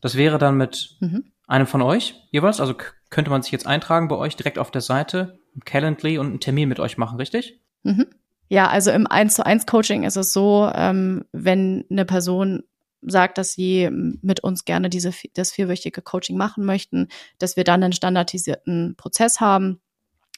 Das 0.04 0.16
wäre 0.16 0.36
dann 0.36 0.58
mit 0.58 0.98
mhm. 1.00 1.24
einem 1.46 1.66
von 1.66 1.80
euch 1.80 2.14
jeweils. 2.30 2.60
Also 2.60 2.74
könnte 3.08 3.30
man 3.30 3.40
sich 3.40 3.52
jetzt 3.52 3.66
eintragen 3.66 4.08
bei 4.08 4.16
euch 4.16 4.36
direkt 4.36 4.58
auf 4.58 4.70
der 4.70 4.82
Seite, 4.82 5.38
Calendly 5.64 6.18
und 6.18 6.26
einen 6.26 6.40
Termin 6.40 6.68
mit 6.68 6.78
euch 6.78 6.98
machen, 6.98 7.16
richtig? 7.16 7.58
Mhm. 7.84 8.08
Ja, 8.48 8.68
also 8.68 8.90
im 8.90 9.06
1 9.06 9.34
zu 9.34 9.46
1 9.46 9.64
Coaching 9.64 10.02
ist 10.02 10.16
es 10.16 10.34
so, 10.34 10.70
ähm, 10.74 11.24
wenn 11.32 11.86
eine 11.90 12.04
Person 12.04 12.64
sagt, 13.00 13.38
dass 13.38 13.52
sie 13.52 13.88
mit 13.90 14.40
uns 14.40 14.66
gerne 14.66 14.90
diese, 14.90 15.10
das 15.32 15.52
vierwöchige 15.52 16.02
Coaching 16.02 16.36
machen 16.36 16.66
möchten, 16.66 17.08
dass 17.38 17.56
wir 17.56 17.64
dann 17.64 17.82
einen 17.82 17.94
standardisierten 17.94 18.96
Prozess 18.98 19.40
haben, 19.40 19.80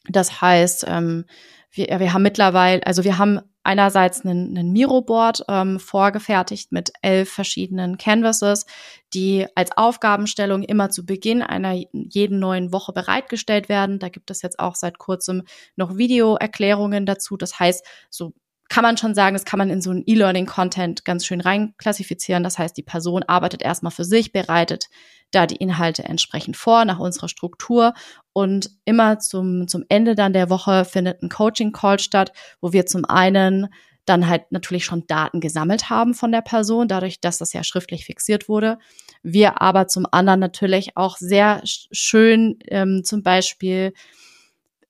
das 0.09 0.41
heißt, 0.41 0.85
ähm, 0.87 1.25
wir, 1.73 1.89
wir 1.99 2.13
haben 2.13 2.23
mittlerweile, 2.23 2.87
also 2.87 3.03
wir 3.03 3.19
haben 3.19 3.41
einerseits 3.67 4.25
einen, 4.25 4.57
einen 4.57 4.73
Miro-Board 4.73 5.45
ähm, 5.49 5.79
vorgefertigt 5.81 6.73
mit 6.73 6.93
elf 7.03 7.31
verschiedenen 7.31 7.99
Canvases, 7.99 8.65
die 9.13 9.47
als 9.55 9.77
Aufgabenstellung 9.77 10.63
immer 10.63 10.91
zu 10.91 11.05
Beginn 11.05 11.43
einer 11.43 11.75
jeden 11.93 12.39
neuen 12.39 12.73
Woche 12.73 12.93
bereitgestellt 12.93 13.69
werden. 13.69 13.99
Da 13.99 14.09
gibt 14.09 14.31
es 14.31 14.43
jetzt 14.43 14.59
auch 14.59 14.77
seit 14.77 14.99
kurzem 14.99 15.43
noch 15.75 15.97
Videoerklärungen 15.97 17.07
dazu. 17.07 17.37
Das 17.37 17.59
heißt, 17.59 17.85
so 18.09 18.33
kann 18.69 18.83
man 18.83 18.97
schon 18.97 19.15
sagen, 19.15 19.35
das 19.35 19.45
kann 19.45 19.59
man 19.59 19.71
in 19.71 19.81
so 19.81 19.91
einen 19.91 20.03
E-Learning-Content 20.07 21.05
ganz 21.05 21.25
schön 21.25 21.41
reinklassifizieren. 21.41 22.43
Das 22.43 22.59
heißt, 22.59 22.77
die 22.77 22.83
Person 22.83 23.23
arbeitet 23.23 23.63
erstmal 23.63 23.93
für 23.93 24.05
sich, 24.05 24.33
bereitet 24.33 24.89
da 25.31 25.47
die 25.47 25.57
Inhalte 25.57 26.05
entsprechend 26.05 26.57
vor 26.57 26.85
nach 26.85 26.99
unserer 26.99 27.29
Struktur 27.29 27.95
und 28.33 28.71
immer 28.85 29.19
zum, 29.19 29.69
zum 29.69 29.85
Ende 29.89 30.15
dann 30.15 30.33
der 30.33 30.51
Woche 30.51 30.85
findet 30.85 31.23
ein 31.23 31.29
Coaching-Call 31.29 31.99
statt, 31.99 32.33
wo 32.61 32.73
wir 32.73 32.87
zum 32.87 33.05
einen 33.05 33.69
dann 34.05 34.29
halt 34.29 34.53
natürlich 34.53 34.85
schon 34.85 35.07
Daten 35.09 35.41
gesammelt 35.41 35.91
haben 35.91 36.15
von 36.15 36.31
der 36.31 36.41
Person, 36.41 36.87
dadurch, 36.87 37.21
dass 37.21 37.39
das 37.39 37.53
ja 37.53 37.65
schriftlich 37.65 38.05
fixiert 38.05 38.49
wurde. 38.49 38.79
Wir 39.23 39.61
aber 39.61 39.89
zum 39.89 40.07
anderen 40.11 40.39
natürlich 40.39 40.97
auch 40.97 41.17
sehr 41.17 41.61
schön 41.65 42.59
ähm, 42.69 43.03
zum 43.05 43.25
Beispiel 43.25 43.93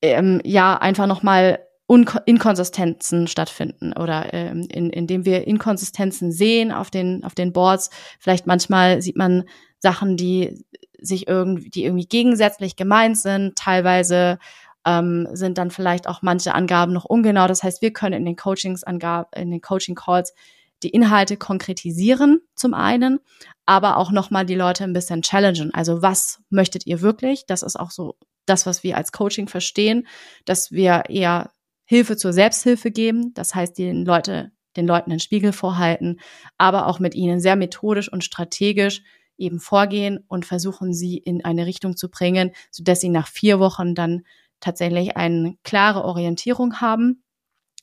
ähm, 0.02 0.42
ja 0.44 0.76
einfach 0.76 1.06
nochmal 1.06 1.65
Inkonsistenzen 1.88 3.28
stattfinden 3.28 3.92
oder 3.92 4.34
ähm, 4.34 4.66
in, 4.70 4.90
indem 4.90 5.24
wir 5.24 5.46
Inkonsistenzen 5.46 6.32
sehen 6.32 6.72
auf 6.72 6.90
den 6.90 7.22
auf 7.22 7.34
den 7.34 7.52
Boards. 7.52 7.90
Vielleicht 8.18 8.46
manchmal 8.46 9.02
sieht 9.02 9.16
man 9.16 9.44
Sachen, 9.78 10.16
die 10.16 10.64
sich 10.98 11.28
irgendwie, 11.28 11.70
die 11.70 11.84
irgendwie 11.84 12.06
gegensätzlich 12.06 12.76
gemeint 12.76 13.18
sind. 13.18 13.56
Teilweise 13.56 14.38
ähm, 14.84 15.28
sind 15.32 15.58
dann 15.58 15.70
vielleicht 15.70 16.08
auch 16.08 16.22
manche 16.22 16.54
Angaben 16.54 16.92
noch 16.92 17.04
ungenau. 17.04 17.46
Das 17.46 17.62
heißt, 17.62 17.82
wir 17.82 17.92
können 17.92 18.14
in 18.14 18.24
den 18.24 18.36
Coachings 18.36 18.82
in 18.82 19.50
den 19.50 19.60
Coaching 19.60 19.94
Calls 19.94 20.34
die 20.82 20.90
Inhalte 20.90 21.36
konkretisieren 21.36 22.40
zum 22.54 22.74
einen, 22.74 23.20
aber 23.64 23.96
auch 23.96 24.10
nochmal 24.10 24.44
die 24.44 24.54
Leute 24.54 24.84
ein 24.84 24.92
bisschen 24.92 25.22
challengen. 25.22 25.72
Also 25.72 26.02
was 26.02 26.40
möchtet 26.50 26.86
ihr 26.86 27.00
wirklich? 27.00 27.46
Das 27.46 27.62
ist 27.62 27.76
auch 27.76 27.90
so 27.90 28.16
das, 28.44 28.66
was 28.66 28.82
wir 28.82 28.96
als 28.96 29.12
Coaching 29.12 29.48
verstehen, 29.48 30.06
dass 30.44 30.70
wir 30.70 31.04
eher 31.08 31.50
Hilfe 31.86 32.16
zur 32.16 32.32
Selbsthilfe 32.32 32.90
geben. 32.90 33.32
Das 33.34 33.54
heißt, 33.54 33.78
den 33.78 34.04
Leute, 34.04 34.52
den 34.76 34.86
Leuten 34.86 35.10
den 35.10 35.20
Spiegel 35.20 35.52
vorhalten, 35.52 36.20
aber 36.58 36.86
auch 36.86 36.98
mit 36.98 37.14
ihnen 37.14 37.40
sehr 37.40 37.56
methodisch 37.56 38.12
und 38.12 38.24
strategisch 38.24 39.02
eben 39.38 39.60
vorgehen 39.60 40.24
und 40.28 40.44
versuchen 40.44 40.92
sie 40.92 41.16
in 41.16 41.44
eine 41.44 41.66
Richtung 41.66 41.96
zu 41.96 42.10
bringen, 42.10 42.52
so 42.70 42.82
dass 42.82 43.00
sie 43.00 43.08
nach 43.08 43.28
vier 43.28 43.58
Wochen 43.60 43.94
dann 43.94 44.22
tatsächlich 44.60 45.16
eine 45.16 45.56
klare 45.62 46.04
Orientierung 46.04 46.80
haben 46.80 47.22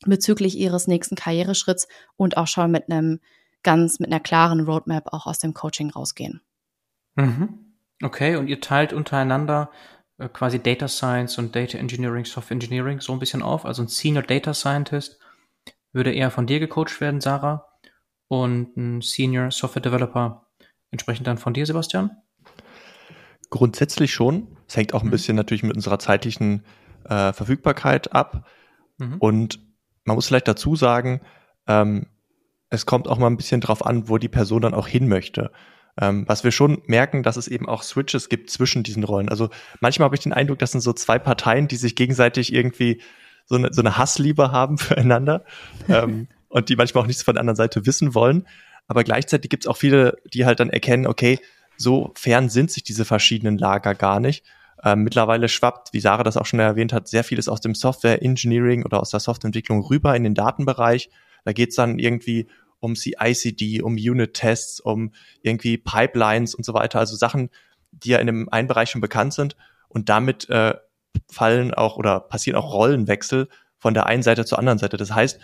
bezüglich 0.06 0.58
ihres 0.58 0.88
nächsten 0.88 1.16
Karriereschritts 1.16 1.88
und 2.18 2.38
auch 2.38 2.48
schon 2.48 2.72
mit 2.72 2.92
einem 2.92 3.20
ganz, 3.62 4.00
mit 4.00 4.12
einer 4.12 4.20
klaren 4.20 4.62
Roadmap 4.62 5.14
auch 5.14 5.26
aus 5.26 5.40
dem 5.40 5.54
Coaching 5.54 5.92
rausgehen. 5.92 6.42
Mhm. 7.16 7.60
Okay, 8.02 8.36
und 8.36 8.48
ihr 8.48 8.60
teilt 8.60 8.92
untereinander 8.92 9.72
quasi 10.30 10.60
Data 10.60 10.88
Science 10.88 11.38
und 11.38 11.56
Data 11.56 11.78
Engineering, 11.78 12.26
Software 12.26 12.56
Engineering 12.56 13.02
so 13.02 13.14
ein 13.14 13.20
bisschen 13.20 13.42
auf. 13.42 13.66
Also 13.66 13.84
ein 13.84 13.88
Senior 13.88 14.24
Data 14.24 14.54
Scientist 14.54 15.20
würde 15.92 16.14
eher 16.14 16.32
von 16.32 16.48
dir 16.48 16.60
gecoacht 16.60 17.02
werden, 17.02 17.22
Sarah, 17.22 17.68
und 18.28 18.76
ein 18.78 19.02
Senior 19.02 19.52
Software 19.52 19.82
Developer 19.82 20.48
entsprechend 20.92 21.28
dann 21.28 21.38
von 21.38 21.54
dir, 21.54 21.66
Sebastian? 21.66 22.12
Grundsätzlich 23.50 24.14
schon. 24.14 24.58
Es 24.68 24.78
hängt 24.78 24.94
auch 24.94 25.02
ein 25.02 25.08
mhm. 25.08 25.12
bisschen 25.12 25.36
natürlich 25.36 25.64
mit 25.64 25.76
unserer 25.76 26.00
zeitlichen 26.00 26.64
äh, 27.06 27.34
Verfügbarkeit 27.34 28.14
ab. 28.14 28.48
Mhm. 28.98 29.18
Und 29.20 29.60
man 30.06 30.16
muss 30.16 30.28
vielleicht 30.28 30.48
dazu 30.48 30.76
sagen, 30.76 31.22
ähm, 31.68 32.08
es 32.70 32.86
kommt 32.86 33.08
auch 33.08 33.18
mal 33.20 33.28
ein 33.28 33.38
bisschen 33.38 33.62
drauf 33.62 33.86
an, 33.86 34.10
wo 34.10 34.18
die 34.18 34.30
Person 34.30 34.62
dann 34.62 34.74
auch 34.74 34.88
hin 34.88 35.08
möchte. 35.08 35.52
Ähm, 36.00 36.26
was 36.28 36.44
wir 36.44 36.52
schon 36.52 36.82
merken, 36.88 37.22
dass 37.22 37.38
es 37.38 37.48
eben 37.48 37.70
auch 37.70 37.84
Switches 37.84 38.28
gibt 38.28 38.50
zwischen 38.50 38.82
diesen 38.82 39.04
Rollen. 39.04 39.30
Also 39.30 39.50
manchmal 39.80 40.06
habe 40.06 40.16
ich 40.16 40.22
den 40.24 40.34
Eindruck, 40.34 40.58
das 40.58 40.72
sind 40.72 40.82
so 40.82 40.92
zwei 40.94 41.20
Parteien, 41.20 41.68
die 41.68 41.76
sich 41.76 41.96
gegenseitig 41.96 42.52
irgendwie 42.52 43.02
so 43.46 43.56
eine, 43.56 43.72
so 43.72 43.82
eine 43.82 43.98
Hassliebe 43.98 44.52
haben 44.52 44.78
füreinander 44.80 45.46
ähm, 45.88 46.28
und 46.50 46.70
die 46.70 46.76
manchmal 46.76 47.04
auch 47.04 47.08
nichts 47.08 47.24
von 47.24 47.36
der 47.36 47.42
anderen 47.42 47.58
Seite 47.58 47.86
wissen 47.86 48.16
wollen. 48.16 48.48
Aber 48.88 49.04
gleichzeitig 49.04 49.50
gibt 49.50 49.66
es 49.66 49.68
auch 49.68 49.78
viele, 49.78 50.18
die 50.34 50.46
halt 50.46 50.60
dann 50.60 50.70
erkennen, 50.70 51.08
okay, 51.08 51.40
so 51.78 52.12
fern 52.16 52.50
sind 52.50 52.72
sich 52.72 52.84
diese 52.84 53.06
verschiedenen 53.06 53.58
Lager 53.58 53.96
gar 53.96 54.20
nicht. 54.20 54.44
Ähm, 54.84 55.04
mittlerweile 55.04 55.48
schwappt, 55.48 55.94
wie 55.94 56.00
Sarah 56.00 56.24
das 56.24 56.38
auch 56.38 56.46
schon 56.46 56.60
erwähnt 56.60 56.92
hat, 56.92 57.08
sehr 57.08 57.24
vieles 57.24 57.48
aus 57.48 57.62
dem 57.62 57.74
Software 57.74 58.22
Engineering 58.22 58.84
oder 58.84 59.00
aus 59.00 59.12
der 59.12 59.20
Softwareentwicklung 59.20 59.82
rüber 59.82 60.16
in 60.16 60.24
den 60.24 60.36
Datenbereich. 60.36 61.10
Da 61.46 61.54
geht's 61.54 61.76
dann 61.76 62.00
irgendwie 62.00 62.48
um 62.84 62.96
CICD, 62.96 63.82
um 63.82 63.94
Unit-Tests, 63.94 64.82
um 64.82 65.14
irgendwie 65.42 65.78
Pipelines 65.78 66.54
und 66.54 66.66
so 66.66 66.74
weiter, 66.74 67.00
also 67.00 67.16
Sachen, 67.16 67.50
die 67.92 68.10
ja 68.10 68.18
in 68.18 68.28
dem 68.28 68.50
einen 68.50 68.68
Bereich 68.68 68.90
schon 68.90 69.02
bekannt 69.02 69.34
sind. 69.34 69.56
Und 69.88 70.10
damit 70.10 70.50
äh, 70.50 70.76
fallen 71.32 71.74
auch 71.74 71.96
oder 71.96 72.20
passieren 72.20 72.58
auch 72.58 72.74
Rollenwechsel 72.74 73.48
von 73.78 73.94
der 73.94 74.08
einen 74.08 74.24
Seite 74.24 74.44
zur 74.44 74.60
anderen 74.60 74.80
Seite. 74.80 74.98
Das 74.98 75.14
heißt, 75.14 75.40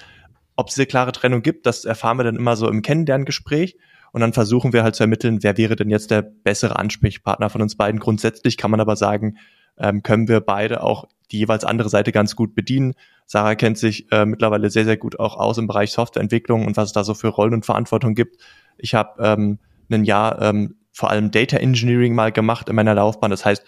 ob 0.57 0.67
es 0.67 0.75
diese 0.75 0.85
klare 0.85 1.13
Trennung 1.13 1.41
gibt, 1.41 1.65
das 1.65 1.85
erfahren 1.85 2.17
wir 2.17 2.25
dann 2.25 2.35
immer 2.35 2.57
so 2.57 2.67
im 2.67 2.81
Kennenlerngespräch. 2.81 3.77
Und 4.11 4.21
dann 4.21 4.33
versuchen 4.33 4.73
wir 4.73 4.83
halt 4.83 4.95
zu 4.95 5.03
ermitteln, 5.03 5.41
wer 5.41 5.55
wäre 5.55 5.75
denn 5.75 5.89
jetzt 5.89 6.11
der 6.11 6.23
bessere 6.23 6.77
Ansprechpartner 6.77 7.49
von 7.49 7.61
uns 7.61 7.77
beiden. 7.77 7.99
Grundsätzlich 7.99 8.57
kann 8.57 8.71
man 8.71 8.81
aber 8.81 8.95
sagen, 8.95 9.37
ähm, 9.77 10.03
können 10.03 10.27
wir 10.27 10.41
beide 10.41 10.83
auch 10.83 11.05
die 11.31 11.37
jeweils 11.37 11.63
andere 11.63 11.89
Seite 11.89 12.11
ganz 12.11 12.35
gut 12.35 12.55
bedienen. 12.55 12.95
Sarah 13.31 13.53
kennt 13.53 13.77
sich 13.77 14.11
äh, 14.11 14.25
mittlerweile 14.25 14.71
sehr, 14.71 14.85
sehr 14.85 14.97
gut 14.97 15.19
auch 15.19 15.37
aus 15.37 15.59
im 15.59 15.67
Bereich 15.67 15.91
Softwareentwicklung 15.91 16.65
und 16.65 16.75
was 16.77 16.87
es 16.87 16.93
da 16.93 17.03
so 17.03 17.13
für 17.13 17.27
Rollen 17.27 17.53
und 17.53 17.63
Verantwortung 17.63 18.15
gibt. 18.15 18.37
Ich 18.79 18.95
habe 18.95 19.23
ähm, 19.23 19.59
ein 19.91 20.03
Jahr 20.03 20.41
ähm, 20.41 20.77
vor 20.91 21.11
allem 21.11 21.29
Data 21.29 21.57
Engineering 21.57 22.15
mal 22.15 22.31
gemacht 22.31 22.69
in 22.69 22.75
meiner 22.75 22.95
Laufbahn. 22.95 23.29
Das 23.29 23.45
heißt, 23.45 23.63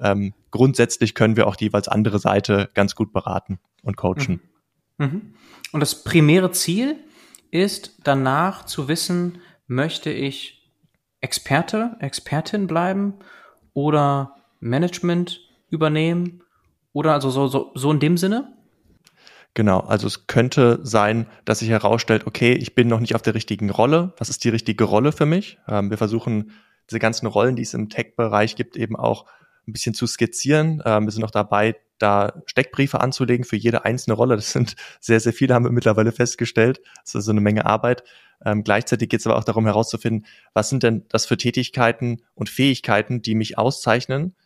ähm, 0.00 0.34
grundsätzlich 0.50 1.14
können 1.14 1.34
wir 1.34 1.46
auch 1.46 1.56
die 1.56 1.64
jeweils 1.64 1.88
andere 1.88 2.18
Seite 2.18 2.68
ganz 2.74 2.94
gut 2.94 3.14
beraten 3.14 3.58
und 3.82 3.96
coachen. 3.96 4.42
Mhm. 4.98 5.06
mhm. 5.06 5.34
Und 5.72 5.80
das 5.80 6.04
primäre 6.04 6.50
Ziel 6.50 6.96
ist 7.50 7.98
danach 8.04 8.66
zu 8.66 8.86
wissen, 8.86 9.38
möchte 9.66 10.10
ich 10.10 10.70
Experte, 11.22 11.96
Expertin 12.00 12.66
bleiben 12.66 13.14
oder 13.72 14.36
Management 14.60 15.40
übernehmen 15.70 16.42
oder 16.92 17.14
also 17.14 17.30
so, 17.30 17.48
so, 17.48 17.72
so 17.74 17.90
in 17.90 17.98
dem 17.98 18.18
Sinne? 18.18 18.55
Genau, 19.56 19.80
also 19.80 20.06
es 20.06 20.26
könnte 20.26 20.80
sein, 20.82 21.26
dass 21.46 21.60
sich 21.60 21.70
herausstellt, 21.70 22.26
okay, 22.26 22.52
ich 22.52 22.74
bin 22.74 22.88
noch 22.88 23.00
nicht 23.00 23.14
auf 23.14 23.22
der 23.22 23.34
richtigen 23.34 23.70
Rolle. 23.70 24.12
Was 24.18 24.28
ist 24.28 24.44
die 24.44 24.50
richtige 24.50 24.84
Rolle 24.84 25.12
für 25.12 25.24
mich? 25.24 25.56
Ähm, 25.66 25.88
wir 25.88 25.96
versuchen 25.96 26.52
diese 26.90 26.98
ganzen 26.98 27.26
Rollen, 27.26 27.56
die 27.56 27.62
es 27.62 27.72
im 27.72 27.88
Tech-Bereich 27.88 28.54
gibt, 28.56 28.76
eben 28.76 28.96
auch 28.96 29.24
ein 29.66 29.72
bisschen 29.72 29.94
zu 29.94 30.06
skizzieren. 30.06 30.82
Ähm, 30.84 31.06
wir 31.06 31.10
sind 31.10 31.22
noch 31.22 31.30
dabei, 31.30 31.74
da 31.96 32.34
Steckbriefe 32.44 33.00
anzulegen 33.00 33.46
für 33.46 33.56
jede 33.56 33.86
einzelne 33.86 34.14
Rolle. 34.14 34.36
Das 34.36 34.52
sind 34.52 34.76
sehr, 35.00 35.20
sehr 35.20 35.32
viele, 35.32 35.54
haben 35.54 35.64
wir 35.64 35.72
mittlerweile 35.72 36.12
festgestellt. 36.12 36.82
Das 37.02 37.14
ist 37.14 37.24
so 37.24 37.30
eine 37.30 37.40
Menge 37.40 37.64
Arbeit. 37.64 38.04
Ähm, 38.44 38.62
gleichzeitig 38.62 39.08
geht 39.08 39.20
es 39.20 39.26
aber 39.26 39.38
auch 39.38 39.44
darum 39.44 39.64
herauszufinden, 39.64 40.26
was 40.52 40.68
sind 40.68 40.82
denn 40.82 41.06
das 41.08 41.24
für 41.24 41.38
Tätigkeiten 41.38 42.20
und 42.34 42.50
Fähigkeiten, 42.50 43.22
die 43.22 43.34
mich 43.34 43.56
auszeichnen, 43.56 44.36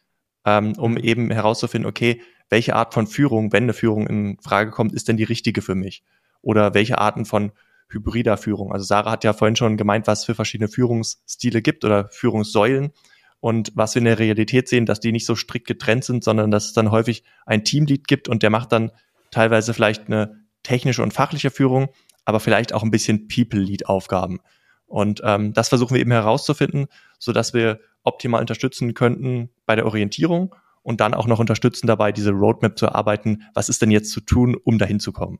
ähm, 0.44 0.74
um 0.78 0.96
eben 0.96 1.32
herauszufinden, 1.32 1.88
okay, 1.90 2.22
welche 2.50 2.74
Art 2.74 2.92
von 2.92 3.06
Führung, 3.06 3.52
wenn 3.52 3.62
eine 3.62 3.72
Führung 3.72 4.06
in 4.06 4.38
Frage 4.40 4.70
kommt, 4.70 4.92
ist 4.92 5.08
denn 5.08 5.16
die 5.16 5.24
richtige 5.24 5.62
für 5.62 5.74
mich? 5.74 6.02
Oder 6.42 6.74
welche 6.74 6.98
Arten 6.98 7.24
von 7.24 7.52
hybrider 7.88 8.36
Führung? 8.36 8.72
Also 8.72 8.84
Sarah 8.84 9.12
hat 9.12 9.24
ja 9.24 9.32
vorhin 9.32 9.56
schon 9.56 9.76
gemeint, 9.76 10.06
was 10.06 10.24
für 10.24 10.34
verschiedene 10.34 10.68
Führungsstile 10.68 11.62
gibt 11.62 11.84
oder 11.84 12.08
Führungssäulen. 12.08 12.92
Und 13.38 13.72
was 13.74 13.94
wir 13.94 14.00
in 14.00 14.04
der 14.04 14.18
Realität 14.18 14.68
sehen, 14.68 14.84
dass 14.84 15.00
die 15.00 15.12
nicht 15.12 15.24
so 15.24 15.34
strikt 15.34 15.66
getrennt 15.66 16.04
sind, 16.04 16.22
sondern 16.22 16.50
dass 16.50 16.66
es 16.66 16.72
dann 16.74 16.90
häufig 16.90 17.24
ein 17.46 17.64
Teamlead 17.64 18.06
gibt 18.06 18.28
und 18.28 18.42
der 18.42 18.50
macht 18.50 18.72
dann 18.72 18.90
teilweise 19.30 19.72
vielleicht 19.72 20.08
eine 20.08 20.44
technische 20.62 21.02
und 21.02 21.14
fachliche 21.14 21.50
Führung, 21.50 21.88
aber 22.26 22.40
vielleicht 22.40 22.74
auch 22.74 22.82
ein 22.82 22.90
bisschen 22.90 23.28
People-Lead-Aufgaben. 23.28 24.40
Und 24.86 25.22
ähm, 25.24 25.54
das 25.54 25.70
versuchen 25.70 25.94
wir 25.94 26.00
eben 26.00 26.10
herauszufinden, 26.10 26.88
so 27.18 27.32
dass 27.32 27.54
wir 27.54 27.80
optimal 28.02 28.40
unterstützen 28.40 28.92
könnten 28.92 29.50
bei 29.64 29.76
der 29.76 29.86
Orientierung 29.86 30.54
und 30.82 31.00
dann 31.00 31.14
auch 31.14 31.26
noch 31.26 31.38
unterstützen 31.38 31.86
dabei, 31.86 32.12
diese 32.12 32.30
Roadmap 32.30 32.78
zu 32.78 32.86
erarbeiten. 32.86 33.44
Was 33.54 33.68
ist 33.68 33.82
denn 33.82 33.90
jetzt 33.90 34.10
zu 34.10 34.20
tun, 34.20 34.56
um 34.64 34.78
dahin 34.78 35.00
zu 35.00 35.12
kommen? 35.12 35.38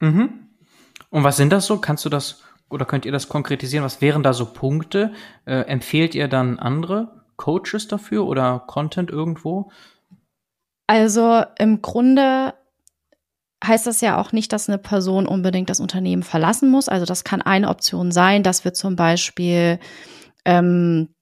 Mhm. 0.00 0.48
Und 1.10 1.24
was 1.24 1.36
sind 1.36 1.52
das 1.52 1.66
so? 1.66 1.78
Kannst 1.78 2.04
du 2.04 2.08
das 2.08 2.42
oder 2.68 2.84
könnt 2.84 3.04
ihr 3.06 3.12
das 3.12 3.28
konkretisieren? 3.28 3.84
Was 3.84 4.00
wären 4.00 4.22
da 4.22 4.32
so 4.32 4.46
Punkte? 4.46 5.12
Äh, 5.44 5.60
empfehlt 5.60 6.14
ihr 6.14 6.28
dann 6.28 6.58
andere 6.58 7.24
Coaches 7.36 7.88
dafür 7.88 8.26
oder 8.26 8.64
Content 8.66 9.10
irgendwo? 9.10 9.70
Also 10.86 11.42
im 11.58 11.82
Grunde 11.82 12.54
heißt 13.64 13.86
das 13.86 14.00
ja 14.00 14.20
auch 14.20 14.32
nicht, 14.32 14.52
dass 14.52 14.68
eine 14.68 14.78
Person 14.78 15.26
unbedingt 15.26 15.70
das 15.70 15.80
Unternehmen 15.80 16.22
verlassen 16.22 16.70
muss. 16.70 16.88
Also 16.88 17.06
das 17.06 17.24
kann 17.24 17.42
eine 17.42 17.68
Option 17.68 18.12
sein, 18.12 18.42
dass 18.42 18.64
wir 18.64 18.74
zum 18.74 18.96
Beispiel 18.96 19.78
ähm, 20.44 21.13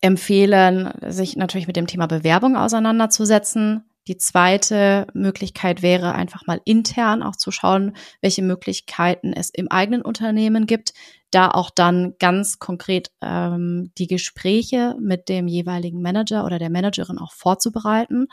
empfehlen, 0.00 0.92
sich 1.06 1.36
natürlich 1.36 1.66
mit 1.66 1.76
dem 1.76 1.86
Thema 1.86 2.06
Bewerbung 2.06 2.56
auseinanderzusetzen. 2.56 3.84
Die 4.08 4.18
zweite 4.18 5.08
Möglichkeit 5.14 5.82
wäre 5.82 6.14
einfach 6.14 6.46
mal 6.46 6.60
intern 6.64 7.22
auch 7.24 7.34
zu 7.34 7.50
schauen, 7.50 7.96
welche 8.20 8.42
Möglichkeiten 8.42 9.32
es 9.32 9.50
im 9.50 9.68
eigenen 9.68 10.02
Unternehmen 10.02 10.66
gibt, 10.66 10.92
da 11.32 11.50
auch 11.50 11.70
dann 11.70 12.14
ganz 12.20 12.60
konkret 12.60 13.10
ähm, 13.20 13.90
die 13.98 14.06
Gespräche 14.06 14.94
mit 15.00 15.28
dem 15.28 15.48
jeweiligen 15.48 16.02
Manager 16.02 16.44
oder 16.44 16.60
der 16.60 16.70
Managerin 16.70 17.18
auch 17.18 17.32
vorzubereiten. 17.32 18.28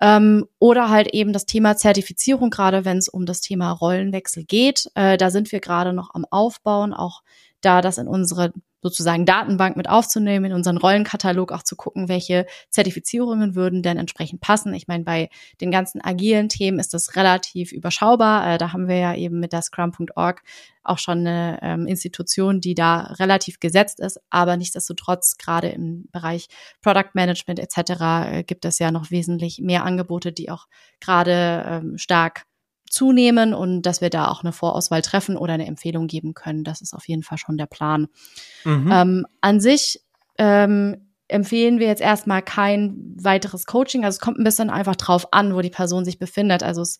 Ähm, 0.00 0.46
oder 0.58 0.90
halt 0.90 1.14
eben 1.14 1.32
das 1.32 1.46
Thema 1.46 1.76
Zertifizierung, 1.76 2.50
gerade 2.50 2.84
wenn 2.84 2.98
es 2.98 3.08
um 3.08 3.26
das 3.26 3.40
Thema 3.40 3.70
Rollenwechsel 3.70 4.44
geht. 4.44 4.90
Äh, 4.94 5.16
da 5.16 5.30
sind 5.30 5.52
wir 5.52 5.60
gerade 5.60 5.92
noch 5.92 6.10
am 6.14 6.26
Aufbauen, 6.28 6.92
auch 6.92 7.22
da 7.60 7.80
das 7.80 7.96
in 7.98 8.08
unsere 8.08 8.52
sozusagen 8.86 9.26
Datenbank 9.26 9.76
mit 9.76 9.88
aufzunehmen, 9.88 10.44
in 10.44 10.52
unseren 10.52 10.76
Rollenkatalog 10.76 11.50
auch 11.50 11.64
zu 11.64 11.74
gucken, 11.74 12.08
welche 12.08 12.46
Zertifizierungen 12.70 13.56
würden 13.56 13.82
denn 13.82 13.98
entsprechend 13.98 14.40
passen. 14.40 14.72
Ich 14.74 14.86
meine, 14.86 15.02
bei 15.02 15.28
den 15.60 15.72
ganzen 15.72 16.00
agilen 16.00 16.48
Themen 16.48 16.78
ist 16.78 16.94
das 16.94 17.16
relativ 17.16 17.72
überschaubar. 17.72 18.54
Äh, 18.54 18.58
da 18.58 18.72
haben 18.72 18.86
wir 18.86 18.96
ja 18.96 19.14
eben 19.16 19.40
mit 19.40 19.52
der 19.52 19.62
Scrum.org 19.62 20.42
auch 20.84 20.98
schon 20.98 21.18
eine 21.18 21.58
ähm, 21.62 21.86
Institution, 21.88 22.60
die 22.60 22.74
da 22.74 23.00
relativ 23.18 23.58
gesetzt 23.58 23.98
ist. 23.98 24.20
Aber 24.30 24.56
nichtsdestotrotz, 24.56 25.36
gerade 25.36 25.68
im 25.70 26.06
Bereich 26.12 26.46
Product 26.80 27.10
Management 27.14 27.58
etc., 27.58 28.00
äh, 28.30 28.44
gibt 28.44 28.64
es 28.64 28.78
ja 28.78 28.92
noch 28.92 29.10
wesentlich 29.10 29.60
mehr 29.60 29.84
Angebote, 29.84 30.32
die 30.32 30.48
auch 30.48 30.66
gerade 31.00 31.64
ähm, 31.66 31.98
stark 31.98 32.44
zunehmen 32.90 33.54
und 33.54 33.82
dass 33.82 34.00
wir 34.00 34.10
da 34.10 34.28
auch 34.28 34.42
eine 34.42 34.52
Vorauswahl 34.52 35.02
treffen 35.02 35.36
oder 35.36 35.54
eine 35.54 35.66
Empfehlung 35.66 36.06
geben 36.06 36.34
können. 36.34 36.64
Das 36.64 36.80
ist 36.80 36.94
auf 36.94 37.06
jeden 37.08 37.22
Fall 37.22 37.38
schon 37.38 37.56
der 37.56 37.66
Plan. 37.66 38.08
Mhm. 38.64 38.90
Ähm, 38.92 39.26
an 39.40 39.60
sich 39.60 40.00
ähm, 40.38 41.06
empfehlen 41.28 41.80
wir 41.80 41.88
jetzt 41.88 42.02
erstmal 42.02 42.40
kein 42.40 43.14
weiteres 43.16 43.66
Coaching. 43.66 44.04
Also 44.04 44.16
es 44.16 44.20
kommt 44.20 44.38
ein 44.38 44.44
bisschen 44.44 44.70
einfach 44.70 44.94
drauf 44.94 45.32
an, 45.32 45.54
wo 45.54 45.60
die 45.60 45.70
Person 45.70 46.04
sich 46.04 46.18
befindet. 46.18 46.62
Also 46.62 46.82
es 46.82 46.98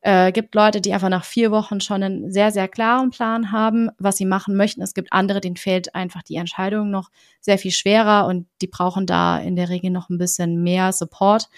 äh, 0.00 0.32
gibt 0.32 0.54
Leute, 0.54 0.80
die 0.80 0.94
einfach 0.94 1.10
nach 1.10 1.24
vier 1.24 1.50
Wochen 1.50 1.80
schon 1.80 2.02
einen 2.02 2.32
sehr, 2.32 2.52
sehr 2.52 2.68
klaren 2.68 3.10
Plan 3.10 3.52
haben, 3.52 3.90
was 3.98 4.16
sie 4.16 4.24
machen 4.24 4.56
möchten. 4.56 4.80
Es 4.80 4.94
gibt 4.94 5.12
andere, 5.12 5.40
denen 5.40 5.56
fällt 5.56 5.94
einfach 5.94 6.22
die 6.22 6.36
Entscheidung 6.36 6.90
noch 6.90 7.10
sehr 7.40 7.58
viel 7.58 7.72
schwerer 7.72 8.26
und 8.26 8.46
die 8.62 8.66
brauchen 8.66 9.06
da 9.06 9.38
in 9.38 9.56
der 9.56 9.68
Regel 9.68 9.90
noch 9.90 10.08
ein 10.08 10.18
bisschen 10.18 10.62
mehr 10.62 10.92
Support. 10.92 11.50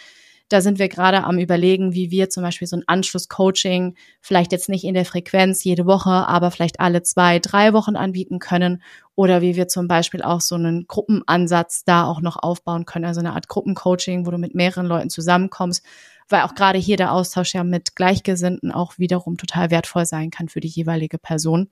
Da 0.49 0.63
sind 0.63 0.79
wir 0.79 0.89
gerade 0.89 1.25
am 1.25 1.39
Überlegen, 1.39 1.93
wie 1.93 2.11
wir 2.11 2.31
zum 2.31 2.43
Beispiel 2.43 2.67
so 2.67 2.77
ein 2.77 2.85
Anschlusscoaching 2.87 3.97
vielleicht 4.21 4.51
jetzt 4.53 4.71
nicht 4.71 4.85
in 4.85 4.95
der 4.95 5.05
Frequenz 5.05 5.63
jede 5.63 5.85
Woche, 5.85 6.11
aber 6.11 6.51
vielleicht 6.51 6.81
alle 6.81 7.03
zwei, 7.03 7.39
drei 7.39 7.75
Wochen 7.75 7.97
anbieten 7.97 8.39
können 8.39 8.83
oder 9.15 9.43
wie 9.43 9.57
wir 9.57 9.69
zum 9.69 9.89
Beispiel 9.89 10.23
auch 10.23 10.41
so 10.41 10.55
einen 10.55 10.87
Gruppenansatz 10.87 11.85
da 11.85 12.05
auch 12.05 12.23
noch 12.23 12.37
aufbauen 12.43 12.87
können, 12.87 13.05
also 13.05 13.21
eine 13.21 13.35
Art 13.35 13.49
Gruppencoaching, 13.49 14.27
wo 14.27 14.31
du 14.31 14.39
mit 14.39 14.55
mehreren 14.55 14.87
Leuten 14.87 15.11
zusammenkommst, 15.11 15.85
weil 16.29 16.43
auch 16.43 16.55
gerade 16.55 16.79
hier 16.79 16.97
der 16.97 17.13
Austausch 17.13 17.55
ja 17.55 17.63
mit 17.63 17.95
Gleichgesinnten 17.95 18.73
auch 18.73 18.97
wiederum 18.99 19.37
total 19.37 19.71
wertvoll 19.71 20.07
sein 20.07 20.31
kann 20.31 20.49
für 20.49 20.61
die 20.61 20.69
jeweilige 20.69 21.19
Person. 21.19 21.69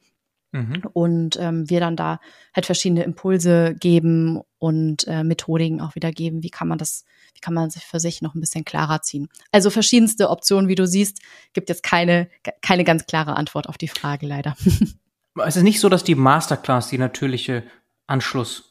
Mhm. 0.57 0.83
Und 0.93 1.37
ähm, 1.39 1.69
wir 1.69 1.81
dann 1.81 1.97
da 1.97 2.21
halt 2.55 2.67
verschiedene 2.67 3.05
Impulse 3.05 3.75
geben 3.79 4.41
und 4.59 5.07
äh, 5.07 5.23
Methodiken 5.23 5.81
auch 5.81 5.95
wieder 5.95 6.13
geben. 6.13 6.43
Wie 6.43 6.51
kann 6.51 6.67
man 6.69 6.79
das, 6.79 7.05
wie 7.35 7.41
kann 7.41 7.55
man 7.55 7.71
sich 7.71 7.85
für 7.85 8.01
sich 8.01 8.23
noch 8.23 8.35
ein 8.35 8.41
bisschen 8.41 8.65
klarer 8.65 9.03
ziehen? 9.03 9.29
Also 9.53 9.71
verschiedenste 9.71 10.31
Optionen, 10.31 10.69
wie 10.69 10.75
du 10.75 10.87
siehst, 10.87 11.21
gibt 11.53 11.69
jetzt 11.69 11.83
keine, 11.83 12.29
keine 12.63 12.85
ganz 12.85 13.07
klare 13.07 13.37
Antwort 13.37 13.69
auf 13.69 13.77
die 13.77 13.89
Frage 13.89 14.27
leider. 14.27 14.57
es 15.45 15.57
ist 15.57 15.63
nicht 15.63 15.81
so, 15.81 15.89
dass 15.89 16.05
die 16.05 16.15
Masterclass 16.15 16.89
die 16.89 16.99
natürliche 16.99 17.65
Anschlusssache 18.07 18.65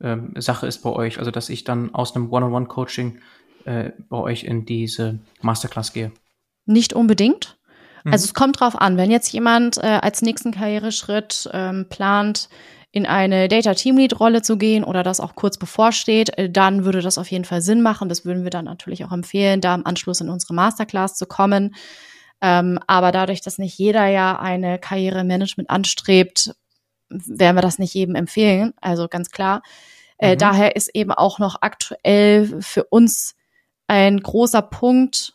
ähm, 0.00 0.34
ist 0.36 0.82
bei 0.82 0.90
euch, 0.90 1.18
also 1.18 1.30
dass 1.30 1.48
ich 1.48 1.64
dann 1.64 1.94
aus 1.94 2.16
einem 2.16 2.32
One-on-One-Coaching 2.32 3.20
äh, 3.64 3.92
bei 4.08 4.16
euch 4.16 4.44
in 4.44 4.64
diese 4.66 5.20
Masterclass 5.42 5.92
gehe. 5.92 6.10
Nicht 6.64 6.92
unbedingt. 6.92 7.57
Also 8.04 8.24
mhm. 8.24 8.28
es 8.28 8.34
kommt 8.34 8.60
drauf 8.60 8.80
an, 8.80 8.96
wenn 8.96 9.10
jetzt 9.10 9.32
jemand 9.32 9.78
äh, 9.78 9.98
als 10.02 10.22
nächsten 10.22 10.52
Karriereschritt 10.52 11.48
ähm, 11.52 11.86
plant, 11.88 12.48
in 12.90 13.06
eine 13.06 13.48
Data 13.48 13.74
Teamlead 13.74 14.18
Rolle 14.18 14.42
zu 14.42 14.56
gehen 14.56 14.82
oder 14.82 15.02
das 15.02 15.20
auch 15.20 15.34
kurz 15.34 15.58
bevorsteht, 15.58 16.36
äh, 16.38 16.50
dann 16.50 16.84
würde 16.84 17.02
das 17.02 17.18
auf 17.18 17.30
jeden 17.30 17.44
Fall 17.44 17.60
Sinn 17.60 17.82
machen. 17.82 18.08
Das 18.08 18.24
würden 18.24 18.44
wir 18.44 18.50
dann 18.50 18.64
natürlich 18.64 19.04
auch 19.04 19.12
empfehlen, 19.12 19.60
da 19.60 19.74
im 19.74 19.86
Anschluss 19.86 20.20
in 20.20 20.30
unsere 20.30 20.54
Masterclass 20.54 21.14
zu 21.14 21.26
kommen. 21.26 21.74
Ähm, 22.40 22.78
aber 22.86 23.12
dadurch, 23.12 23.40
dass 23.40 23.58
nicht 23.58 23.76
jeder 23.78 24.06
ja 24.06 24.38
eine 24.38 24.78
Karriere 24.78 25.20
im 25.20 25.26
Management 25.26 25.70
anstrebt, 25.70 26.54
werden 27.10 27.56
wir 27.56 27.62
das 27.62 27.78
nicht 27.78 27.94
jedem 27.94 28.14
empfehlen. 28.14 28.72
Also 28.80 29.08
ganz 29.08 29.30
klar. 29.30 29.62
Äh, 30.18 30.34
mhm. 30.34 30.38
Daher 30.38 30.76
ist 30.76 30.88
eben 30.94 31.12
auch 31.12 31.38
noch 31.38 31.56
aktuell 31.60 32.60
für 32.60 32.84
uns 32.84 33.34
ein 33.86 34.20
großer 34.20 34.62
Punkt 34.62 35.34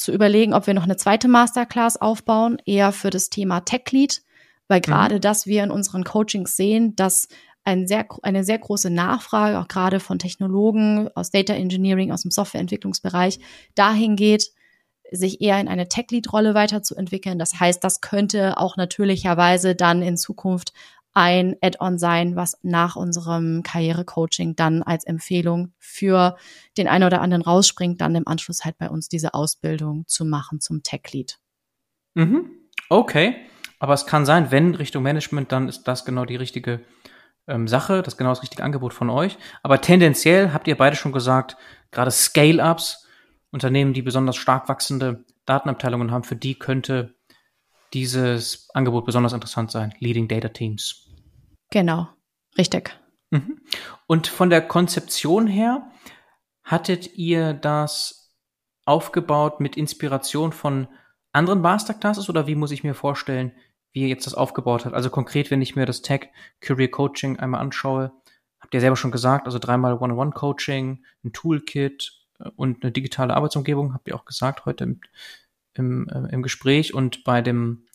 zu 0.00 0.12
überlegen, 0.12 0.54
ob 0.54 0.66
wir 0.66 0.74
noch 0.74 0.84
eine 0.84 0.96
zweite 0.96 1.28
Masterclass 1.28 1.96
aufbauen, 1.96 2.58
eher 2.64 2.92
für 2.92 3.10
das 3.10 3.30
Thema 3.30 3.60
Tech 3.60 3.90
Lead, 3.90 4.22
weil 4.68 4.78
mhm. 4.78 4.82
gerade 4.82 5.14
mhm. 5.16 5.20
das 5.20 5.46
wir 5.46 5.62
in 5.64 5.70
unseren 5.70 6.04
Coachings 6.04 6.56
sehen, 6.56 6.96
dass 6.96 7.28
ein 7.64 7.86
sehr, 7.86 8.06
eine 8.22 8.42
sehr 8.42 8.58
große 8.58 8.90
Nachfrage, 8.90 9.58
auch 9.58 9.68
gerade 9.68 10.00
von 10.00 10.18
Technologen 10.18 11.08
aus 11.14 11.30
Data 11.30 11.52
Engineering, 11.52 12.10
aus 12.10 12.22
dem 12.22 12.30
Softwareentwicklungsbereich, 12.30 13.38
dahin 13.74 14.16
geht, 14.16 14.50
sich 15.12 15.40
eher 15.40 15.60
in 15.60 15.68
eine 15.68 15.88
Tech-Lead-Rolle 15.88 16.54
weiterzuentwickeln. 16.54 17.38
Das 17.38 17.58
heißt, 17.58 17.82
das 17.82 18.00
könnte 18.00 18.56
auch 18.58 18.76
natürlicherweise 18.76 19.74
dann 19.74 20.02
in 20.02 20.16
Zukunft 20.16 20.72
ein 21.12 21.56
Add-on 21.60 21.98
sein, 21.98 22.36
was 22.36 22.56
nach 22.62 22.96
unserem 22.96 23.62
Karrierecoaching 23.62 24.54
dann 24.56 24.82
als 24.82 25.04
Empfehlung 25.04 25.72
für 25.78 26.36
den 26.76 26.88
einen 26.88 27.04
oder 27.04 27.20
anderen 27.20 27.42
rausspringt, 27.42 28.00
dann 28.00 28.14
im 28.14 28.28
Anschluss 28.28 28.64
halt 28.64 28.78
bei 28.78 28.88
uns 28.88 29.08
diese 29.08 29.34
Ausbildung 29.34 30.04
zu 30.06 30.24
machen 30.24 30.60
zum 30.60 30.82
Tech-Lead. 30.82 31.38
Mhm. 32.14 32.50
Okay, 32.88 33.36
aber 33.78 33.94
es 33.94 34.06
kann 34.06 34.26
sein, 34.26 34.50
wenn 34.50 34.74
Richtung 34.74 35.02
Management, 35.02 35.52
dann 35.52 35.68
ist 35.68 35.84
das 35.84 36.04
genau 36.04 36.24
die 36.24 36.36
richtige 36.36 36.80
ähm, 37.46 37.66
Sache, 37.66 38.02
das 38.02 38.16
genau 38.16 38.30
das 38.30 38.42
richtige 38.42 38.62
Angebot 38.62 38.94
von 38.94 39.10
euch. 39.10 39.38
Aber 39.62 39.80
tendenziell 39.80 40.52
habt 40.52 40.68
ihr 40.68 40.76
beide 40.76 40.96
schon 40.96 41.12
gesagt, 41.12 41.56
gerade 41.90 42.10
Scale-Ups 42.10 43.06
Unternehmen, 43.52 43.92
die 43.92 44.02
besonders 44.02 44.36
stark 44.36 44.68
wachsende 44.68 45.24
Datenabteilungen 45.44 46.12
haben, 46.12 46.24
für 46.24 46.36
die 46.36 46.58
könnte 46.58 47.14
dieses 47.92 48.68
Angebot 48.74 49.04
besonders 49.04 49.32
interessant 49.32 49.70
sein. 49.70 49.94
Leading 49.98 50.28
Data 50.28 50.48
Teams. 50.48 51.08
Genau, 51.70 52.08
richtig. 52.58 52.98
Mhm. 53.30 53.60
Und 54.06 54.26
von 54.26 54.50
der 54.50 54.66
Konzeption 54.66 55.46
her, 55.46 55.90
hattet 56.62 57.16
ihr 57.16 57.52
das 57.52 58.32
aufgebaut 58.84 59.60
mit 59.60 59.76
Inspiration 59.76 60.52
von 60.52 60.88
anderen 61.32 61.60
Masterclasses 61.60 62.28
oder 62.28 62.46
wie 62.46 62.54
muss 62.54 62.70
ich 62.70 62.84
mir 62.84 62.94
vorstellen, 62.94 63.52
wie 63.92 64.02
ihr 64.02 64.08
jetzt 64.08 64.26
das 64.26 64.34
aufgebaut 64.34 64.84
habt? 64.84 64.94
Also 64.94 65.10
konkret, 65.10 65.50
wenn 65.50 65.62
ich 65.62 65.74
mir 65.74 65.86
das 65.86 66.02
Tech 66.02 66.28
Career 66.60 66.90
Coaching 66.90 67.38
einmal 67.38 67.60
anschaue, 67.60 68.12
habt 68.60 68.72
ihr 68.72 68.80
selber 68.80 68.96
schon 68.96 69.10
gesagt, 69.10 69.46
also 69.46 69.58
dreimal 69.58 69.94
One-on-One-Coaching, 69.94 71.04
ein 71.24 71.32
Toolkit, 71.32 72.20
und 72.56 72.82
eine 72.82 72.92
digitale 72.92 73.34
Arbeitsumgebung, 73.34 73.94
habt 73.94 74.08
ihr 74.08 74.14
auch 74.14 74.24
gesagt 74.24 74.64
heute 74.64 74.84
im, 74.84 75.00
im, 75.80 76.08
äh, 76.08 76.32
im 76.32 76.42
Gespräch. 76.42 76.94
Und 76.94 77.24
bei 77.24 77.42
dem 77.42 77.86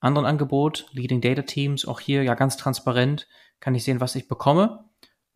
anderen 0.00 0.26
Angebot, 0.26 0.86
Leading 0.92 1.20
Data 1.20 1.42
Teams, 1.42 1.84
auch 1.86 2.00
hier 2.00 2.22
ja 2.22 2.34
ganz 2.34 2.56
transparent, 2.56 3.28
kann 3.60 3.74
ich 3.74 3.84
sehen, 3.84 4.00
was 4.00 4.16
ich 4.16 4.28
bekomme. 4.28 4.84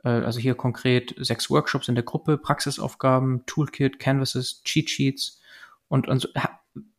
Äh, 0.03 0.09
also 0.09 0.38
hier 0.38 0.55
konkret 0.55 1.14
sechs 1.19 1.51
Workshops 1.51 1.88
in 1.88 1.95
der 1.95 2.05
Gruppe, 2.05 2.38
Praxisaufgaben, 2.38 3.45
Toolkit, 3.47 3.99
Canvases, 3.99 4.62
Cheat 4.64 4.88
Sheets. 4.88 5.40
Und, 5.88 6.09
und 6.09 6.23
so, 6.23 6.29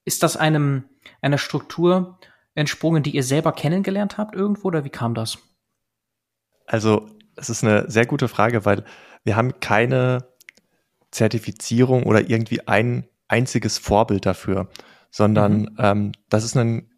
ist 0.06 0.24
das 0.24 0.38
einem, 0.38 0.86
einer 1.22 1.38
Struktur 1.38 2.20
entsprungen, 2.56 3.04
die 3.04 3.16
ihr 3.16 3.24
selber 3.24 3.52
kennengelernt 3.52 4.18
habt 4.18 4.36
irgendwo 4.36 4.70
oder 4.70 4.84
wie 4.84 4.90
kam 4.90 5.14
das? 5.14 5.38
Also, 6.66 7.08
es 7.36 7.50
ist 7.50 7.64
eine 7.64 7.90
sehr 7.90 8.06
gute 8.06 8.28
Frage, 8.28 8.66
weil 8.66 8.84
wir 9.24 9.36
haben 9.36 9.60
keine 9.60 10.28
Zertifizierung 11.12 12.04
oder 12.04 12.30
irgendwie 12.30 12.68
ein 12.68 13.08
einziges 13.28 13.78
Vorbild 13.78 14.26
dafür, 14.26 14.70
sondern 15.10 15.62
mhm. 15.62 15.78
ähm, 15.80 16.12
das 16.30 16.44
ist 16.44 16.56
ein 16.58 16.90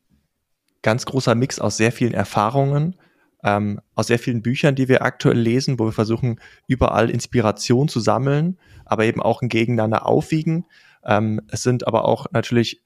ganz 0.81 1.05
großer 1.05 1.35
Mix 1.35 1.59
aus 1.59 1.77
sehr 1.77 1.91
vielen 1.91 2.13
Erfahrungen, 2.13 2.95
ähm, 3.43 3.79
aus 3.95 4.07
sehr 4.07 4.19
vielen 4.19 4.41
Büchern, 4.41 4.75
die 4.75 4.87
wir 4.87 5.01
aktuell 5.01 5.39
lesen, 5.39 5.79
wo 5.79 5.85
wir 5.85 5.91
versuchen, 5.91 6.39
überall 6.67 7.09
Inspiration 7.09 7.87
zu 7.87 7.99
sammeln, 7.99 8.57
aber 8.85 9.05
eben 9.05 9.21
auch 9.21 9.41
ein 9.41 9.49
Gegeneinander 9.49 10.05
aufwiegen. 10.05 10.65
Ähm, 11.03 11.41
es 11.49 11.63
sind 11.63 11.87
aber 11.87 12.05
auch 12.05 12.27
natürlich 12.31 12.81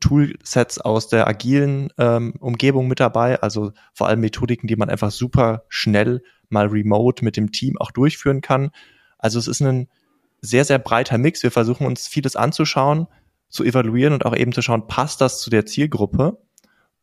Toolsets 0.00 0.78
aus 0.78 1.08
der 1.08 1.26
agilen 1.26 1.92
ähm, 1.98 2.34
Umgebung 2.40 2.88
mit 2.88 3.00
dabei, 3.00 3.40
also 3.40 3.72
vor 3.92 4.08
allem 4.08 4.20
Methodiken, 4.20 4.66
die 4.66 4.76
man 4.76 4.88
einfach 4.88 5.10
super 5.10 5.64
schnell 5.68 6.22
mal 6.48 6.66
remote 6.66 7.24
mit 7.24 7.36
dem 7.36 7.52
Team 7.52 7.76
auch 7.78 7.90
durchführen 7.90 8.40
kann. 8.40 8.70
Also 9.18 9.38
es 9.38 9.46
ist 9.46 9.60
ein 9.60 9.88
sehr, 10.40 10.64
sehr 10.64 10.78
breiter 10.78 11.18
Mix. 11.18 11.42
Wir 11.42 11.50
versuchen 11.50 11.86
uns 11.86 12.08
vieles 12.08 12.34
anzuschauen, 12.34 13.06
zu 13.50 13.64
evaluieren 13.64 14.14
und 14.14 14.24
auch 14.24 14.34
eben 14.34 14.52
zu 14.52 14.62
schauen, 14.62 14.86
passt 14.86 15.20
das 15.20 15.40
zu 15.40 15.50
der 15.50 15.66
Zielgruppe? 15.66 16.38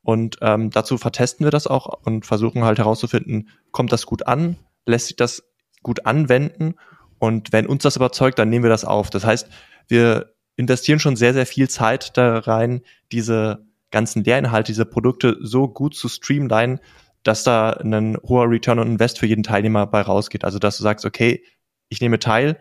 Und 0.01 0.38
ähm, 0.41 0.69
dazu 0.71 0.97
vertesten 0.97 1.43
wir 1.43 1.51
das 1.51 1.67
auch 1.67 2.05
und 2.05 2.25
versuchen 2.25 2.63
halt 2.63 2.79
herauszufinden, 2.79 3.49
kommt 3.71 3.91
das 3.91 4.05
gut 4.05 4.25
an, 4.25 4.55
lässt 4.86 5.07
sich 5.07 5.17
das 5.17 5.43
gut 5.83 6.05
anwenden 6.05 6.75
und 7.19 7.51
wenn 7.51 7.67
uns 7.67 7.83
das 7.83 7.97
überzeugt, 7.97 8.39
dann 8.39 8.49
nehmen 8.49 8.63
wir 8.63 8.69
das 8.69 8.86
auf. 8.86 9.10
Das 9.10 9.25
heißt, 9.25 9.49
wir 9.88 10.33
investieren 10.55 10.99
schon 10.99 11.15
sehr, 11.15 11.33
sehr 11.33 11.45
viel 11.45 11.69
Zeit 11.69 12.17
da 12.17 12.39
rein, 12.39 12.81
diese 13.12 13.65
ganzen 13.91 14.23
Lehrinhalte, 14.23 14.71
diese 14.71 14.86
Produkte 14.86 15.38
so 15.41 15.67
gut 15.67 15.95
zu 15.95 16.07
streamline, 16.10 16.79
dass 17.23 17.43
da 17.43 17.71
ein 17.71 18.17
hoher 18.23 18.49
Return 18.49 18.79
on 18.79 18.88
Invest 18.88 19.19
für 19.19 19.27
jeden 19.27 19.43
Teilnehmer 19.43 19.88
bei 19.88 20.01
rausgeht. 20.01 20.45
Also 20.45 20.60
dass 20.60 20.77
du 20.77 20.83
sagst, 20.83 21.05
okay, 21.05 21.43
ich 21.89 22.01
nehme 22.01 22.19
teil, 22.19 22.57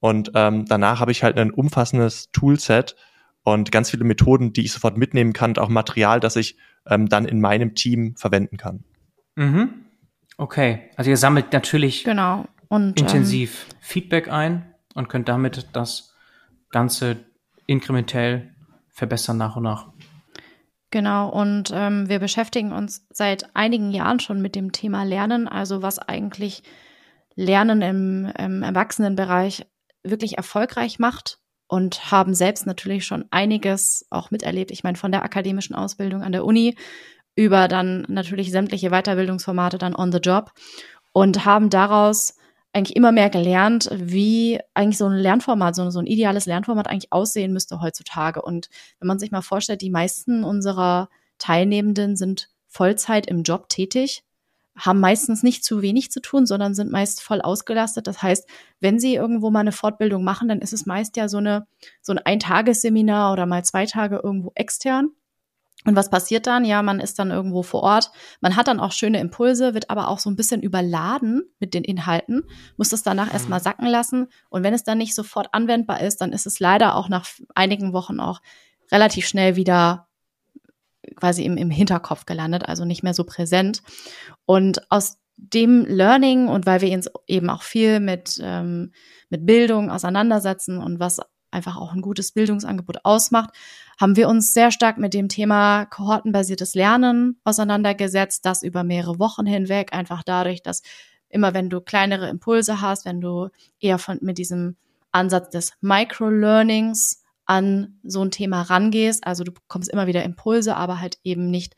und 0.00 0.32
ähm, 0.34 0.64
danach 0.66 1.00
habe 1.00 1.12
ich 1.12 1.22
halt 1.22 1.38
ein 1.38 1.50
umfassendes 1.50 2.30
Toolset 2.32 2.96
und 3.52 3.72
ganz 3.72 3.90
viele 3.90 4.04
Methoden, 4.04 4.52
die 4.52 4.64
ich 4.64 4.72
sofort 4.72 4.96
mitnehmen 4.96 5.32
kann 5.32 5.52
und 5.52 5.58
auch 5.58 5.68
Material, 5.68 6.20
das 6.20 6.36
ich 6.36 6.56
ähm, 6.86 7.08
dann 7.08 7.24
in 7.24 7.40
meinem 7.40 7.74
Team 7.74 8.16
verwenden 8.16 8.56
kann. 8.56 8.84
Mhm. 9.36 9.86
Okay, 10.36 10.90
also 10.96 11.10
ihr 11.10 11.16
sammelt 11.16 11.52
natürlich 11.52 12.04
genau. 12.04 12.46
und, 12.68 13.00
intensiv 13.00 13.66
ähm, 13.70 13.76
Feedback 13.80 14.30
ein 14.30 14.74
und 14.94 15.08
könnt 15.08 15.28
damit 15.28 15.68
das 15.72 16.14
Ganze 16.70 17.24
inkrementell 17.66 18.54
verbessern 18.88 19.36
nach 19.36 19.56
und 19.56 19.64
nach. 19.64 19.92
Genau, 20.90 21.28
und 21.28 21.70
ähm, 21.74 22.08
wir 22.08 22.18
beschäftigen 22.18 22.72
uns 22.72 23.06
seit 23.10 23.54
einigen 23.54 23.90
Jahren 23.90 24.20
schon 24.20 24.40
mit 24.40 24.54
dem 24.54 24.72
Thema 24.72 25.02
Lernen, 25.02 25.46
also 25.46 25.82
was 25.82 25.98
eigentlich 25.98 26.62
Lernen 27.34 27.82
im, 27.82 28.32
im 28.38 28.62
Erwachsenenbereich 28.62 29.66
wirklich 30.02 30.38
erfolgreich 30.38 30.98
macht 30.98 31.37
und 31.68 32.10
haben 32.10 32.34
selbst 32.34 32.66
natürlich 32.66 33.06
schon 33.06 33.26
einiges 33.30 34.06
auch 34.10 34.30
miterlebt. 34.30 34.70
Ich 34.70 34.82
meine, 34.82 34.96
von 34.96 35.12
der 35.12 35.22
akademischen 35.22 35.74
Ausbildung 35.74 36.22
an 36.22 36.32
der 36.32 36.44
Uni 36.44 36.76
über 37.36 37.68
dann 37.68 38.04
natürlich 38.08 38.50
sämtliche 38.50 38.90
Weiterbildungsformate 38.90 39.78
dann 39.78 39.94
on 39.94 40.10
the 40.10 40.18
job 40.18 40.52
und 41.12 41.44
haben 41.44 41.70
daraus 41.70 42.34
eigentlich 42.72 42.96
immer 42.96 43.12
mehr 43.12 43.30
gelernt, 43.30 43.88
wie 43.92 44.58
eigentlich 44.74 44.98
so 44.98 45.06
ein 45.06 45.16
Lernformat, 45.16 45.74
so, 45.74 45.88
so 45.90 46.00
ein 46.00 46.06
ideales 46.06 46.46
Lernformat 46.46 46.88
eigentlich 46.88 47.12
aussehen 47.12 47.52
müsste 47.52 47.80
heutzutage. 47.80 48.42
Und 48.42 48.68
wenn 48.98 49.08
man 49.08 49.18
sich 49.18 49.30
mal 49.30 49.42
vorstellt, 49.42 49.82
die 49.82 49.90
meisten 49.90 50.44
unserer 50.44 51.08
Teilnehmenden 51.38 52.16
sind 52.16 52.48
Vollzeit 52.66 53.26
im 53.26 53.42
Job 53.42 53.68
tätig 53.68 54.24
haben 54.78 55.00
meistens 55.00 55.42
nicht 55.42 55.64
zu 55.64 55.82
wenig 55.82 56.10
zu 56.10 56.20
tun, 56.20 56.46
sondern 56.46 56.74
sind 56.74 56.90
meist 56.90 57.22
voll 57.22 57.40
ausgelastet. 57.40 58.06
Das 58.06 58.22
heißt, 58.22 58.48
wenn 58.80 58.98
sie 58.98 59.14
irgendwo 59.14 59.50
mal 59.50 59.60
eine 59.60 59.72
Fortbildung 59.72 60.24
machen, 60.24 60.48
dann 60.48 60.60
ist 60.60 60.72
es 60.72 60.86
meist 60.86 61.16
ja 61.16 61.28
so 61.28 61.38
eine 61.38 61.66
so 62.00 62.12
ein 62.12 62.18
Eintagesseminar 62.18 63.32
oder 63.32 63.46
mal 63.46 63.64
zwei 63.64 63.86
Tage 63.86 64.20
irgendwo 64.22 64.52
extern. 64.54 65.10
Und 65.84 65.94
was 65.94 66.10
passiert 66.10 66.46
dann? 66.46 66.64
Ja, 66.64 66.82
man 66.82 66.98
ist 66.98 67.18
dann 67.18 67.30
irgendwo 67.30 67.62
vor 67.62 67.82
Ort. 67.82 68.10
Man 68.40 68.56
hat 68.56 68.66
dann 68.66 68.80
auch 68.80 68.92
schöne 68.92 69.20
Impulse, 69.20 69.74
wird 69.74 69.90
aber 69.90 70.08
auch 70.08 70.18
so 70.18 70.28
ein 70.28 70.36
bisschen 70.36 70.60
überladen 70.60 71.42
mit 71.60 71.72
den 71.72 71.84
Inhalten, 71.84 72.42
muss 72.76 72.88
das 72.88 73.04
danach 73.04 73.32
erstmal 73.32 73.60
mhm. 73.60 73.64
sacken 73.64 73.86
lassen. 73.86 74.26
Und 74.50 74.64
wenn 74.64 74.74
es 74.74 74.82
dann 74.82 74.98
nicht 74.98 75.14
sofort 75.14 75.48
anwendbar 75.52 76.00
ist, 76.00 76.20
dann 76.20 76.32
ist 76.32 76.46
es 76.46 76.58
leider 76.58 76.96
auch 76.96 77.08
nach 77.08 77.28
einigen 77.54 77.92
Wochen 77.92 78.18
auch 78.18 78.40
relativ 78.90 79.28
schnell 79.28 79.54
wieder 79.54 80.07
quasi 81.16 81.44
im, 81.44 81.56
im 81.56 81.70
Hinterkopf 81.70 82.26
gelandet, 82.26 82.68
also 82.68 82.84
nicht 82.84 83.02
mehr 83.02 83.14
so 83.14 83.24
präsent. 83.24 83.82
Und 84.46 84.90
aus 84.90 85.18
dem 85.36 85.86
Learning 85.86 86.48
und 86.48 86.66
weil 86.66 86.80
wir 86.80 86.92
uns 86.92 87.08
eben 87.26 87.48
auch 87.48 87.62
viel 87.62 88.00
mit, 88.00 88.38
ähm, 88.42 88.92
mit 89.30 89.46
Bildung 89.46 89.90
auseinandersetzen 89.90 90.78
und 90.78 90.98
was 90.98 91.20
einfach 91.50 91.76
auch 91.76 91.92
ein 91.92 92.02
gutes 92.02 92.32
Bildungsangebot 92.32 93.04
ausmacht, 93.04 93.50
haben 93.98 94.16
wir 94.16 94.28
uns 94.28 94.52
sehr 94.52 94.70
stark 94.70 94.98
mit 94.98 95.14
dem 95.14 95.28
Thema 95.28 95.86
kohortenbasiertes 95.86 96.74
Lernen 96.74 97.40
auseinandergesetzt, 97.44 98.44
das 98.44 98.62
über 98.62 98.84
mehrere 98.84 99.18
Wochen 99.18 99.46
hinweg, 99.46 99.92
einfach 99.92 100.22
dadurch, 100.22 100.62
dass 100.62 100.82
immer 101.28 101.54
wenn 101.54 101.70
du 101.70 101.80
kleinere 101.80 102.28
Impulse 102.28 102.80
hast, 102.80 103.04
wenn 103.04 103.20
du 103.20 103.48
eher 103.80 103.98
von, 103.98 104.18
mit 104.20 104.38
diesem 104.38 104.76
Ansatz 105.12 105.50
des 105.50 105.72
Microlearnings 105.80 107.22
an 107.48 107.98
so 108.04 108.22
ein 108.22 108.30
Thema 108.30 108.62
rangehst. 108.62 109.26
Also 109.26 109.42
du 109.42 109.52
bekommst 109.52 109.90
immer 109.90 110.06
wieder 110.06 110.22
Impulse, 110.22 110.76
aber 110.76 111.00
halt 111.00 111.18
eben 111.24 111.50
nicht 111.50 111.74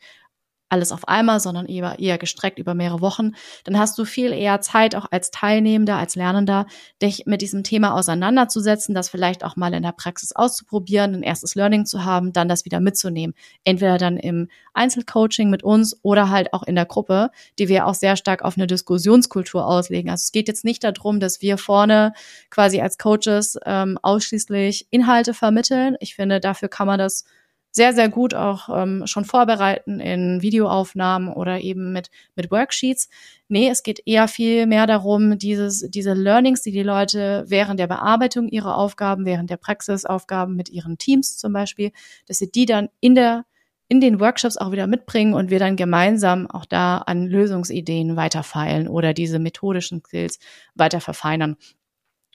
alles 0.71 0.91
auf 0.91 1.07
einmal, 1.07 1.39
sondern 1.39 1.65
eher, 1.65 1.99
eher 1.99 2.17
gestreckt 2.17 2.57
über 2.57 2.73
mehrere 2.73 3.01
Wochen, 3.01 3.31
dann 3.65 3.77
hast 3.77 3.97
du 3.97 4.05
viel 4.05 4.31
eher 4.31 4.61
Zeit, 4.61 4.95
auch 4.95 5.07
als 5.11 5.31
Teilnehmender, 5.31 5.97
als 5.97 6.15
Lernender, 6.15 6.65
dich 7.01 7.25
mit 7.25 7.41
diesem 7.41 7.63
Thema 7.63 7.93
auseinanderzusetzen, 7.93 8.95
das 8.95 9.09
vielleicht 9.09 9.43
auch 9.43 9.55
mal 9.55 9.73
in 9.73 9.83
der 9.83 9.91
Praxis 9.91 10.31
auszuprobieren, 10.31 11.15
ein 11.15 11.23
erstes 11.23 11.55
Learning 11.55 11.85
zu 11.85 12.05
haben, 12.05 12.31
dann 12.33 12.47
das 12.47 12.65
wieder 12.65 12.79
mitzunehmen. 12.79 13.35
Entweder 13.63 13.97
dann 13.97 14.17
im 14.17 14.47
Einzelcoaching 14.73 15.49
mit 15.49 15.63
uns 15.63 15.99
oder 16.03 16.29
halt 16.29 16.53
auch 16.53 16.63
in 16.63 16.75
der 16.75 16.85
Gruppe, 16.85 17.31
die 17.59 17.67
wir 17.67 17.85
auch 17.85 17.95
sehr 17.95 18.15
stark 18.15 18.41
auf 18.43 18.57
eine 18.57 18.67
Diskussionskultur 18.67 19.65
auslegen. 19.65 20.09
Also 20.09 20.23
es 20.23 20.31
geht 20.31 20.47
jetzt 20.47 20.63
nicht 20.63 20.83
darum, 20.83 21.19
dass 21.19 21.41
wir 21.41 21.57
vorne 21.57 22.13
quasi 22.49 22.79
als 22.79 22.97
Coaches 22.97 23.57
ähm, 23.65 23.97
ausschließlich 24.01 24.87
Inhalte 24.89 25.33
vermitteln. 25.33 25.97
Ich 25.99 26.15
finde, 26.15 26.39
dafür 26.39 26.69
kann 26.69 26.87
man 26.87 26.99
das 26.99 27.25
sehr, 27.71 27.93
sehr 27.93 28.09
gut 28.09 28.33
auch 28.33 28.69
ähm, 28.69 29.03
schon 29.05 29.25
vorbereiten 29.25 29.99
in 29.99 30.41
Videoaufnahmen 30.41 31.29
oder 31.29 31.61
eben 31.61 31.93
mit, 31.93 32.09
mit 32.35 32.51
Worksheets. 32.51 33.09
Nee, 33.47 33.69
es 33.69 33.83
geht 33.83 34.01
eher 34.05 34.27
viel 34.27 34.65
mehr 34.65 34.87
darum, 34.87 35.37
dieses, 35.37 35.89
diese 35.89 36.13
Learnings, 36.13 36.61
die 36.61 36.71
die 36.71 36.83
Leute 36.83 37.45
während 37.47 37.79
der 37.79 37.87
Bearbeitung 37.87 38.49
ihrer 38.49 38.77
Aufgaben, 38.77 39.25
während 39.25 39.49
der 39.49 39.57
Praxisaufgaben 39.57 40.55
mit 40.55 40.69
ihren 40.69 40.97
Teams 40.97 41.37
zum 41.37 41.53
Beispiel, 41.53 41.91
dass 42.27 42.39
sie 42.39 42.51
die 42.51 42.65
dann 42.65 42.89
in 42.99 43.15
der 43.15 43.45
in 43.87 43.99
den 43.99 44.21
Workshops 44.21 44.55
auch 44.55 44.71
wieder 44.71 44.87
mitbringen 44.87 45.33
und 45.33 45.49
wir 45.49 45.59
dann 45.59 45.75
gemeinsam 45.75 46.49
auch 46.49 46.63
da 46.63 46.99
an 46.99 47.27
Lösungsideen 47.27 48.15
weiterfeilen 48.15 48.87
oder 48.87 49.13
diese 49.13 49.37
methodischen 49.37 50.01
Skills 50.01 50.39
weiter 50.75 51.01
verfeinern. 51.01 51.57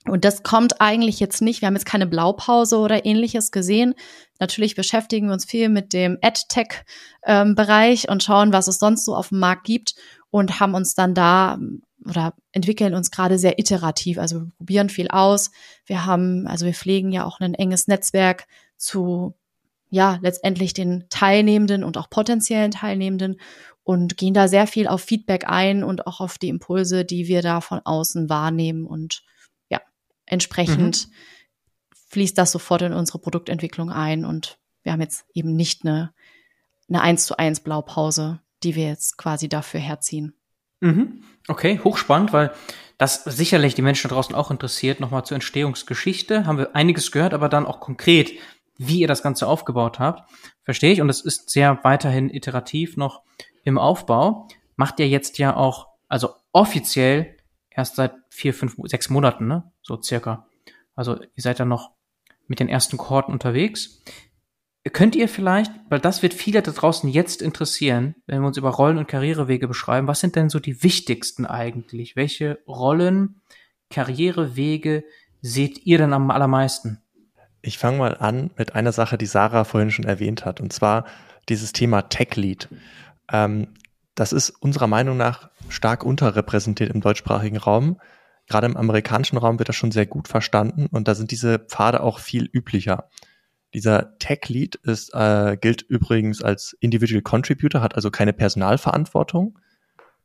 Und 0.08 0.24
das 0.24 0.42
kommt 0.42 0.80
eigentlich 0.80 1.18
jetzt 1.18 1.42
nicht. 1.42 1.60
Wir 1.60 1.66
haben 1.66 1.74
jetzt 1.74 1.86
keine 1.86 2.06
Blaupause 2.06 2.78
oder 2.78 3.04
ähnliches 3.04 3.50
gesehen. 3.50 3.94
Natürlich 4.38 4.76
beschäftigen 4.76 5.26
wir 5.26 5.32
uns 5.32 5.44
viel 5.44 5.68
mit 5.68 5.92
dem 5.92 6.18
AdTech-Bereich 6.22 8.04
ähm, 8.04 8.12
und 8.12 8.22
schauen, 8.22 8.52
was 8.52 8.68
es 8.68 8.78
sonst 8.78 9.04
so 9.04 9.16
auf 9.16 9.30
dem 9.30 9.40
Markt 9.40 9.64
gibt 9.64 9.94
und 10.30 10.60
haben 10.60 10.74
uns 10.74 10.94
dann 10.94 11.14
da 11.14 11.58
oder 12.04 12.34
entwickeln 12.52 12.94
uns 12.94 13.10
gerade 13.10 13.38
sehr 13.38 13.58
iterativ. 13.58 14.18
Also 14.18 14.42
wir 14.42 14.52
probieren 14.58 14.90
viel 14.90 15.08
aus. 15.08 15.50
Wir 15.86 16.06
haben, 16.06 16.46
also 16.46 16.66
wir 16.66 16.74
pflegen 16.74 17.10
ja 17.10 17.24
auch 17.24 17.40
ein 17.40 17.54
enges 17.54 17.88
Netzwerk 17.88 18.46
zu, 18.76 19.34
ja, 19.90 20.18
letztendlich 20.22 20.72
den 20.72 21.06
Teilnehmenden 21.10 21.82
und 21.82 21.98
auch 21.98 22.10
potenziellen 22.10 22.70
Teilnehmenden 22.70 23.40
und 23.82 24.16
gehen 24.16 24.34
da 24.34 24.46
sehr 24.46 24.66
viel 24.66 24.86
auf 24.86 25.00
Feedback 25.00 25.48
ein 25.48 25.82
und 25.82 26.06
auch 26.06 26.20
auf 26.20 26.38
die 26.38 26.48
Impulse, 26.48 27.04
die 27.04 27.26
wir 27.26 27.42
da 27.42 27.60
von 27.60 27.80
außen 27.84 28.28
wahrnehmen 28.28 28.84
und 28.84 29.22
Entsprechend 30.26 31.08
mhm. 31.08 31.12
fließt 32.10 32.36
das 32.36 32.52
sofort 32.52 32.82
in 32.82 32.92
unsere 32.92 33.18
Produktentwicklung 33.18 33.90
ein 33.90 34.24
und 34.24 34.58
wir 34.82 34.92
haben 34.92 35.00
jetzt 35.00 35.24
eben 35.34 35.56
nicht 35.56 35.84
eine, 35.84 36.12
eine 36.88 37.00
1 37.00 37.26
zu 37.26 37.38
1 37.38 37.60
Blaupause, 37.60 38.40
die 38.62 38.74
wir 38.74 38.88
jetzt 38.88 39.16
quasi 39.16 39.48
dafür 39.48 39.80
herziehen. 39.80 40.34
Mhm. 40.80 41.22
Okay, 41.48 41.80
hochspannend, 41.82 42.32
weil 42.32 42.52
das 42.98 43.24
sicherlich 43.24 43.74
die 43.74 43.82
Menschen 43.82 44.08
draußen 44.08 44.34
auch 44.34 44.50
interessiert. 44.50 45.00
Nochmal 45.00 45.24
zur 45.24 45.36
Entstehungsgeschichte 45.36 46.46
haben 46.46 46.58
wir 46.58 46.74
einiges 46.74 47.12
gehört, 47.12 47.34
aber 47.34 47.48
dann 47.48 47.66
auch 47.66 47.80
konkret, 47.80 48.32
wie 48.78 49.00
ihr 49.00 49.08
das 49.08 49.22
Ganze 49.22 49.46
aufgebaut 49.46 49.98
habt. 49.98 50.30
Verstehe 50.62 50.92
ich. 50.92 51.00
Und 51.00 51.08
es 51.08 51.20
ist 51.20 51.50
sehr 51.50 51.78
weiterhin 51.82 52.32
iterativ 52.32 52.96
noch 52.96 53.22
im 53.64 53.78
Aufbau. 53.78 54.48
Macht 54.76 55.00
ihr 55.00 55.08
jetzt 55.08 55.38
ja 55.38 55.56
auch, 55.56 55.88
also 56.08 56.30
offiziell 56.52 57.35
erst 57.76 57.96
seit 57.96 58.14
vier, 58.30 58.54
fünf, 58.54 58.76
sechs 58.84 59.10
Monaten, 59.10 59.46
ne? 59.46 59.70
So 59.82 60.00
circa. 60.00 60.48
Also 60.94 61.20
ihr 61.20 61.42
seid 61.42 61.58
ja 61.58 61.64
noch 61.64 61.92
mit 62.48 62.58
den 62.58 62.68
ersten 62.68 62.96
Kohorten 62.96 63.32
unterwegs. 63.32 64.02
Könnt 64.92 65.16
ihr 65.16 65.28
vielleicht, 65.28 65.72
weil 65.88 65.98
das 65.98 66.22
wird 66.22 66.32
viele 66.32 66.62
da 66.62 66.70
draußen 66.70 67.10
jetzt 67.10 67.42
interessieren, 67.42 68.14
wenn 68.26 68.40
wir 68.40 68.46
uns 68.46 68.56
über 68.56 68.70
Rollen 68.70 68.98
und 68.98 69.08
Karrierewege 69.08 69.66
beschreiben, 69.66 70.06
was 70.06 70.20
sind 70.20 70.36
denn 70.36 70.48
so 70.48 70.60
die 70.60 70.82
wichtigsten 70.82 71.44
eigentlich? 71.44 72.14
Welche 72.14 72.60
Rollen, 72.68 73.40
Karrierewege 73.90 75.04
seht 75.42 75.84
ihr 75.86 75.98
denn 75.98 76.12
am 76.12 76.30
allermeisten? 76.30 77.02
Ich 77.62 77.78
fange 77.78 77.98
mal 77.98 78.16
an 78.16 78.50
mit 78.56 78.76
einer 78.76 78.92
Sache, 78.92 79.18
die 79.18 79.26
Sarah 79.26 79.64
vorhin 79.64 79.90
schon 79.90 80.04
erwähnt 80.04 80.44
hat, 80.44 80.60
und 80.60 80.72
zwar 80.72 81.04
dieses 81.48 81.72
Thema 81.72 82.02
Tech 82.02 82.36
Lead. 82.36 82.68
Ähm, 83.32 83.74
das 84.16 84.32
ist 84.32 84.50
unserer 84.50 84.88
Meinung 84.88 85.16
nach 85.16 85.50
stark 85.68 86.04
unterrepräsentiert 86.04 86.90
im 86.90 87.00
deutschsprachigen 87.00 87.58
Raum. 87.58 88.00
Gerade 88.48 88.66
im 88.66 88.76
amerikanischen 88.76 89.36
Raum 89.36 89.58
wird 89.58 89.68
das 89.68 89.76
schon 89.76 89.92
sehr 89.92 90.06
gut 90.06 90.26
verstanden 90.26 90.86
und 90.90 91.06
da 91.06 91.14
sind 91.14 91.30
diese 91.30 91.58
Pfade 91.58 92.00
auch 92.00 92.18
viel 92.18 92.48
üblicher. 92.52 93.10
Dieser 93.74 94.16
Tech 94.18 94.48
Lead 94.48 94.76
ist, 94.76 95.12
äh, 95.12 95.58
gilt 95.60 95.82
übrigens 95.82 96.42
als 96.42 96.74
Individual 96.80 97.22
Contributor, 97.22 97.82
hat 97.82 97.94
also 97.94 98.10
keine 98.10 98.32
Personalverantwortung 98.32 99.58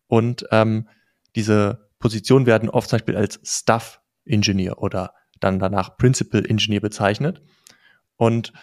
und 0.08 0.46
ähm, 0.52 0.88
diese 1.36 1.90
Positionen 2.00 2.46
werden 2.46 2.70
oft 2.70 2.90
zum 2.90 2.98
Beispiel 2.98 3.18
als 3.18 3.40
Staff 3.44 4.00
Engineer 4.26 4.82
oder 4.82 5.14
dann 5.42 5.60
danach 5.60 5.98
Principal 5.98 6.46
Engineer 6.46 6.80
bezeichnet. 6.80 7.42
Und 8.16 8.54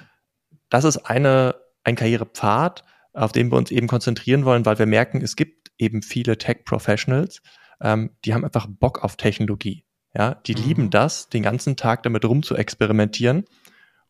das 0.70 0.84
ist 0.84 0.98
eine, 0.98 1.56
ein 1.84 1.96
Karrierepfad, 1.96 2.84
auf 3.18 3.32
den 3.32 3.50
wir 3.50 3.56
uns 3.56 3.70
eben 3.70 3.88
konzentrieren 3.88 4.44
wollen, 4.44 4.64
weil 4.66 4.78
wir 4.78 4.86
merken, 4.86 5.20
es 5.20 5.36
gibt 5.36 5.70
eben 5.78 6.02
viele 6.02 6.38
Tech-Professionals, 6.38 7.42
ähm, 7.80 8.10
die 8.24 8.34
haben 8.34 8.44
einfach 8.44 8.66
Bock 8.68 9.04
auf 9.04 9.16
Technologie. 9.16 9.84
Ja, 10.14 10.34
die 10.34 10.54
mhm. 10.54 10.62
lieben 10.62 10.90
das, 10.90 11.28
den 11.28 11.42
ganzen 11.42 11.76
Tag 11.76 12.02
damit 12.02 12.24
rum 12.24 12.42
zu 12.42 12.56
experimentieren 12.56 13.44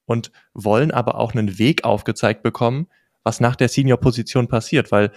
und 0.04 0.30
wollen 0.54 0.90
aber 0.90 1.16
auch 1.16 1.34
einen 1.34 1.58
Weg 1.58 1.84
aufgezeigt 1.84 2.42
bekommen, 2.42 2.86
was 3.24 3.40
nach 3.40 3.56
der 3.56 3.68
Senior-Position 3.68 4.48
passiert, 4.48 4.90
weil 4.92 5.12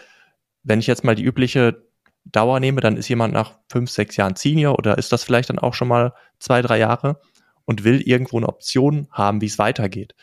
wenn 0.63 0.79
ich 0.79 0.87
jetzt 0.87 1.03
mal 1.03 1.15
die 1.15 1.23
übliche 1.23 1.85
Dauer 2.25 2.59
nehme, 2.59 2.81
dann 2.81 2.97
ist 2.97 3.07
jemand 3.07 3.33
nach 3.33 3.59
fünf, 3.69 3.89
sechs 3.89 4.15
Jahren 4.17 4.35
Senior 4.35 4.77
oder 4.77 4.97
ist 4.97 5.11
das 5.11 5.23
vielleicht 5.23 5.49
dann 5.49 5.59
auch 5.59 5.73
schon 5.73 5.87
mal 5.87 6.13
zwei, 6.39 6.61
drei 6.61 6.77
Jahre 6.77 7.19
und 7.65 7.83
will 7.83 8.01
irgendwo 8.01 8.37
eine 8.37 8.49
Option 8.49 9.07
haben, 9.11 9.41
wie 9.41 9.47
es 9.47 9.57
weitergeht. 9.57 10.13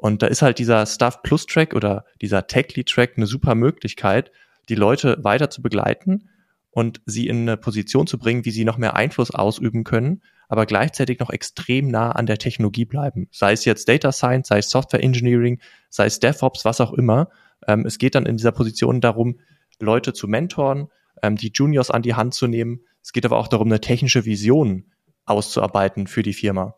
Und 0.00 0.22
da 0.22 0.28
ist 0.28 0.40
halt 0.40 0.58
dieser 0.58 0.86
Stuff 0.86 1.22
Plus 1.22 1.44
Track 1.44 1.74
oder 1.74 2.06
dieser 2.22 2.46
Tech 2.46 2.74
Lead 2.74 2.88
Track 2.88 3.12
eine 3.18 3.26
super 3.26 3.54
Möglichkeit, 3.54 4.32
die 4.70 4.74
Leute 4.74 5.18
weiter 5.22 5.50
zu 5.50 5.60
begleiten 5.60 6.30
und 6.70 7.02
sie 7.04 7.26
in 7.26 7.42
eine 7.42 7.58
Position 7.58 8.06
zu 8.06 8.16
bringen, 8.16 8.46
wie 8.46 8.50
sie 8.50 8.64
noch 8.64 8.78
mehr 8.78 8.96
Einfluss 8.96 9.30
ausüben 9.30 9.84
können, 9.84 10.22
aber 10.48 10.64
gleichzeitig 10.64 11.18
noch 11.18 11.28
extrem 11.28 11.88
nah 11.88 12.12
an 12.12 12.24
der 12.24 12.38
Technologie 12.38 12.86
bleiben. 12.86 13.28
Sei 13.30 13.52
es 13.52 13.66
jetzt 13.66 13.90
Data 13.90 14.10
Science, 14.10 14.48
sei 14.48 14.60
es 14.60 14.70
Software 14.70 15.04
Engineering, 15.04 15.60
sei 15.90 16.06
es 16.06 16.18
DevOps, 16.18 16.64
was 16.64 16.80
auch 16.80 16.94
immer. 16.94 17.28
Ähm, 17.68 17.84
es 17.84 17.98
geht 17.98 18.14
dann 18.14 18.24
in 18.24 18.38
dieser 18.38 18.52
Position 18.52 19.02
darum, 19.02 19.38
Leute 19.80 20.14
zu 20.14 20.28
mentoren, 20.28 20.88
ähm, 21.22 21.36
die 21.36 21.52
Juniors 21.52 21.90
an 21.90 22.00
die 22.00 22.14
Hand 22.14 22.32
zu 22.32 22.46
nehmen. 22.46 22.80
Es 23.02 23.12
geht 23.12 23.26
aber 23.26 23.36
auch 23.36 23.48
darum, 23.48 23.68
eine 23.68 23.82
technische 23.82 24.24
Vision 24.24 24.86
auszuarbeiten 25.26 26.06
für 26.06 26.22
die 26.22 26.32
Firma. 26.32 26.74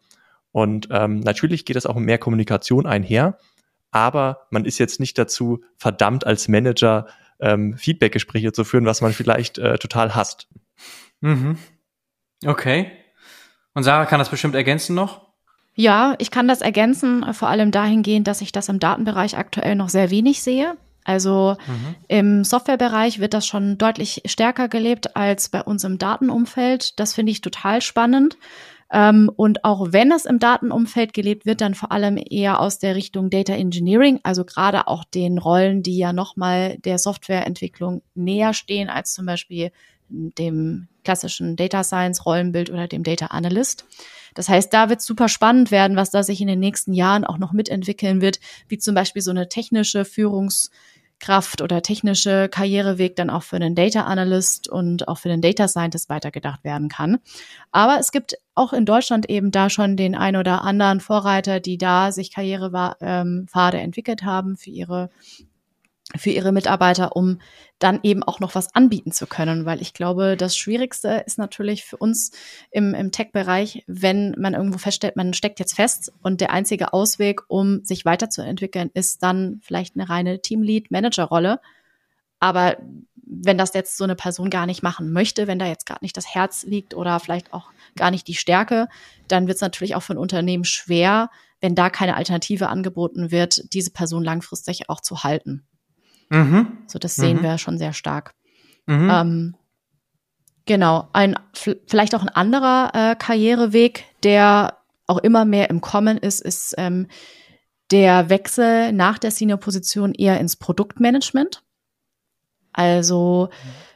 Und 0.53 0.88
ähm, 0.90 1.20
natürlich 1.20 1.64
geht 1.64 1.76
es 1.76 1.86
auch 1.86 1.96
um 1.96 2.05
mehr 2.05 2.18
Kommunikation 2.18 2.86
einher, 2.86 3.38
aber 3.90 4.46
man 4.50 4.64
ist 4.64 4.78
jetzt 4.78 5.00
nicht 5.00 5.18
dazu 5.18 5.64
verdammt, 5.76 6.26
als 6.26 6.48
Manager 6.48 7.07
ähm, 7.40 7.76
Feedbackgespräche 7.76 8.53
zu 8.53 8.64
führen, 8.64 8.86
was 8.86 9.00
man 9.00 9.12
vielleicht 9.12 9.59
äh, 9.59 9.78
total 9.78 10.14
hasst. 10.14 10.48
Mhm. 11.20 11.59
Okay. 12.44 12.92
Und 13.74 13.82
Sarah 13.82 14.07
kann 14.07 14.18
das 14.18 14.28
bestimmt 14.28 14.55
ergänzen 14.55 14.94
noch? 14.94 15.32
Ja, 15.74 16.14
ich 16.18 16.30
kann 16.30 16.48
das 16.48 16.61
ergänzen, 16.61 17.32
vor 17.32 17.48
allem 17.48 17.70
dahingehend, 17.70 18.26
dass 18.26 18.42
ich 18.42 18.53
das 18.53 18.68
im 18.68 18.78
Datenbereich 18.78 19.38
aktuell 19.38 19.74
noch 19.74 19.88
sehr 19.88 20.11
wenig 20.11 20.42
sehe. 20.42 20.76
Also 21.05 21.57
mhm. 21.66 21.94
im 22.09 22.44
Softwarebereich 22.44 23.18
wird 23.18 23.34
das 23.34 23.46
schon 23.46 23.78
deutlich 23.78 24.22
stärker 24.26 24.68
gelebt 24.68 25.16
als 25.16 25.48
bei 25.48 25.62
uns 25.62 25.82
im 25.84 25.98
Datenumfeld. 25.98 26.98
Das 27.00 27.14
finde 27.14 27.32
ich 27.32 27.40
total 27.40 27.80
spannend. 27.80 28.36
Ähm, 28.93 29.30
und 29.34 29.64
auch 29.64 29.93
wenn 29.93 30.12
es 30.12 30.26
im 30.26 30.38
Datenumfeld 30.38 31.14
gelebt 31.14 31.47
wird, 31.47 31.62
dann 31.62 31.74
vor 31.74 31.93
allem 31.93 32.18
eher 32.18 32.61
aus 32.61 32.78
der 32.78 32.95
Richtung 32.95 33.30
Data 33.30 33.55
Engineering, 33.55 34.20
also 34.22 34.45
gerade 34.45 34.86
auch 34.86 35.05
den 35.05 35.38
Rollen, 35.38 35.82
die 35.82 35.97
ja 35.97 36.12
nochmal 36.12 36.76
der 36.78 36.99
Softwareentwicklung 36.99 38.03
näher 38.14 38.53
stehen 38.53 38.90
als 38.90 39.14
zum 39.14 39.24
Beispiel 39.24 39.72
dem 40.09 40.88
klassischen 41.05 41.57
Data 41.57 41.82
Science 41.82 42.26
Rollenbild 42.26 42.68
oder 42.68 42.86
dem 42.86 43.03
Data 43.03 43.26
Analyst. 43.26 43.86
Das 44.34 44.51
heißt, 44.51 44.72
da 44.72 44.90
wird 44.90 45.01
super 45.01 45.28
spannend 45.28 45.70
werden, 45.70 45.97
was 45.97 46.11
da 46.11 46.22
sich 46.22 46.43
in 46.43 46.49
den 46.49 46.61
nächsten 46.61 46.93
Jahren 46.93 47.24
auch 47.24 47.38
noch 47.38 47.53
mitentwickeln 47.53 48.20
wird, 48.20 48.40
wie 48.68 48.78
zum 48.78 48.95
Beispiel 48.95 49.22
so 49.22 49.30
eine 49.30 49.49
technische 49.49 50.03
Führungs- 50.05 50.70
Kraft 51.22 51.62
oder 51.62 51.80
technische 51.80 52.48
Karriereweg 52.50 53.16
dann 53.16 53.30
auch 53.30 53.44
für 53.44 53.56
einen 53.56 53.74
Data 53.74 54.02
Analyst 54.02 54.68
und 54.68 55.08
auch 55.08 55.18
für 55.18 55.28
den 55.28 55.40
Data 55.40 55.68
Scientist 55.68 56.10
weitergedacht 56.10 56.64
werden 56.64 56.88
kann. 56.88 57.20
Aber 57.70 57.98
es 57.98 58.12
gibt 58.12 58.34
auch 58.54 58.74
in 58.74 58.84
Deutschland 58.84 59.30
eben 59.30 59.50
da 59.50 59.70
schon 59.70 59.96
den 59.96 60.14
ein 60.14 60.36
oder 60.36 60.62
anderen 60.62 61.00
Vorreiter, 61.00 61.60
die 61.60 61.78
da 61.78 62.12
sich 62.12 62.34
Karrierepfade 62.34 63.78
entwickelt 63.78 64.24
haben 64.24 64.56
für 64.56 64.70
ihre 64.70 65.10
für 66.16 66.30
ihre 66.30 66.52
Mitarbeiter, 66.52 67.16
um 67.16 67.40
dann 67.78 68.00
eben 68.02 68.22
auch 68.22 68.40
noch 68.40 68.54
was 68.54 68.74
anbieten 68.74 69.12
zu 69.12 69.26
können. 69.26 69.64
Weil 69.64 69.80
ich 69.80 69.94
glaube, 69.94 70.36
das 70.36 70.56
Schwierigste 70.56 71.24
ist 71.26 71.38
natürlich 71.38 71.84
für 71.84 71.96
uns 71.96 72.32
im, 72.70 72.94
im 72.94 73.10
Tech-Bereich, 73.10 73.84
wenn 73.86 74.34
man 74.38 74.54
irgendwo 74.54 74.78
feststellt, 74.78 75.16
man 75.16 75.34
steckt 75.34 75.58
jetzt 75.58 75.74
fest 75.74 76.12
und 76.22 76.40
der 76.40 76.50
einzige 76.50 76.92
Ausweg, 76.92 77.42
um 77.48 77.84
sich 77.84 78.04
weiterzuentwickeln, 78.04 78.90
ist 78.94 79.22
dann 79.22 79.60
vielleicht 79.62 79.96
eine 79.96 80.08
reine 80.08 80.40
Teamlead-Manager-Rolle. 80.40 81.60
aber 82.40 82.76
wenn 83.32 83.56
das 83.56 83.72
jetzt 83.72 83.96
so 83.96 84.04
eine 84.04 84.14
Person 84.14 84.50
gar 84.50 84.66
nicht 84.66 84.82
machen 84.82 85.12
möchte, 85.12 85.46
wenn 85.46 85.58
da 85.58 85.66
jetzt 85.66 85.86
gerade 85.86 86.04
nicht 86.04 86.16
das 86.16 86.34
Herz 86.34 86.64
liegt 86.64 86.94
oder 86.94 87.18
vielleicht 87.18 87.52
auch 87.52 87.70
gar 87.96 88.10
nicht 88.10 88.28
die 88.28 88.34
Stärke, 88.34 88.88
dann 89.28 89.46
wird 89.46 89.56
es 89.56 89.62
natürlich 89.62 89.94
auch 89.94 90.02
für 90.02 90.14
ein 90.14 90.18
Unternehmen 90.18 90.64
schwer, 90.64 91.30
wenn 91.60 91.74
da 91.74 91.88
keine 91.88 92.16
Alternative 92.16 92.68
angeboten 92.68 93.30
wird, 93.30 93.72
diese 93.72 93.90
Person 93.90 94.24
langfristig 94.24 94.90
auch 94.90 95.00
zu 95.00 95.22
halten. 95.22 95.64
Mhm. 96.33 96.78
So, 96.87 96.99
das 96.99 97.14
sehen 97.14 97.39
mhm. 97.39 97.43
wir 97.43 97.59
schon 97.59 97.78
sehr 97.78 97.93
stark. 97.93 98.35
Mhm. 98.87 99.11
Ähm, 99.11 99.55
genau, 100.64 101.09
ein 101.12 101.39
vielleicht 101.53 102.14
auch 102.14 102.22
ein 102.22 102.30
anderer 102.30 102.91
äh, 102.95 103.16
Karriereweg, 103.16 104.05
der 104.22 104.78
auch 105.07 105.18
immer 105.18 105.45
mehr 105.45 105.68
im 105.68 105.83
Kommen 105.83 106.16
ist, 106.16 106.41
ist 106.41 106.74
ähm, 106.78 107.07
der 107.91 108.30
Wechsel 108.30 108.93
nach 108.93 109.18
der 109.18 109.30
Senior-Position 109.30 110.14
eher 110.14 110.41
ins 110.41 110.57
Produktmanagement. 110.57 111.62
Also 112.72 113.51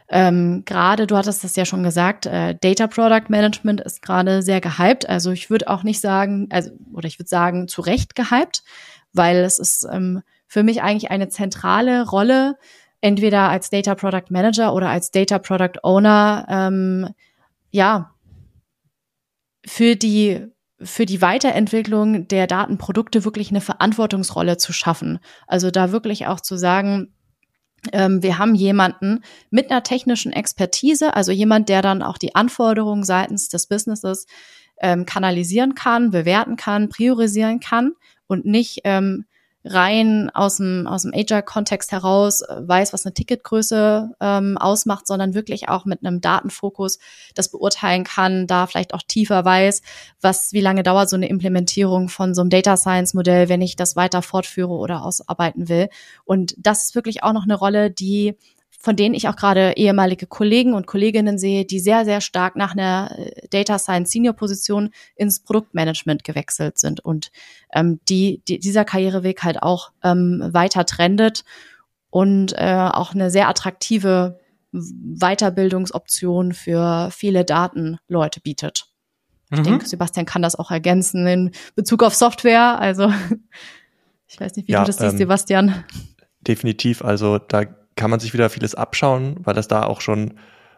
ähm, 0.08 0.64
gerade, 0.66 1.06
du 1.06 1.16
hattest 1.16 1.42
das 1.42 1.56
ja 1.56 1.64
schon 1.64 1.82
gesagt, 1.82 2.26
äh, 2.26 2.54
Data 2.60 2.86
Product 2.86 3.28
Management 3.28 3.80
ist 3.80 4.02
gerade 4.02 4.42
sehr 4.42 4.60
gehypt. 4.60 5.08
Also 5.08 5.30
ich 5.30 5.48
würde 5.48 5.68
auch 5.68 5.82
nicht 5.82 6.02
sagen, 6.02 6.48
also 6.50 6.70
oder 6.92 7.08
ich 7.08 7.18
würde 7.18 7.30
sagen 7.30 7.66
zu 7.66 7.80
Recht 7.80 8.14
gehypt, 8.14 8.62
weil 9.14 9.36
es 9.38 9.58
ist 9.58 9.86
ähm, 9.90 10.22
für 10.46 10.62
mich 10.62 10.82
eigentlich 10.82 11.10
eine 11.10 11.28
zentrale 11.28 12.06
Rolle, 12.08 12.56
entweder 13.00 13.48
als 13.48 13.70
Data 13.70 13.94
Product 13.94 14.30
Manager 14.30 14.74
oder 14.74 14.88
als 14.88 15.10
Data 15.10 15.38
Product 15.38 15.80
Owner, 15.82 16.46
ähm, 16.48 17.08
ja, 17.70 18.12
für 19.64 19.96
die 19.96 20.46
für 20.80 21.06
die 21.06 21.22
Weiterentwicklung 21.22 22.28
der 22.28 22.46
Datenprodukte 22.46 23.24
wirklich 23.24 23.48
eine 23.48 23.62
Verantwortungsrolle 23.62 24.58
zu 24.58 24.74
schaffen. 24.74 25.20
Also 25.46 25.70
da 25.70 25.90
wirklich 25.90 26.26
auch 26.26 26.40
zu 26.40 26.56
sagen, 26.56 27.14
ähm, 27.92 28.22
wir 28.22 28.38
haben 28.38 28.54
jemanden 28.54 29.22
mit 29.50 29.70
einer 29.70 29.82
technischen 29.82 30.32
Expertise, 30.32 31.14
also 31.14 31.32
jemand, 31.32 31.68
der 31.68 31.82
dann 31.82 32.02
auch 32.02 32.18
die 32.18 32.34
Anforderungen 32.34 33.04
seitens 33.04 33.48
des 33.48 33.68
Businesses 33.68 34.26
ähm, 34.80 35.06
kanalisieren 35.06 35.74
kann, 35.74 36.10
bewerten 36.10 36.56
kann, 36.56 36.88
priorisieren 36.88 37.60
kann 37.60 37.92
und 38.26 38.44
nicht 38.44 38.80
ähm, 38.84 39.24
rein 39.66 40.30
aus 40.32 40.56
dem, 40.56 40.86
aus 40.86 41.02
dem 41.02 41.12
Agile-Kontext 41.14 41.92
heraus 41.92 42.40
äh, 42.42 42.56
weiß, 42.60 42.92
was 42.92 43.04
eine 43.04 43.14
Ticketgröße 43.14 44.10
ähm, 44.20 44.58
ausmacht, 44.58 45.06
sondern 45.06 45.34
wirklich 45.34 45.68
auch 45.68 45.84
mit 45.84 46.04
einem 46.04 46.20
Datenfokus 46.20 46.98
das 47.34 47.50
beurteilen 47.50 48.04
kann, 48.04 48.46
da 48.46 48.66
vielleicht 48.66 48.94
auch 48.94 49.02
tiefer 49.02 49.44
weiß, 49.44 49.82
was, 50.20 50.52
wie 50.52 50.60
lange 50.60 50.82
dauert 50.82 51.10
so 51.10 51.16
eine 51.16 51.28
Implementierung 51.28 52.08
von 52.08 52.34
so 52.34 52.40
einem 52.40 52.50
Data 52.50 52.76
Science-Modell, 52.76 53.48
wenn 53.48 53.62
ich 53.62 53.76
das 53.76 53.96
weiter 53.96 54.22
fortführe 54.22 54.72
oder 54.72 55.04
ausarbeiten 55.04 55.68
will. 55.68 55.88
Und 56.24 56.54
das 56.58 56.84
ist 56.84 56.94
wirklich 56.94 57.22
auch 57.22 57.32
noch 57.32 57.44
eine 57.44 57.54
Rolle, 57.54 57.90
die 57.90 58.36
von 58.86 58.94
denen 58.94 59.16
ich 59.16 59.26
auch 59.26 59.34
gerade 59.34 59.72
ehemalige 59.72 60.28
Kollegen 60.28 60.72
und 60.72 60.86
Kolleginnen 60.86 61.38
sehe, 61.38 61.64
die 61.64 61.80
sehr, 61.80 62.04
sehr 62.04 62.20
stark 62.20 62.54
nach 62.54 62.70
einer 62.70 63.10
äh, 63.18 63.48
Data 63.50 63.80
Science 63.80 64.12
Senior 64.12 64.32
Position 64.32 64.90
ins 65.16 65.40
Produktmanagement 65.40 66.22
gewechselt 66.22 66.78
sind 66.78 67.00
und 67.00 67.32
ähm, 67.72 67.98
die, 68.08 68.42
die 68.46 68.60
dieser 68.60 68.84
Karriereweg 68.84 69.42
halt 69.42 69.60
auch 69.60 69.90
ähm, 70.04 70.40
weiter 70.52 70.86
trendet 70.86 71.42
und 72.10 72.52
äh, 72.52 72.88
auch 72.92 73.12
eine 73.12 73.28
sehr 73.28 73.48
attraktive 73.48 74.38
Weiterbildungsoption 74.70 76.52
für 76.52 77.08
viele 77.10 77.44
Datenleute 77.44 78.40
bietet. 78.40 78.86
Ich 79.50 79.58
mhm. 79.58 79.64
denke, 79.64 79.88
Sebastian 79.88 80.26
kann 80.26 80.42
das 80.42 80.54
auch 80.54 80.70
ergänzen 80.70 81.26
in 81.26 81.50
Bezug 81.74 82.04
auf 82.04 82.14
Software. 82.14 82.78
Also 82.78 83.12
ich 84.28 84.38
weiß 84.38 84.54
nicht, 84.54 84.68
wie 84.68 84.72
ja, 84.74 84.82
du 84.82 84.86
das 84.86 84.98
siehst, 84.98 85.14
ähm, 85.14 85.18
Sebastian. 85.18 85.84
Definitiv. 86.46 87.04
Also 87.04 87.38
da 87.38 87.64
kann 87.96 88.10
man 88.10 88.20
sich 88.20 88.32
wieder 88.34 88.50
vieles 88.50 88.74
abschauen, 88.74 89.36
weil 89.40 89.54
das 89.54 89.68
da 89.68 89.82
auch 89.82 90.00
schon 90.00 90.34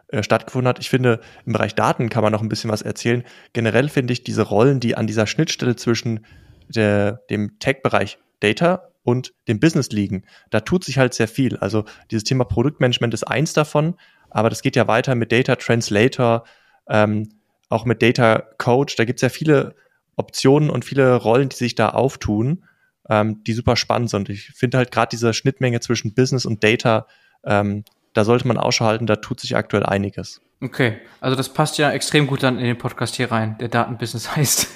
äh, 0.07 0.23
stattgefunden 0.23 0.67
hat. 0.67 0.79
Ich 0.79 0.89
finde, 0.89 1.19
im 1.45 1.53
Bereich 1.53 1.75
Daten 1.75 2.09
kann 2.09 2.23
man 2.23 2.31
noch 2.31 2.41
ein 2.41 2.49
bisschen 2.49 2.71
was 2.71 2.81
erzählen. 2.81 3.23
Generell 3.53 3.89
finde 3.89 4.13
ich 4.13 4.23
diese 4.23 4.41
Rollen, 4.41 4.79
die 4.79 4.95
an 4.95 5.05
dieser 5.05 5.27
Schnittstelle 5.27 5.75
zwischen 5.75 6.25
der, 6.67 7.21
dem 7.29 7.59
Tech-Bereich 7.59 8.17
Data 8.39 8.89
und 9.03 9.33
dem 9.47 9.59
Business 9.59 9.89
liegen, 9.89 10.23
da 10.49 10.61
tut 10.61 10.83
sich 10.83 10.97
halt 10.97 11.13
sehr 11.13 11.27
viel. 11.27 11.57
Also 11.57 11.85
dieses 12.11 12.23
Thema 12.23 12.45
Produktmanagement 12.45 13.13
ist 13.13 13.23
eins 13.23 13.53
davon, 13.53 13.95
aber 14.29 14.49
das 14.49 14.61
geht 14.61 14.75
ja 14.75 14.87
weiter 14.87 15.15
mit 15.15 15.31
Data 15.31 15.55
Translator, 15.55 16.45
ähm, 16.87 17.29
auch 17.69 17.85
mit 17.85 18.01
Data 18.01 18.43
Coach. 18.57 18.95
Da 18.95 19.05
gibt 19.05 19.17
es 19.17 19.21
ja 19.21 19.29
viele 19.29 19.75
Optionen 20.15 20.69
und 20.69 20.85
viele 20.85 21.15
Rollen, 21.15 21.49
die 21.49 21.55
sich 21.55 21.75
da 21.75 21.89
auftun 21.89 22.63
ähm, 23.09 23.43
die 23.43 23.53
super 23.53 23.75
spannend 23.75 24.09
sind. 24.09 24.29
Ich 24.29 24.51
finde 24.51 24.77
halt 24.77 24.91
gerade 24.91 25.09
diese 25.09 25.33
Schnittmenge 25.33 25.79
zwischen 25.79 26.13
Business 26.13 26.45
und 26.45 26.63
Data, 26.63 27.07
ähm, 27.43 27.83
da 28.13 28.23
sollte 28.23 28.47
man 28.47 28.57
Ausschau 28.57 28.85
halten, 28.85 29.07
da 29.07 29.17
tut 29.17 29.39
sich 29.39 29.55
aktuell 29.55 29.83
einiges. 29.83 30.41
Okay, 30.61 30.97
also 31.21 31.35
das 31.35 31.53
passt 31.53 31.77
ja 31.77 31.91
extrem 31.91 32.27
gut 32.27 32.43
dann 32.43 32.57
in 32.59 32.65
den 32.65 32.77
Podcast 32.77 33.15
hier 33.15 33.31
rein, 33.31 33.57
der 33.59 33.69
Datenbusiness 33.69 34.35
heißt. 34.35 34.69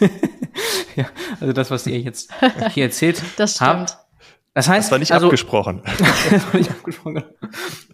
ja, 0.96 1.06
also 1.40 1.54
das, 1.54 1.72
was 1.72 1.86
ihr 1.88 2.00
jetzt 2.00 2.32
hier 2.72 2.86
erzählt 2.86 3.22
das 3.38 3.56
stimmt. 3.56 3.70
habt. 3.70 3.98
Das 4.56 4.70
heißt, 4.70 4.88
das 4.88 4.92
war 4.92 5.00
nicht 5.00 5.12
also, 5.12 5.28
abgesprochen. 5.28 5.82
das 6.30 6.46
war 6.46 6.60
nicht 6.60 6.70
abgesprochen. 6.70 7.24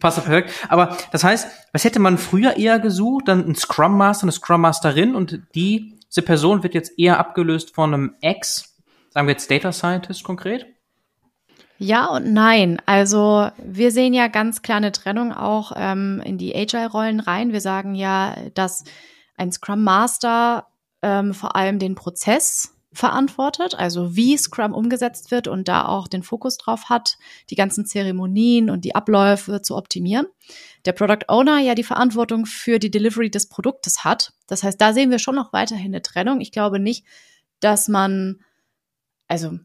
Passt 0.01 0.23
perfekt. 0.23 0.51
Aber 0.67 0.97
das 1.11 1.23
heißt, 1.23 1.47
was 1.71 1.85
hätte 1.85 1.99
man 1.99 2.17
früher 2.17 2.57
eher 2.57 2.79
gesucht? 2.79 3.29
Dann 3.29 3.47
ein 3.47 3.55
Scrum 3.55 3.97
Master, 3.97 4.23
eine 4.25 4.33
Scrum 4.33 4.59
Masterin 4.59 5.15
und 5.15 5.41
die, 5.55 5.97
diese 6.09 6.21
Person 6.21 6.61
wird 6.61 6.73
jetzt 6.73 6.99
eher 6.99 7.17
abgelöst 7.17 7.73
von 7.73 7.93
einem 7.93 8.15
Ex 8.19 8.68
Sagen 9.09 9.27
wir 9.27 9.33
jetzt 9.33 9.49
Data 9.49 9.71
Scientist 9.71 10.23
konkret? 10.23 10.67
Ja 11.77 12.07
und 12.07 12.33
nein. 12.33 12.81
Also 12.85 13.49
wir 13.57 13.91
sehen 13.91 14.13
ja 14.13 14.27
ganz 14.27 14.61
klar 14.61 14.77
eine 14.77 14.91
Trennung 14.91 15.33
auch 15.33 15.71
ähm, 15.75 16.21
in 16.25 16.37
die 16.37 16.53
Agile-Rollen 16.53 17.21
rein. 17.21 17.53
Wir 17.53 17.61
sagen 17.61 17.95
ja, 17.95 18.35
dass 18.53 18.83
ein 19.37 19.51
Scrum 19.51 19.83
Master 19.83 20.67
ähm, 21.01 21.33
vor 21.33 21.55
allem 21.55 21.79
den 21.79 21.95
Prozess 21.95 22.75
verantwortet, 22.91 23.75
also 23.75 24.15
wie 24.15 24.35
Scrum 24.35 24.73
umgesetzt 24.73 25.31
wird 25.31 25.47
und 25.47 25.67
da 25.67 25.85
auch 25.85 26.07
den 26.07 26.23
Fokus 26.23 26.57
drauf 26.57 26.89
hat, 26.89 27.17
die 27.49 27.55
ganzen 27.55 27.85
Zeremonien 27.85 28.69
und 28.69 28.83
die 28.83 28.95
Abläufe 28.95 29.61
zu 29.61 29.77
optimieren. 29.77 30.25
Der 30.85 30.93
Product 30.93 31.25
Owner 31.27 31.59
ja 31.59 31.75
die 31.75 31.83
Verantwortung 31.83 32.45
für 32.45 32.79
die 32.79 32.91
Delivery 32.91 33.29
des 33.29 33.47
Produktes 33.47 34.03
hat. 34.03 34.33
Das 34.47 34.63
heißt, 34.63 34.81
da 34.81 34.91
sehen 34.91 35.11
wir 35.11 35.19
schon 35.19 35.35
noch 35.35 35.53
weiterhin 35.53 35.93
eine 35.93 36.01
Trennung. 36.01 36.41
Ich 36.41 36.51
glaube 36.51 36.79
nicht, 36.79 37.05
dass 37.59 37.87
man 37.87 38.39
also 39.29 39.57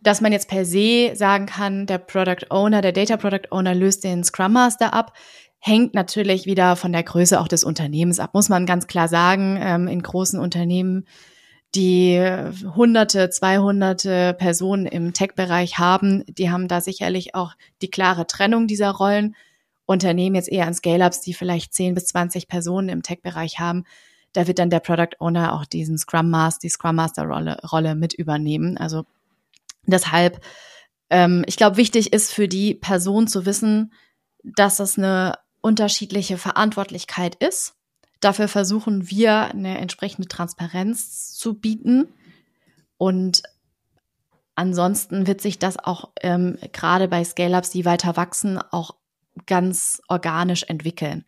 dass 0.00 0.20
man 0.20 0.32
jetzt 0.32 0.48
per 0.48 0.64
se 0.64 1.12
sagen 1.14 1.46
kann, 1.46 1.86
der 1.86 1.98
Product 1.98 2.50
Owner, 2.50 2.82
der 2.82 2.92
Data 2.92 3.16
Product 3.16 3.50
Owner 3.50 3.74
löst 3.74 4.04
den 4.04 4.22
Scrum 4.22 4.52
Master 4.52 4.92
ab, 4.92 5.14
hängt 5.58 5.94
natürlich 5.94 6.44
wieder 6.44 6.76
von 6.76 6.92
der 6.92 7.02
Größe 7.02 7.40
auch 7.40 7.48
des 7.48 7.64
Unternehmens 7.64 8.20
ab, 8.20 8.34
muss 8.34 8.50
man 8.50 8.66
ganz 8.66 8.86
klar 8.86 9.08
sagen. 9.08 9.58
Ähm, 9.58 9.88
in 9.88 10.02
großen 10.02 10.38
Unternehmen, 10.38 11.06
die 11.74 12.22
hunderte, 12.74 13.30
zweihunderte 13.30 14.34
Personen 14.34 14.84
im 14.84 15.14
Tech-Bereich 15.14 15.78
haben, 15.78 16.22
die 16.28 16.50
haben 16.50 16.68
da 16.68 16.82
sicherlich 16.82 17.34
auch 17.34 17.54
die 17.80 17.90
klare 17.90 18.26
Trennung 18.26 18.66
dieser 18.66 18.90
Rollen. 18.90 19.34
Unternehmen 19.86 20.36
jetzt 20.36 20.50
eher 20.50 20.66
an 20.66 20.74
Scale-Ups, 20.74 21.22
die 21.22 21.32
vielleicht 21.32 21.72
zehn 21.72 21.94
bis 21.94 22.04
zwanzig 22.06 22.46
Personen 22.46 22.90
im 22.90 23.02
Tech-Bereich 23.02 23.58
haben, 23.58 23.84
da 24.34 24.46
wird 24.46 24.58
dann 24.58 24.68
der 24.68 24.80
Product 24.80 25.16
Owner 25.20 25.54
auch 25.54 25.64
diesen 25.64 25.96
Scrum 25.96 26.28
Master, 26.28 26.60
die 26.62 26.68
Scrum 26.68 26.96
Master 26.96 27.22
Rolle, 27.22 27.58
Rolle 27.62 27.94
mit 27.94 28.12
übernehmen. 28.12 28.76
Also 28.76 29.06
deshalb, 29.86 30.44
ähm, 31.08 31.44
ich 31.46 31.56
glaube, 31.56 31.76
wichtig 31.76 32.12
ist 32.12 32.32
für 32.32 32.48
die 32.48 32.74
Person 32.74 33.26
zu 33.28 33.46
wissen, 33.46 33.92
dass 34.42 34.80
es 34.80 34.98
eine 34.98 35.38
unterschiedliche 35.60 36.36
Verantwortlichkeit 36.36 37.36
ist. 37.36 37.76
Dafür 38.20 38.48
versuchen 38.48 39.08
wir 39.08 39.46
eine 39.46 39.78
entsprechende 39.78 40.28
Transparenz 40.28 41.32
zu 41.34 41.54
bieten. 41.54 42.08
Und 42.98 43.42
ansonsten 44.56 45.26
wird 45.26 45.40
sich 45.40 45.58
das 45.58 45.78
auch 45.78 46.10
ähm, 46.22 46.58
gerade 46.72 47.06
bei 47.06 47.22
Scale-Ups, 47.22 47.70
die 47.70 47.84
weiter 47.84 48.16
wachsen, 48.16 48.58
auch 48.58 48.96
ganz 49.46 50.02
organisch 50.08 50.64
entwickeln. 50.64 51.24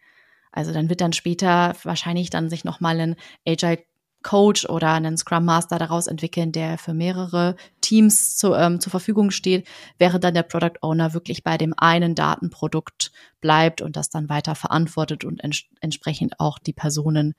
Also 0.57 0.73
dann 0.73 0.89
wird 0.89 1.03
dann 1.03 1.13
später 1.13 1.77
wahrscheinlich 1.83 2.31
dann 2.31 2.49
sich 2.49 2.65
nochmal 2.65 2.99
ein 2.99 3.17
Agile 3.47 3.85
Coach 4.23 4.65
oder 4.69 4.93
einen 4.95 5.19
Scrum 5.19 5.45
Master 5.45 5.79
daraus 5.79 6.07
entwickeln, 6.07 6.51
der 6.51 6.79
für 6.79 6.95
mehrere 6.95 7.57
Teams 7.83 8.37
zu, 8.37 8.55
ähm, 8.55 8.81
zur 8.81 8.91
Verfügung 8.91 9.31
steht, 9.31 9.69
während 9.99 10.25
dann 10.25 10.35
der 10.35 10.43
Product 10.43 10.79
Owner 10.81 11.13
wirklich 11.13 11.45
bei 11.45 11.59
dem 11.59 11.75
einen 11.77 12.15
Datenprodukt 12.15 13.13
bleibt 13.41 13.83
und 13.83 13.97
das 13.97 14.09
dann 14.09 14.31
weiter 14.31 14.55
verantwortet 14.55 15.25
und 15.25 15.45
ents 15.45 15.65
entsprechend 15.81 16.41
auch 16.41 16.59
die 16.59 16.73
Personen 16.73 17.35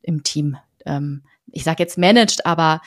im 0.00 0.22
Team, 0.22 0.56
ähm, 0.86 1.22
ich 1.52 1.64
sage 1.64 1.82
jetzt 1.82 1.98
managt, 1.98 2.46
aber 2.46 2.80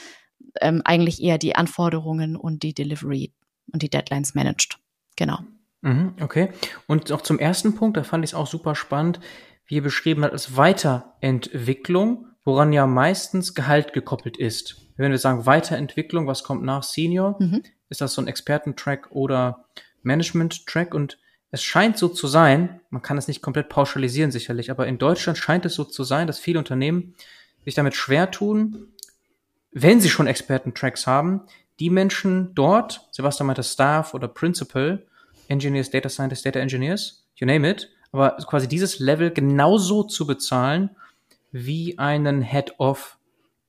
ähm, 0.60 0.82
eigentlich 0.84 1.22
eher 1.22 1.38
die 1.38 1.56
Anforderungen 1.56 2.36
und 2.36 2.64
die 2.64 2.74
Delivery 2.74 3.32
und 3.72 3.84
die 3.84 3.90
Deadlines 3.90 4.34
managt. 4.34 4.80
Genau. 5.16 5.38
Mhm, 5.82 6.16
okay. 6.20 6.50
Und 6.88 7.12
auch 7.12 7.22
zum 7.22 7.38
ersten 7.38 7.76
Punkt, 7.76 7.96
da 7.96 8.04
fand 8.04 8.26
ich 8.26 8.32
es 8.32 8.36
auch 8.36 8.48
super 8.48 8.76
spannend 8.76 9.20
wie 9.68 9.76
ihr 9.76 9.84
beschrieben 9.84 10.24
habt, 10.24 10.34
als 10.34 10.58
Weiterentwicklung, 10.58 12.28
woran 12.44 12.74
ja 12.74 12.88
meistens 12.88 13.54
Gehalt 13.54 13.94
gekoppelt 13.94 14.38
ist. 14.38 14.78
Wenn 14.96 15.12
wir 15.12 15.18
sagen 15.20 15.46
Weiterentwicklung, 15.46 16.28
was 16.28 16.44
kommt 16.44 16.64
nach 16.64 16.84
Senior? 16.84 17.36
Mhm. 17.40 17.64
Ist 17.90 18.02
das 18.02 18.14
so 18.14 18.22
ein 18.22 18.28
Expertentrack 18.28 19.12
oder 19.12 19.66
Management-Track? 20.04 20.94
Und 20.94 21.20
es 21.52 21.64
scheint 21.64 21.98
so 21.98 22.08
zu 22.08 22.28
sein, 22.28 22.82
man 22.90 23.02
kann 23.02 23.18
es 23.18 23.28
nicht 23.28 23.42
komplett 23.42 23.70
pauschalisieren 23.70 24.32
sicherlich, 24.32 24.72
aber 24.72 24.88
in 24.88 24.98
Deutschland 24.98 25.38
scheint 25.38 25.66
es 25.66 25.76
so 25.76 25.84
zu 25.84 26.04
sein, 26.04 26.28
dass 26.28 26.40
viele 26.40 26.60
Unternehmen 26.60 27.16
sich 27.64 27.76
damit 27.76 27.96
schwer 27.96 28.32
tun, 28.32 28.94
wenn 29.72 30.02
sie 30.02 30.10
schon 30.10 30.28
Experten-Tracks 30.28 31.06
haben, 31.06 31.42
die 31.80 31.90
Menschen 31.90 32.56
dort, 32.56 33.08
Sebastian 33.12 33.48
meinte 33.48 33.64
Staff 33.64 34.14
oder 34.14 34.28
Principal, 34.28 35.06
Engineers, 35.48 35.92
Data 35.92 36.10
Scientists, 36.10 36.44
Data 36.44 36.60
Engineers, 36.60 37.28
you 37.36 37.46
name 37.46 37.70
it, 37.70 37.90
aber 38.12 38.38
quasi 38.38 38.68
dieses 38.68 39.00
Level 39.00 39.32
genauso 39.32 40.04
zu 40.04 40.26
bezahlen 40.26 40.92
wie 41.52 41.98
einen 41.98 42.42
Head 42.42 42.80
of 42.80 43.18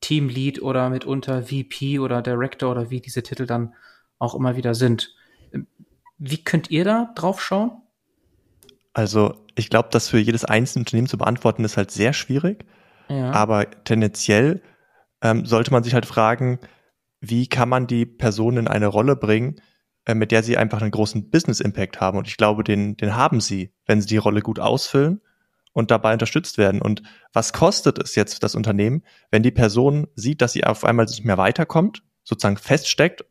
Team 0.01 0.29
Lead 0.29 0.63
oder 0.63 0.91
mitunter 0.91 1.43
VP 1.43 1.99
oder 1.99 2.23
Director 2.23 2.71
oder 2.71 2.91
wie 2.91 3.01
diese 3.01 3.23
Titel 3.23 3.47
dann 3.47 3.75
auch 4.19 4.35
immer 4.35 4.57
wieder 4.57 4.75
sind. 4.75 5.15
Wie 6.19 6.43
könnt 6.43 6.71
ihr 6.71 6.85
da 6.85 7.13
drauf 7.15 7.43
schauen? 7.43 7.71
Also 8.93 9.35
ich 9.55 9.71
glaube, 9.71 9.89
das 9.93 10.09
für 10.09 10.19
jedes 10.19 10.45
einzelne 10.45 10.83
Unternehmen 10.83 11.09
zu 11.09 11.19
beantworten 11.19 11.65
ist 11.65 11.77
halt 11.77 11.91
sehr 11.91 12.13
schwierig. 12.13 12.65
Ja. 13.09 13.31
Aber 13.33 13.71
tendenziell 13.85 14.63
ähm, 15.23 15.47
sollte 15.47 15.71
man 15.71 15.83
sich 15.83 15.95
halt 15.95 16.07
fragen, 16.07 16.59
wie 17.21 17.49
kann 17.49 17.69
man 17.69 17.87
die 17.87 18.07
Person 18.07 18.57
in 18.57 18.69
eine 18.69 18.87
Rolle 18.87 19.17
bringen, 19.17 19.61
mit 20.15 20.33
der 20.33 20.43
sie 20.43 20.57
einfach 20.57 20.81
einen 20.81 20.91
großen 20.91 21.31
Business 21.31 21.61
Impact 21.61 22.01
haben. 22.01 22.19
Und 22.19 22.29
ich 22.29 22.37
glaube, 22.37 22.65
den, 22.65 22.97
den 22.97 23.15
haben 23.15 23.41
sie, 23.41 23.73
wenn 23.87 24.01
sie 24.01 24.07
die 24.07 24.17
Rolle 24.17 24.41
gut 24.41 24.59
ausfüllen 24.59 25.21
und 25.73 25.91
dabei 25.91 26.13
unterstützt 26.13 26.59
werden. 26.59 26.81
Und 26.81 27.03
was 27.33 27.53
kostet 27.53 28.03
es 28.03 28.15
jetzt 28.15 28.43
das 28.43 28.55
Unternehmen, 28.55 29.03
wenn 29.31 29.43
die 29.43 29.51
Person 29.51 30.09
sieht, 30.15 30.41
dass 30.43 30.53
sie 30.53 30.65
auf 30.65 30.85
einmal 30.85 31.07
nicht 31.07 31.25
mehr 31.25 31.39
weiterkommt, 31.39 32.03
sozusagen 32.25 32.57
feststeckt 32.57 33.25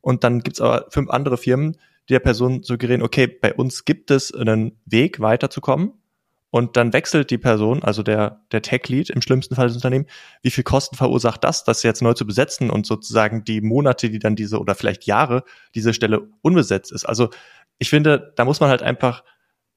und 0.00 0.24
dann 0.24 0.40
gibt 0.40 0.56
es 0.56 0.60
aber 0.60 0.86
fünf 0.90 1.10
andere 1.10 1.38
Firmen, 1.38 1.78
der 2.10 2.18
Person 2.18 2.62
suggerieren, 2.62 3.02
okay, 3.02 3.26
bei 3.26 3.54
uns 3.54 3.84
gibt 3.84 4.10
es 4.10 4.34
einen 4.34 4.80
Weg 4.84 5.20
weiterzukommen 5.20 5.92
und 6.54 6.76
dann 6.76 6.92
wechselt 6.92 7.30
die 7.30 7.38
Person, 7.38 7.82
also 7.82 8.02
der, 8.02 8.42
der 8.52 8.60
Tech-Lead 8.60 9.08
im 9.08 9.22
schlimmsten 9.22 9.54
Fall 9.54 9.68
des 9.68 9.76
Unternehmens, 9.76 10.10
wie 10.42 10.50
viel 10.50 10.64
Kosten 10.64 10.96
verursacht 10.96 11.42
das, 11.44 11.64
das 11.64 11.82
jetzt 11.82 12.02
neu 12.02 12.12
zu 12.12 12.26
besetzen 12.26 12.68
und 12.68 12.84
sozusagen 12.84 13.42
die 13.42 13.62
Monate, 13.62 14.10
die 14.10 14.18
dann 14.18 14.36
diese 14.36 14.60
oder 14.60 14.74
vielleicht 14.74 15.06
Jahre 15.06 15.44
diese 15.74 15.94
Stelle 15.94 16.28
unbesetzt 16.42 16.92
ist. 16.92 17.06
Also 17.06 17.30
ich 17.78 17.88
finde, 17.88 18.34
da 18.36 18.44
muss 18.44 18.60
man 18.60 18.68
halt 18.68 18.82
einfach, 18.82 19.24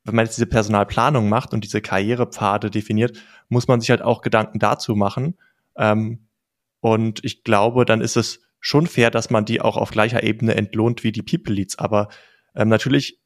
wenn 0.04 0.16
man 0.16 0.26
jetzt 0.26 0.36
diese 0.36 0.48
Personalplanung 0.48 1.30
macht 1.30 1.54
und 1.54 1.64
diese 1.64 1.80
Karrierepfade 1.80 2.70
definiert, 2.70 3.24
muss 3.48 3.70
man 3.70 3.80
sich 3.80 3.90
halt 3.90 4.02
auch 4.02 4.22
Gedanken 4.22 4.60
dazu 4.60 4.96
machen. 4.96 5.38
Ähm, 5.78 6.28
und 6.82 7.24
ich 7.24 7.46
glaube, 7.46 7.86
dann 7.86 8.02
ist 8.02 8.18
es 8.18 8.42
schon 8.60 8.86
fair, 8.86 9.12
dass 9.12 9.30
man 9.30 9.46
die 9.46 9.62
auch 9.62 9.78
auf 9.78 9.92
gleicher 9.92 10.24
Ebene 10.24 10.56
entlohnt 10.56 11.06
wie 11.06 11.14
die 11.14 11.24
People 11.24 11.54
Leads. 11.54 11.80
Aber 11.80 12.10
ähm, 12.54 12.68
natürlich 12.68 13.22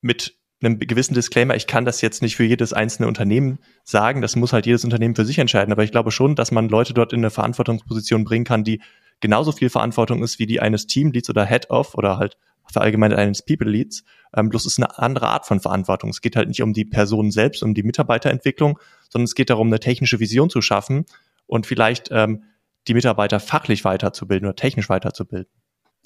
mit 0.00 0.38
einem 0.62 0.78
gewissen 0.78 1.14
Disclaimer, 1.14 1.54
ich 1.54 1.66
kann 1.66 1.84
das 1.84 2.00
jetzt 2.00 2.22
nicht 2.22 2.36
für 2.36 2.44
jedes 2.44 2.72
einzelne 2.72 3.08
Unternehmen 3.08 3.58
sagen, 3.82 4.22
das 4.22 4.36
muss 4.36 4.52
halt 4.52 4.66
jedes 4.66 4.84
Unternehmen 4.84 5.14
für 5.14 5.24
sich 5.24 5.38
entscheiden. 5.38 5.72
Aber 5.72 5.84
ich 5.84 5.90
glaube 5.90 6.10
schon, 6.10 6.36
dass 6.36 6.52
man 6.52 6.68
Leute 6.68 6.94
dort 6.94 7.12
in 7.12 7.20
eine 7.20 7.30
Verantwortungsposition 7.30 8.24
bringen 8.24 8.44
kann, 8.44 8.64
die 8.64 8.80
genauso 9.20 9.52
viel 9.52 9.70
Verantwortung 9.70 10.22
ist 10.22 10.38
wie 10.38 10.46
die 10.46 10.60
eines 10.60 10.86
Team 10.86 11.12
Leads 11.12 11.30
oder 11.30 11.44
Head 11.44 11.70
of 11.70 11.94
oder 11.94 12.18
halt 12.18 12.36
verallgemeinert 12.72 13.18
eines 13.18 13.44
People 13.44 13.68
Leads. 13.70 14.04
Ähm, 14.34 14.48
bloß 14.48 14.66
ist 14.66 14.78
eine 14.78 14.98
andere 14.98 15.28
Art 15.28 15.46
von 15.46 15.60
Verantwortung. 15.60 16.10
Es 16.10 16.20
geht 16.20 16.36
halt 16.36 16.48
nicht 16.48 16.62
um 16.62 16.72
die 16.72 16.84
Person 16.84 17.30
selbst, 17.30 17.62
um 17.62 17.74
die 17.74 17.82
Mitarbeiterentwicklung, 17.82 18.78
sondern 19.08 19.24
es 19.24 19.34
geht 19.34 19.50
darum, 19.50 19.68
eine 19.68 19.80
technische 19.80 20.20
Vision 20.20 20.50
zu 20.50 20.60
schaffen 20.62 21.04
und 21.46 21.66
vielleicht 21.66 22.08
ähm, 22.10 22.44
die 22.88 22.94
Mitarbeiter 22.94 23.40
fachlich 23.40 23.84
weiterzubilden 23.84 24.46
oder 24.46 24.56
technisch 24.56 24.88
weiterzubilden. 24.88 25.50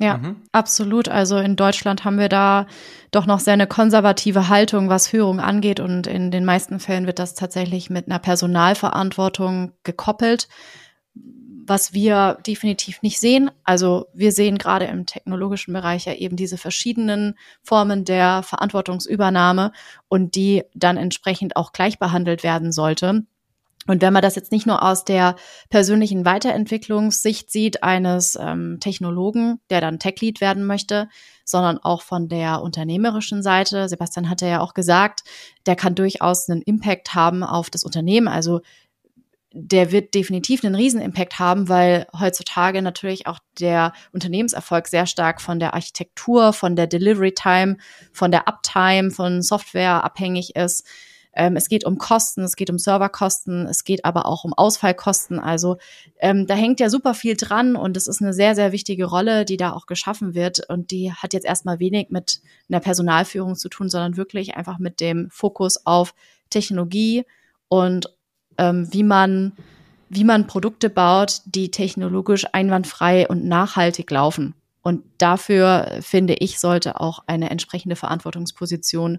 Ja, 0.01 0.19
mhm. 0.19 0.37
absolut. 0.53 1.09
Also 1.09 1.39
in 1.39 1.57
Deutschland 1.57 2.05
haben 2.05 2.19
wir 2.19 2.29
da 2.29 2.67
doch 3.11 3.27
noch 3.27 3.41
sehr 3.41 3.55
eine 3.55 3.67
konservative 3.67 4.49
Haltung, 4.49 4.89
was 4.89 5.09
Führung 5.09 5.41
angeht. 5.41 5.81
Und 5.81 6.07
in 6.07 6.31
den 6.31 6.45
meisten 6.45 6.79
Fällen 6.79 7.07
wird 7.07 7.19
das 7.19 7.35
tatsächlich 7.35 7.91
mit 7.91 8.07
einer 8.07 8.21
Personalverantwortung 8.21 9.73
gekoppelt, 9.83 10.49
was 11.15 11.93
wir 11.93 12.39
definitiv 12.47 13.03
nicht 13.03 13.19
sehen. 13.19 13.51
Also 13.65 14.07
wir 14.15 14.31
sehen 14.31 14.57
gerade 14.57 14.85
im 14.85 15.05
technologischen 15.05 15.73
Bereich 15.73 16.05
ja 16.05 16.15
eben 16.15 16.37
diese 16.37 16.59
verschiedenen 16.59 17.35
Formen 17.63 18.05
der 18.05 18.45
Verantwortungsübernahme 18.45 19.73
und 20.07 20.37
die 20.37 20.63
dann 20.75 20.97
entsprechend 20.97 21.57
auch 21.57 21.73
gleich 21.73 21.99
behandelt 21.99 22.45
werden 22.45 22.71
sollte. 22.71 23.25
Und 23.89 24.03
wenn 24.03 24.13
man 24.13 24.23
das 24.23 24.37
jetzt 24.37 24.53
nicht 24.53 24.67
nur 24.67 24.83
aus 24.83 25.05
der 25.05 25.35
persönlichen 25.71 26.27
Weiterentwicklungssicht 26.27 27.51
sieht 27.51 27.83
eines 27.83 28.39
ähm, 28.41 28.79
Technologen, 28.81 29.61
der 29.71 29.81
dann 29.81 29.99
Tech-Lead 29.99 30.43
werden 30.43 30.67
möchte, 30.67 31.09
sondern 31.47 31.79
auch 31.79 32.03
von 32.03 32.29
der 32.29 32.61
unternehmerischen 32.61 33.43
Seite, 33.43 33.89
Sebastian 33.89 34.29
hatte 34.29 34.47
ja 34.47 34.61
auch 34.61 34.75
gesagt, 34.75 35.23
der 35.65 35.75
kann 35.75 35.95
durchaus 35.95 36.51
einen 36.51 36.61
Impact 36.61 37.15
haben 37.15 37.43
auf 37.43 37.71
das 37.71 37.83
Unternehmen. 37.83 38.29
Also 38.29 38.61
der 39.53 39.91
wird 39.91 40.15
definitiv 40.15 40.63
einen 40.63 40.75
Riesenimpact 40.75 41.39
haben, 41.39 41.71
weil 41.71 42.07
heutzutage 42.19 42.83
natürlich 42.83 43.27
auch 43.27 43.39
der 43.59 43.95
Unternehmenserfolg 44.13 44.87
sehr 44.87 45.07
stark 45.07 45.41
von 45.41 45.59
der 45.59 45.73
Architektur, 45.73 46.53
von 46.53 46.77
der 46.77 46.87
Delivery 46.87 47.33
Time, 47.33 47.79
von 48.13 48.31
der 48.31 48.47
Uptime, 48.47 49.11
von 49.11 49.41
Software 49.41 50.05
abhängig 50.05 50.57
ist. 50.57 50.87
Ähm, 51.33 51.57
es 51.57 51.69
geht 51.69 51.85
um 51.85 51.99
Kosten, 51.99 52.43
es 52.43 52.57
geht 52.57 52.71
um 52.71 52.79
Serverkosten, 52.79 53.67
es 53.67 53.85
geht 53.85 54.05
aber 54.05 54.27
auch 54.27 54.45
um 54.45 54.53
Ausfallkosten. 54.53 55.39
Also 55.39 55.77
ähm, 56.19 56.47
da 56.47 56.55
hängt 56.55 56.81
ja 56.81 56.91
super 56.91 57.15
viel 57.15 57.37
dran 57.37 57.77
und 57.77 57.97
es 57.97 58.07
ist 58.07 58.23
eine 58.23 58.33
sehr, 58.33 58.55
sehr 58.55 58.73
wichtige 58.73 59.05
Rolle, 59.05 59.45
die 59.45 59.57
da 59.57 59.73
auch 59.73 59.87
geschaffen 59.87 60.35
wird. 60.35 60.69
Und 60.69 60.91
die 60.91 61.13
hat 61.13 61.33
jetzt 61.33 61.47
erstmal 61.47 61.79
wenig 61.79 62.11
mit 62.11 62.41
einer 62.69 62.81
Personalführung 62.81 63.57
zu 63.57 63.69
tun, 63.69 63.89
sondern 63.89 64.17
wirklich 64.17 64.57
einfach 64.57 64.79
mit 64.79 65.01
dem 65.01 65.29
Fokus 65.31 65.87
auf 65.87 66.15
Technologie 66.51 67.25
und 67.69 68.09
ähm, 68.57 68.89
wie 68.93 69.03
man 69.03 69.53
wie 70.11 70.25
man 70.25 70.47
Produkte 70.47 70.89
baut, 70.89 71.43
die 71.45 71.71
technologisch 71.71 72.47
einwandfrei 72.53 73.29
und 73.29 73.45
nachhaltig 73.45 74.11
laufen. 74.11 74.55
Und 74.81 75.05
dafür, 75.19 75.99
finde 76.01 76.35
ich, 76.35 76.59
sollte 76.59 76.99
auch 77.01 77.25
eine 77.27 77.51
entsprechende 77.51 77.97
Verantwortungsposition 77.97 79.19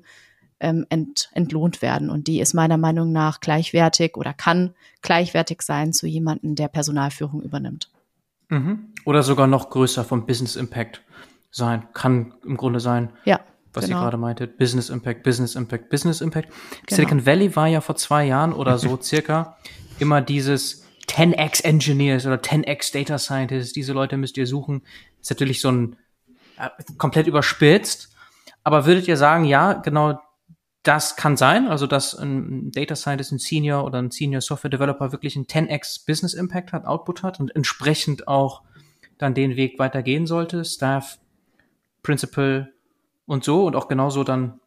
ähm, 0.59 0.85
ent, 0.89 1.29
entlohnt 1.33 1.81
werden. 1.81 2.09
Und 2.09 2.27
die 2.27 2.39
ist 2.39 2.53
meiner 2.53 2.77
Meinung 2.77 3.11
nach 3.11 3.39
gleichwertig 3.39 4.17
oder 4.17 4.33
kann 4.33 4.73
gleichwertig 5.01 5.61
sein 5.61 5.93
zu 5.93 6.07
jemandem, 6.07 6.55
der 6.55 6.67
Personalführung 6.67 7.41
übernimmt. 7.41 7.89
Mhm. 8.49 8.93
Oder 9.05 9.23
sogar 9.23 9.47
noch 9.47 9.69
größer 9.69 10.03
vom 10.03 10.25
Business 10.25 10.55
Impact 10.55 11.01
sein. 11.51 11.87
Kann 11.93 12.33
im 12.45 12.57
Grunde 12.57 12.79
sein. 12.79 13.11
Ja. 13.25 13.39
Was 13.73 13.85
genau. 13.85 13.99
ihr 13.99 14.01
gerade 14.01 14.17
meinte, 14.17 14.47
Business 14.47 14.89
Impact, 14.89 15.23
Business 15.23 15.55
Impact, 15.55 15.89
Business 15.89 16.21
Impact. 16.21 16.49
Genau. 16.49 16.95
Silicon 16.95 17.25
Valley 17.25 17.55
war 17.55 17.67
ja 17.67 17.81
vor 17.81 17.95
zwei 17.95 18.25
Jahren 18.25 18.53
oder 18.53 18.79
so 18.79 18.97
circa 19.01 19.57
immer 19.99 20.21
dieses 20.21 20.85
10x 21.07 21.63
Engineers 21.63 22.25
oder 22.25 22.37
10x 22.37 22.93
Data 22.93 23.17
Scientists, 23.17 23.73
diese 23.73 23.93
Leute 23.93 24.17
müsst 24.17 24.37
ihr 24.37 24.47
suchen. 24.47 24.81
ist 25.21 25.29
natürlich 25.29 25.61
so 25.61 25.71
ein 25.71 25.95
äh, 26.57 26.69
komplett 26.97 27.27
überspitzt. 27.27 28.09
Aber 28.63 28.85
würdet 28.85 29.07
ihr 29.07 29.17
sagen, 29.17 29.45
ja, 29.45 29.73
genau 29.73 30.19
das 30.83 31.15
kann 31.15 31.35
sein, 31.35 31.67
also 31.67 31.87
dass 31.87 32.15
ein 32.15 32.71
Data 32.71 32.95
Scientist, 32.95 33.31
ein 33.31 33.39
Senior 33.39 33.83
oder 33.83 34.01
ein 34.01 34.11
Senior 34.11 34.41
Software 34.41 34.69
Developer 34.69 35.11
wirklich 35.11 35.35
einen 35.35 35.45
10x 35.45 36.05
Business 36.05 36.33
Impact 36.33 36.71
hat, 36.71 36.85
Output 36.85 37.23
hat 37.23 37.39
und 37.39 37.53
entsprechend 37.55 38.27
auch 38.27 38.63
dann 39.17 39.33
den 39.33 39.57
Weg 39.57 39.77
weitergehen 39.77 40.25
sollte, 40.25 40.63
Staff, 40.63 41.19
Principal 42.01 42.71
und 43.25 43.43
so 43.43 43.65
und 43.65 43.75
auch 43.75 43.89
genauso 43.89 44.23
dann 44.23 44.59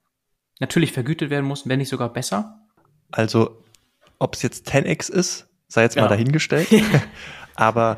natürlich 0.60 0.92
vergütet 0.92 1.30
werden 1.30 1.46
muss, 1.46 1.66
wenn 1.66 1.78
nicht 1.78 1.88
sogar 1.88 2.12
besser. 2.12 2.60
Also, 3.10 3.62
ob 4.18 4.34
es 4.34 4.42
jetzt 4.42 4.68
10x 4.68 5.10
ist, 5.10 5.48
sei 5.68 5.82
jetzt 5.82 5.94
genau. 5.94 6.06
mal 6.06 6.10
dahingestellt. 6.10 6.68
Aber 7.54 7.96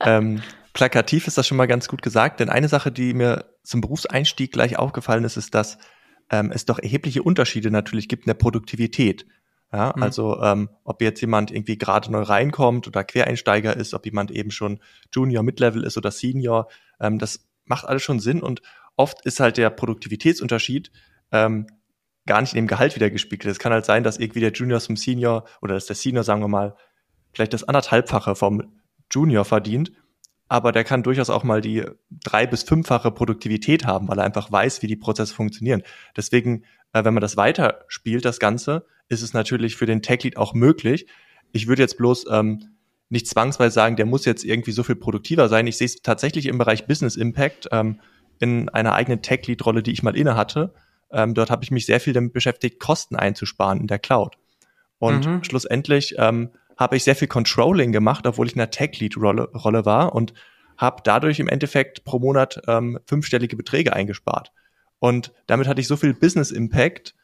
ähm, 0.00 0.42
plakativ 0.72 1.26
ist 1.28 1.38
das 1.38 1.46
schon 1.46 1.56
mal 1.56 1.66
ganz 1.66 1.88
gut 1.88 2.02
gesagt, 2.02 2.40
denn 2.40 2.50
eine 2.50 2.68
Sache, 2.68 2.92
die 2.92 3.14
mir 3.14 3.46
zum 3.62 3.80
Berufseinstieg 3.80 4.52
gleich 4.52 4.76
aufgefallen 4.76 5.24
ist, 5.24 5.36
ist, 5.36 5.54
dass 5.54 5.78
ähm, 6.30 6.50
es 6.52 6.64
doch 6.64 6.78
erhebliche 6.78 7.22
Unterschiede 7.22 7.70
natürlich 7.70 8.08
gibt 8.08 8.24
in 8.24 8.30
der 8.30 8.34
Produktivität. 8.34 9.26
Ja, 9.72 9.92
mhm. 9.96 10.02
also 10.02 10.40
ähm, 10.40 10.68
ob 10.84 11.02
jetzt 11.02 11.20
jemand 11.20 11.50
irgendwie 11.50 11.76
gerade 11.76 12.10
neu 12.12 12.22
reinkommt 12.22 12.86
oder 12.86 13.02
Quereinsteiger 13.02 13.76
ist, 13.76 13.92
ob 13.92 14.06
jemand 14.06 14.30
eben 14.30 14.50
schon 14.50 14.78
Junior, 15.12 15.42
Mid-Level 15.42 15.82
ist 15.82 15.96
oder 15.96 16.10
Senior, 16.10 16.68
ähm, 17.00 17.18
das 17.18 17.48
macht 17.64 17.84
alles 17.86 18.02
schon 18.02 18.20
Sinn 18.20 18.40
und 18.40 18.62
oft 18.96 19.24
ist 19.26 19.40
halt 19.40 19.56
der 19.56 19.70
Produktivitätsunterschied 19.70 20.92
ähm, 21.32 21.66
gar 22.26 22.40
nicht 22.40 22.54
in 22.54 22.62
dem 22.62 22.68
Gehalt 22.68 22.94
wieder 22.94 23.10
gespiegelt. 23.10 23.50
Es 23.50 23.58
kann 23.58 23.72
halt 23.72 23.84
sein, 23.84 24.04
dass 24.04 24.18
irgendwie 24.18 24.40
der 24.40 24.52
Junior 24.52 24.80
zum 24.80 24.96
Senior 24.96 25.44
oder 25.60 25.74
dass 25.74 25.86
der 25.86 25.96
Senior, 25.96 26.24
sagen 26.24 26.40
wir 26.40 26.48
mal, 26.48 26.76
vielleicht 27.32 27.52
das 27.52 27.64
anderthalbfache 27.64 28.36
vom 28.36 28.62
Junior 29.10 29.44
verdient 29.44 29.92
aber 30.54 30.70
der 30.70 30.84
kann 30.84 31.02
durchaus 31.02 31.30
auch 31.30 31.42
mal 31.42 31.60
die 31.60 31.84
drei- 32.12 32.46
bis 32.46 32.62
fünffache 32.62 33.10
Produktivität 33.10 33.86
haben, 33.86 34.06
weil 34.06 34.18
er 34.18 34.24
einfach 34.24 34.52
weiß, 34.52 34.82
wie 34.82 34.86
die 34.86 34.94
Prozesse 34.94 35.34
funktionieren. 35.34 35.82
Deswegen, 36.16 36.62
äh, 36.92 37.04
wenn 37.04 37.12
man 37.12 37.20
das 37.20 37.36
weiterspielt, 37.36 38.24
das 38.24 38.38
Ganze, 38.38 38.86
ist 39.08 39.22
es 39.22 39.32
natürlich 39.32 39.74
für 39.74 39.86
den 39.86 40.00
Tech-Lead 40.00 40.36
auch 40.36 40.54
möglich. 40.54 41.08
Ich 41.50 41.66
würde 41.66 41.82
jetzt 41.82 41.98
bloß 41.98 42.26
ähm, 42.30 42.76
nicht 43.08 43.26
zwangsweise 43.26 43.74
sagen, 43.74 43.96
der 43.96 44.06
muss 44.06 44.26
jetzt 44.26 44.44
irgendwie 44.44 44.70
so 44.70 44.84
viel 44.84 44.94
produktiver 44.94 45.48
sein. 45.48 45.66
Ich 45.66 45.76
sehe 45.76 45.86
es 45.86 46.02
tatsächlich 46.02 46.46
im 46.46 46.56
Bereich 46.56 46.86
Business 46.86 47.16
Impact 47.16 47.66
ähm, 47.72 48.00
in 48.38 48.68
einer 48.68 48.94
eigenen 48.94 49.22
Tech-Lead-Rolle, 49.22 49.82
die 49.82 49.90
ich 49.90 50.04
mal 50.04 50.16
inne 50.16 50.36
hatte, 50.36 50.72
ähm, 51.10 51.34
dort 51.34 51.50
habe 51.50 51.64
ich 51.64 51.72
mich 51.72 51.84
sehr 51.84 51.98
viel 51.98 52.12
damit 52.12 52.32
beschäftigt, 52.32 52.78
Kosten 52.78 53.16
einzusparen 53.16 53.80
in 53.80 53.88
der 53.88 53.98
Cloud. 53.98 54.36
Und 54.98 55.26
mhm. 55.26 55.42
schlussendlich 55.42 56.14
ähm, 56.16 56.50
habe 56.76 56.96
ich 56.96 57.04
sehr 57.04 57.16
viel 57.16 57.28
Controlling 57.28 57.92
gemacht, 57.92 58.26
obwohl 58.26 58.46
ich 58.46 58.54
in 58.54 58.58
der 58.58 58.70
Tech-Lead-Rolle 58.70 59.50
Rolle 59.52 59.84
war 59.84 60.14
und 60.14 60.34
habe 60.76 61.02
dadurch 61.04 61.38
im 61.38 61.48
Endeffekt 61.48 62.04
pro 62.04 62.18
Monat 62.18 62.60
ähm, 62.66 62.98
fünfstellige 63.06 63.56
Beträge 63.56 63.92
eingespart. 63.92 64.52
Und 64.98 65.32
damit 65.46 65.68
hatte 65.68 65.80
ich 65.80 65.86
so 65.86 65.96
viel 65.96 66.14
Business 66.14 66.50
Impact, 66.50 67.14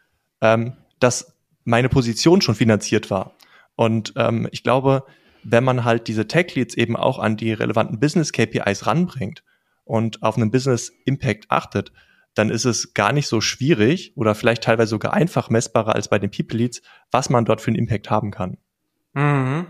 ähm, 0.40 0.74
dass 0.98 1.36
meine 1.64 1.88
Position 1.88 2.40
schon 2.40 2.54
finanziert 2.54 3.10
war. 3.10 3.34
Und 3.74 4.12
ähm, 4.16 4.48
ich 4.52 4.62
glaube, 4.62 5.04
wenn 5.42 5.64
man 5.64 5.84
halt 5.84 6.08
diese 6.08 6.26
Tech 6.28 6.54
Leads 6.54 6.76
eben 6.76 6.96
auch 6.96 7.18
an 7.18 7.36
die 7.36 7.52
relevanten 7.52 7.98
Business 7.98 8.32
KPIs 8.32 8.86
ranbringt 8.86 9.42
und 9.84 10.22
auf 10.22 10.36
einen 10.36 10.50
Business 10.50 10.92
Impact 11.06 11.46
achtet, 11.48 11.92
dann 12.34 12.50
ist 12.50 12.64
es 12.64 12.94
gar 12.94 13.12
nicht 13.12 13.26
so 13.26 13.40
schwierig 13.40 14.12
oder 14.16 14.34
vielleicht 14.34 14.62
teilweise 14.62 14.90
sogar 14.90 15.14
einfach 15.14 15.50
messbarer 15.50 15.94
als 15.94 16.08
bei 16.08 16.18
den 16.18 16.30
People 16.30 16.58
Leads, 16.58 16.82
was 17.10 17.30
man 17.30 17.44
dort 17.44 17.60
für 17.60 17.68
einen 17.68 17.78
Impact 17.78 18.10
haben 18.10 18.30
kann. 18.30 18.58
Mhm. 19.14 19.66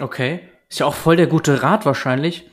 Okay. 0.00 0.40
Ist 0.68 0.80
ja 0.80 0.86
auch 0.86 0.94
voll 0.94 1.16
der 1.16 1.26
gute 1.26 1.62
Rat 1.62 1.86
wahrscheinlich 1.86 2.50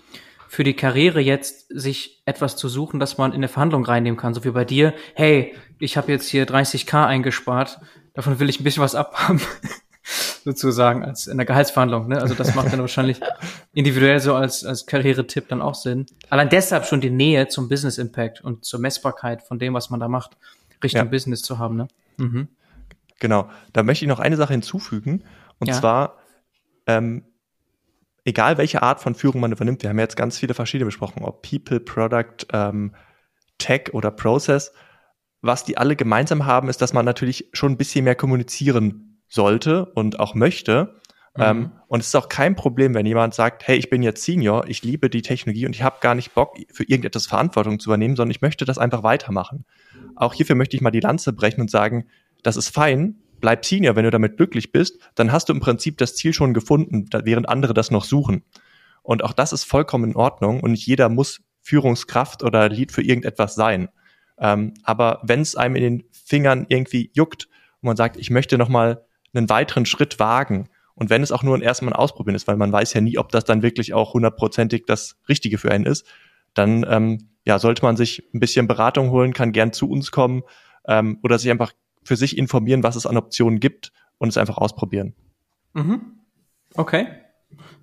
für 0.48 0.64
die 0.64 0.76
Karriere 0.76 1.20
jetzt, 1.20 1.68
sich 1.70 2.22
etwas 2.26 2.56
zu 2.56 2.70
suchen, 2.70 3.00
das 3.00 3.18
man 3.18 3.32
in 3.32 3.38
eine 3.38 3.48
Verhandlung 3.48 3.84
reinnehmen 3.86 4.20
kann. 4.20 4.36
So 4.36 4.44
wie 4.44 4.52
bei 4.52 4.66
dir. 4.66 4.94
Hey, 5.16 5.56
ich 5.80 5.98
habe 5.98 6.12
jetzt 6.12 6.30
hier 6.30 6.48
30k 6.48 7.08
eingespart. 7.08 7.80
Davon 8.14 8.40
will 8.40 8.50
ich 8.50 8.60
ein 8.60 8.64
bisschen 8.64 8.84
was 8.84 8.94
abhaben. 8.94 9.42
sozusagen 10.44 11.04
als 11.04 11.28
in 11.28 11.38
der 11.38 11.46
Gehaltsverhandlung. 11.46 12.08
Ne? 12.08 12.22
Also 12.22 12.36
das 12.36 12.54
macht 12.56 12.72
dann 12.72 12.82
wahrscheinlich 12.82 13.20
individuell 13.74 14.20
so 14.20 14.36
als, 14.36 14.66
als 14.66 14.86
Karrieretipp 14.86 15.48
dann 15.48 15.62
auch 15.62 15.76
Sinn. 15.76 16.06
Allein 16.30 16.50
deshalb 16.50 16.86
schon 16.86 17.02
die 17.02 17.10
Nähe 17.10 17.48
zum 17.48 17.70
Business 17.70 17.98
Impact 17.98 18.42
und 18.42 18.66
zur 18.66 18.80
Messbarkeit 18.80 19.42
von 19.42 19.60
dem, 19.60 19.74
was 19.74 19.90
man 19.90 20.00
da 20.00 20.08
macht, 20.08 20.38
Richtung 20.84 21.06
ja. 21.06 21.06
Business 21.06 21.42
zu 21.42 21.60
haben. 21.60 21.78
Ne? 21.78 21.88
Mhm. 22.18 22.48
Genau. 23.20 23.50
Da 23.72 23.84
möchte 23.84 24.06
ich 24.06 24.10
noch 24.10 24.20
eine 24.20 24.36
Sache 24.36 24.54
hinzufügen. 24.54 25.24
Und 25.60 25.68
ja. 25.68 25.74
zwar, 25.74 26.18
ähm, 26.88 27.24
egal 28.26 28.58
welche 28.58 28.82
Art 28.82 29.00
von 29.00 29.16
Führung 29.16 29.42
man 29.42 29.52
übernimmt, 29.52 29.84
wir 29.84 29.90
haben 29.90 30.00
jetzt 30.00 30.18
ganz 30.18 30.38
viele 30.38 30.54
verschiedene 30.54 30.86
besprochen, 30.86 31.24
ob 31.24 31.48
People, 31.48 31.80
Product, 31.80 32.48
ähm, 32.52 32.96
Tech 33.58 33.94
oder 33.94 34.12
Process. 34.12 34.74
Was 35.42 35.66
die 35.66 35.78
alle 35.78 35.96
gemeinsam 35.96 36.46
haben, 36.46 36.70
ist, 36.70 36.82
dass 36.82 36.94
man 36.94 37.06
natürlich 37.06 37.50
schon 37.54 37.74
ein 37.74 37.78
bisschen 37.78 38.06
mehr 38.06 38.16
kommunizieren 38.16 39.22
sollte 39.28 39.86
und 39.86 40.20
auch 40.20 40.36
möchte. 40.36 41.02
Mhm. 41.36 41.44
Ähm, 41.44 41.72
und 41.88 42.00
es 42.00 42.08
ist 42.08 42.16
auch 42.16 42.30
kein 42.30 42.56
Problem, 42.56 42.94
wenn 42.94 43.06
jemand 43.06 43.34
sagt, 43.34 43.68
hey, 43.68 43.78
ich 43.78 43.90
bin 43.90 44.04
jetzt 44.04 44.24
Senior, 44.24 44.68
ich 44.68 44.84
liebe 44.84 45.10
die 45.10 45.22
Technologie 45.22 45.66
und 45.66 45.76
ich 45.76 45.84
habe 45.84 45.98
gar 46.00 46.16
nicht 46.16 46.34
Bock, 46.34 46.58
für 46.72 46.84
irgendetwas 46.84 47.26
Verantwortung 47.26 47.80
zu 47.80 47.90
übernehmen, 47.90 48.16
sondern 48.16 48.32
ich 48.32 48.42
möchte 48.42 48.66
das 48.66 48.78
einfach 48.78 49.04
weitermachen. 49.04 49.66
Auch 50.16 50.34
hierfür 50.34 50.56
möchte 50.56 50.76
ich 50.76 50.82
mal 50.82 50.92
die 50.92 51.00
Lanze 51.00 51.34
brechen 51.34 51.62
und 51.62 51.72
sagen, 51.72 52.06
das 52.44 52.56
ist 52.56 52.70
fein, 52.70 53.23
bleib 53.44 53.66
Senior, 53.66 53.98
wenn 53.98 54.06
du 54.06 54.10
damit 54.10 54.38
glücklich 54.38 54.72
bist, 54.72 55.00
dann 55.16 55.34
hast 55.34 55.50
du 55.50 55.54
im 55.54 55.60
Prinzip 55.60 55.98
das 55.98 56.16
Ziel 56.16 56.34
schon 56.34 56.54
gefunden, 56.54 57.10
während 57.26 57.50
andere 57.50 57.74
das 57.74 57.92
noch 57.92 58.06
suchen. 58.06 58.46
Und 59.02 59.22
auch 59.22 59.34
das 59.34 59.52
ist 59.52 59.66
vollkommen 59.66 60.12
in 60.12 60.16
Ordnung 60.16 60.62
und 60.62 60.72
nicht 60.72 60.88
jeder 60.88 61.10
muss 61.10 61.42
Führungskraft 61.62 62.42
oder 62.42 62.70
Lead 62.70 62.94
für 62.94 63.02
irgendetwas 63.02 63.54
sein. 63.56 63.90
Ähm, 64.40 64.74
aber 64.84 65.20
wenn 65.24 65.42
es 65.42 65.58
einem 65.58 65.76
in 65.76 65.84
den 65.84 66.04
Fingern 66.14 66.66
irgendwie 66.70 67.12
juckt 67.14 67.50
und 67.82 67.88
man 67.88 67.98
sagt, 67.98 68.16
ich 68.16 68.30
möchte 68.30 68.58
nochmal 68.58 69.04
einen 69.34 69.50
weiteren 69.50 69.86
Schritt 69.86 70.20
wagen. 70.20 70.70
Und 70.96 71.10
wenn 71.10 71.22
es 71.22 71.34
auch 71.34 71.44
nur 71.44 71.58
ein 71.58 71.62
erstmal 71.62 71.94
Ausprobieren 71.94 72.36
ist, 72.36 72.48
weil 72.48 72.56
man 72.56 72.72
weiß 72.72 72.94
ja 72.94 73.02
nie, 73.02 73.18
ob 73.18 73.30
das 73.30 73.44
dann 73.44 73.62
wirklich 73.62 73.94
auch 73.94 74.14
hundertprozentig 74.14 74.86
das 74.88 75.18
Richtige 75.28 75.58
für 75.58 75.70
einen 75.70 75.86
ist, 75.86 76.08
dann 76.54 76.86
ähm, 76.88 77.28
ja, 77.44 77.60
sollte 77.60 77.84
man 77.84 77.98
sich 77.98 78.24
ein 78.34 78.40
bisschen 78.40 78.70
Beratung 78.70 79.10
holen, 79.10 79.34
kann 79.34 79.52
gern 79.52 79.74
zu 79.74 79.90
uns 79.90 80.12
kommen 80.12 80.44
ähm, 80.88 81.20
oder 81.24 81.38
sich 81.38 81.52
einfach 81.52 81.74
für 82.04 82.16
sich 82.16 82.38
informieren, 82.38 82.84
was 82.84 82.96
es 82.96 83.06
an 83.06 83.18
Optionen 83.18 83.60
gibt 83.60 83.92
und 84.18 84.30
es 84.30 84.38
einfach 84.38 84.58
ausprobieren. 84.58 85.14
Mhm. 85.74 86.02
Okay. 86.76 87.08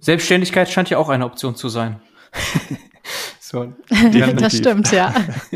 Selbstständigkeit 0.01 0.71
scheint 0.71 0.91
ja 0.91 0.99
auch 0.99 1.09
eine 1.09 1.25
Option 1.25 1.55
zu 1.57 1.69
sein. 1.69 2.01
so, 3.41 3.75
das 4.39 4.57
stimmt, 4.57 4.93
ja. 4.93 5.15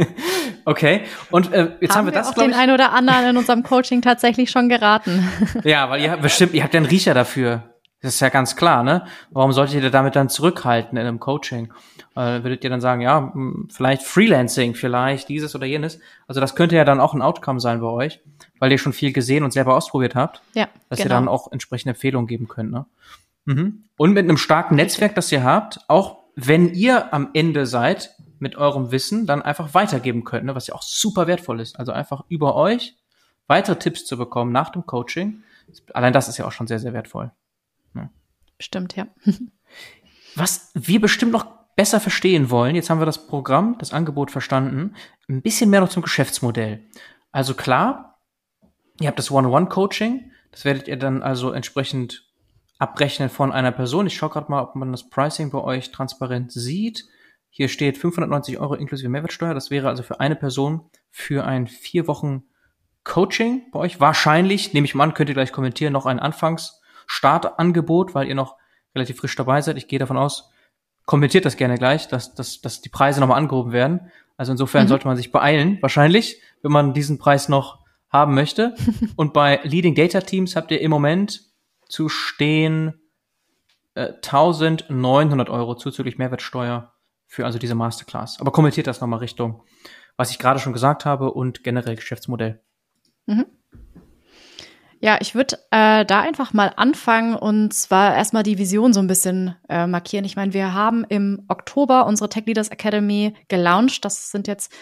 Okay, 0.67 1.03
und 1.31 1.53
äh, 1.53 1.77
jetzt 1.81 1.91
haben, 1.91 1.99
haben 1.99 2.07
wir 2.07 2.13
das, 2.13 2.29
auch 2.29 2.35
den 2.35 2.51
ich, 2.51 2.57
einen 2.57 2.73
oder 2.73 2.93
anderen 2.93 3.27
in 3.29 3.37
unserem 3.37 3.63
Coaching 3.63 4.01
tatsächlich 4.01 4.51
schon 4.51 4.71
geraten. 4.71 5.29
ja, 5.63 5.91
weil 5.91 6.01
ihr 6.01 6.11
habt 6.11 6.23
bestimmt, 6.23 6.55
ihr 6.55 6.63
habt 6.63 6.73
ja 6.73 6.79
einen 6.79 6.87
Riecher 6.87 7.13
dafür. 7.13 7.74
Das 8.05 8.17
ist 8.17 8.21
ja 8.21 8.29
ganz 8.29 8.55
klar, 8.55 8.83
ne? 8.83 9.07
Warum 9.31 9.53
solltet 9.53 9.83
ihr 9.83 9.91
damit 9.91 10.15
dann 10.15 10.29
zurückhalten 10.29 10.99
in 10.99 11.07
einem 11.07 11.21
Coaching? 11.21 11.73
Äh, 12.15 12.43
würdet 12.43 12.63
ihr 12.63 12.69
dann 12.69 12.83
sagen, 12.83 13.01
ja, 13.01 13.33
vielleicht 13.71 14.03
Freelancing, 14.03 14.75
vielleicht 14.75 15.31
dieses 15.31 15.55
oder 15.55 15.65
jenes. 15.65 16.01
Also 16.29 16.39
das 16.39 16.55
könnte 16.55 16.77
ja 16.77 16.85
dann 16.85 17.01
auch 17.01 17.15
ein 17.15 17.23
Outcome 17.23 17.61
sein 17.61 17.81
bei 17.81 17.87
euch, 17.87 18.21
weil 18.59 18.71
ihr 18.71 18.77
schon 18.77 18.93
viel 18.93 19.15
gesehen 19.15 19.43
und 19.43 19.55
selber 19.55 19.75
ausprobiert 19.75 20.15
habt. 20.15 20.43
Ja. 20.53 20.69
Dass 20.91 20.99
genau. 20.99 21.15
ihr 21.15 21.19
dann 21.19 21.29
auch 21.29 21.51
entsprechende 21.51 21.95
Empfehlungen 21.95 22.27
geben 22.27 22.47
könnt, 22.47 22.73
ne? 22.73 22.85
Mhm. 23.47 23.85
Und 23.97 24.13
mit 24.13 24.25
einem 24.25 24.37
starken 24.37 24.75
Netzwerk, 24.75 25.15
das 25.15 25.33
ihr 25.33 25.43
habt, 25.43 25.81
auch 25.89 26.19
wenn 26.37 26.75
ihr 26.75 27.15
am 27.15 27.31
Ende 27.33 27.65
seid, 27.65 28.15
mit 28.39 28.57
eurem 28.57 28.91
Wissen 28.93 29.27
dann 29.27 29.41
einfach 29.41 29.73
weitergeben 29.73 30.25
könnt, 30.25 30.45
ne, 30.45 30.55
was 30.55 30.67
ja 30.67 30.75
auch 30.75 30.83
super 30.83 31.27
wertvoll 31.27 31.59
ist. 31.59 31.79
Also 31.79 31.93
einfach 31.93 32.25
über 32.29 32.55
euch 32.55 32.97
weitere 33.47 33.77
Tipps 33.77 34.05
zu 34.05 34.19
bekommen 34.19 34.53
nach 34.53 34.69
dem 34.69 34.85
Coaching. 34.85 35.43
Allein 35.95 36.13
das 36.13 36.29
ist 36.29 36.37
ja 36.37 36.45
auch 36.45 36.53
schon 36.53 36.67
sehr, 36.67 36.81
sehr 36.81 36.93
wertvoll. 36.93 37.33
Stimmt, 38.59 38.97
ja. 38.97 39.07
was 40.35 40.71
wir 40.75 41.01
bestimmt 41.01 41.33
noch 41.33 41.47
besser 41.77 42.01
verstehen 42.01 42.51
wollen, 42.51 42.77
jetzt 42.77 42.91
haben 42.91 43.01
wir 43.01 43.07
das 43.07 43.27
Programm, 43.27 43.77
das 43.79 43.93
Angebot 43.93 44.31
verstanden, 44.31 44.95
ein 45.29 45.43
bisschen 45.43 45.71
mehr 45.71 45.81
noch 45.81 45.89
zum 45.89 46.03
Geschäftsmodell. 46.03 46.85
Also 47.33 47.55
klar, 47.55 48.21
ihr 49.01 49.09
habt 49.09 49.19
das 49.19 49.31
One-on-One-Coaching, 49.31 50.31
das 50.53 50.65
werdet 50.65 50.87
ihr 50.87 50.97
dann 50.97 51.23
also 51.23 51.51
entsprechend 51.51 52.31
abrechnen 52.79 53.29
von 53.29 53.53
einer 53.53 53.73
Person. 53.73 54.07
Ich 54.07 54.17
schaue 54.17 54.31
gerade 54.31 54.51
mal, 54.51 54.63
ob 54.63 54.77
man 54.77 54.93
das 54.93 55.09
Pricing 55.09 55.51
bei 55.51 55.59
euch 55.59 55.91
transparent 55.91 56.53
sieht. 56.53 57.07
Hier 57.51 57.69
steht 57.69 57.99
590 57.99 58.59
Euro 58.59 58.75
inklusive 58.75 59.09
Mehrwertsteuer. 59.09 59.55
Das 59.55 59.71
wäre 59.71 59.89
also 59.89 60.03
für 60.03 60.21
eine 60.21 60.37
Person 60.37 60.91
für 61.11 61.45
ein 61.45 61.67
vier 61.67 62.07
Wochen 62.07 62.45
Coaching 63.05 63.71
bei 63.71 63.79
euch. 63.79 64.01
Wahrscheinlich, 64.01 64.75
nehme 64.75 64.87
ich 64.87 64.95
mal 64.95 65.05
an, 65.05 65.15
könnt 65.15 65.29
ihr 65.29 65.35
gleich 65.35 65.53
kommentieren, 65.53 65.93
noch 65.93 66.07
ein 66.07 66.19
Anfangsstartangebot, 67.23 68.15
weil 68.15 68.29
ihr 68.29 68.35
noch 68.35 68.57
relativ 68.95 69.19
frisch 69.19 69.37
dabei 69.37 69.61
seid. 69.61 69.77
Ich 69.77 69.89
gehe 69.89 69.99
davon 69.99 70.17
aus, 70.17 70.51
kommentiert 71.07 71.45
das 71.45 71.57
gerne 71.57 71.79
gleich, 71.79 72.09
dass, 72.09 72.35
dass, 72.35 72.61
dass 72.61 72.81
die 72.81 72.89
Preise 72.89 73.21
nochmal 73.21 73.39
angehoben 73.39 73.73
werden. 73.73 74.11
Also 74.37 74.53
insofern 74.53 74.85
mhm. 74.85 74.89
sollte 74.89 75.07
man 75.07 75.17
sich 75.17 75.33
beeilen, 75.33 75.79
wahrscheinlich, 75.81 76.41
wenn 76.63 76.73
man 76.73 76.93
diesen 76.93 77.19
Preis 77.19 77.49
noch 77.49 77.85
haben 78.09 78.35
möchte. 78.35 78.75
Und 79.17 79.33
bei 79.33 79.61
Leading 79.63 79.95
Data 79.95 80.21
Teams 80.21 80.57
habt 80.57 80.71
ihr 80.71 80.81
im 80.81 80.91
Moment 80.91 81.43
zu 81.89 82.09
stehen 82.09 82.95
äh, 83.95 84.13
1900 84.15 85.51
Euro 85.51 85.75
zuzüglich 85.75 86.19
Mehrwertsteuer 86.19 86.93
für 87.27 87.45
also 87.45 87.59
diese 87.59 87.75
Masterclass. 87.75 88.41
Aber 88.41 88.53
kommentiert 88.53 88.87
das 88.87 89.01
nochmal 89.01 89.19
Richtung, 89.21 89.63
was 90.17 90.31
ich 90.31 90.39
gerade 90.39 90.61
schon 90.61 90.73
gesagt 90.73 91.05
habe 91.05 91.33
und 91.33 91.65
generell 91.65 91.97
Geschäftsmodell. 91.97 92.61
Mhm. 93.27 93.47
Ja, 95.05 95.19
ich 95.21 95.35
würde 95.35 95.59
äh, 95.71 96.07
da 96.07 96.23
einfach 96.23 96.55
mal 96.55 96.73
anfangen 96.77 97.35
und 97.35 97.75
zwar 97.75 98.17
erstmal 98.17 98.43
die 98.43 98.57
Vision 98.57 98.95
so 98.95 99.01
ein 99.01 99.07
bisschen 99.07 99.55
äh, 99.69 99.87
markieren. 99.87 100.25
Ich 100.25 100.35
meine, 100.35 100.55
wir 100.55 100.73
haben 100.73 101.05
im 101.07 101.45
Oktober 101.49 102.07
unsere 102.07 102.31
Tech 102.31 102.47
Leaders 102.47 102.71
Academy 102.71 103.35
gelauncht. 103.49 104.03
Das 104.07 104.31
sind 104.31 104.49
jetzt 104.49 104.73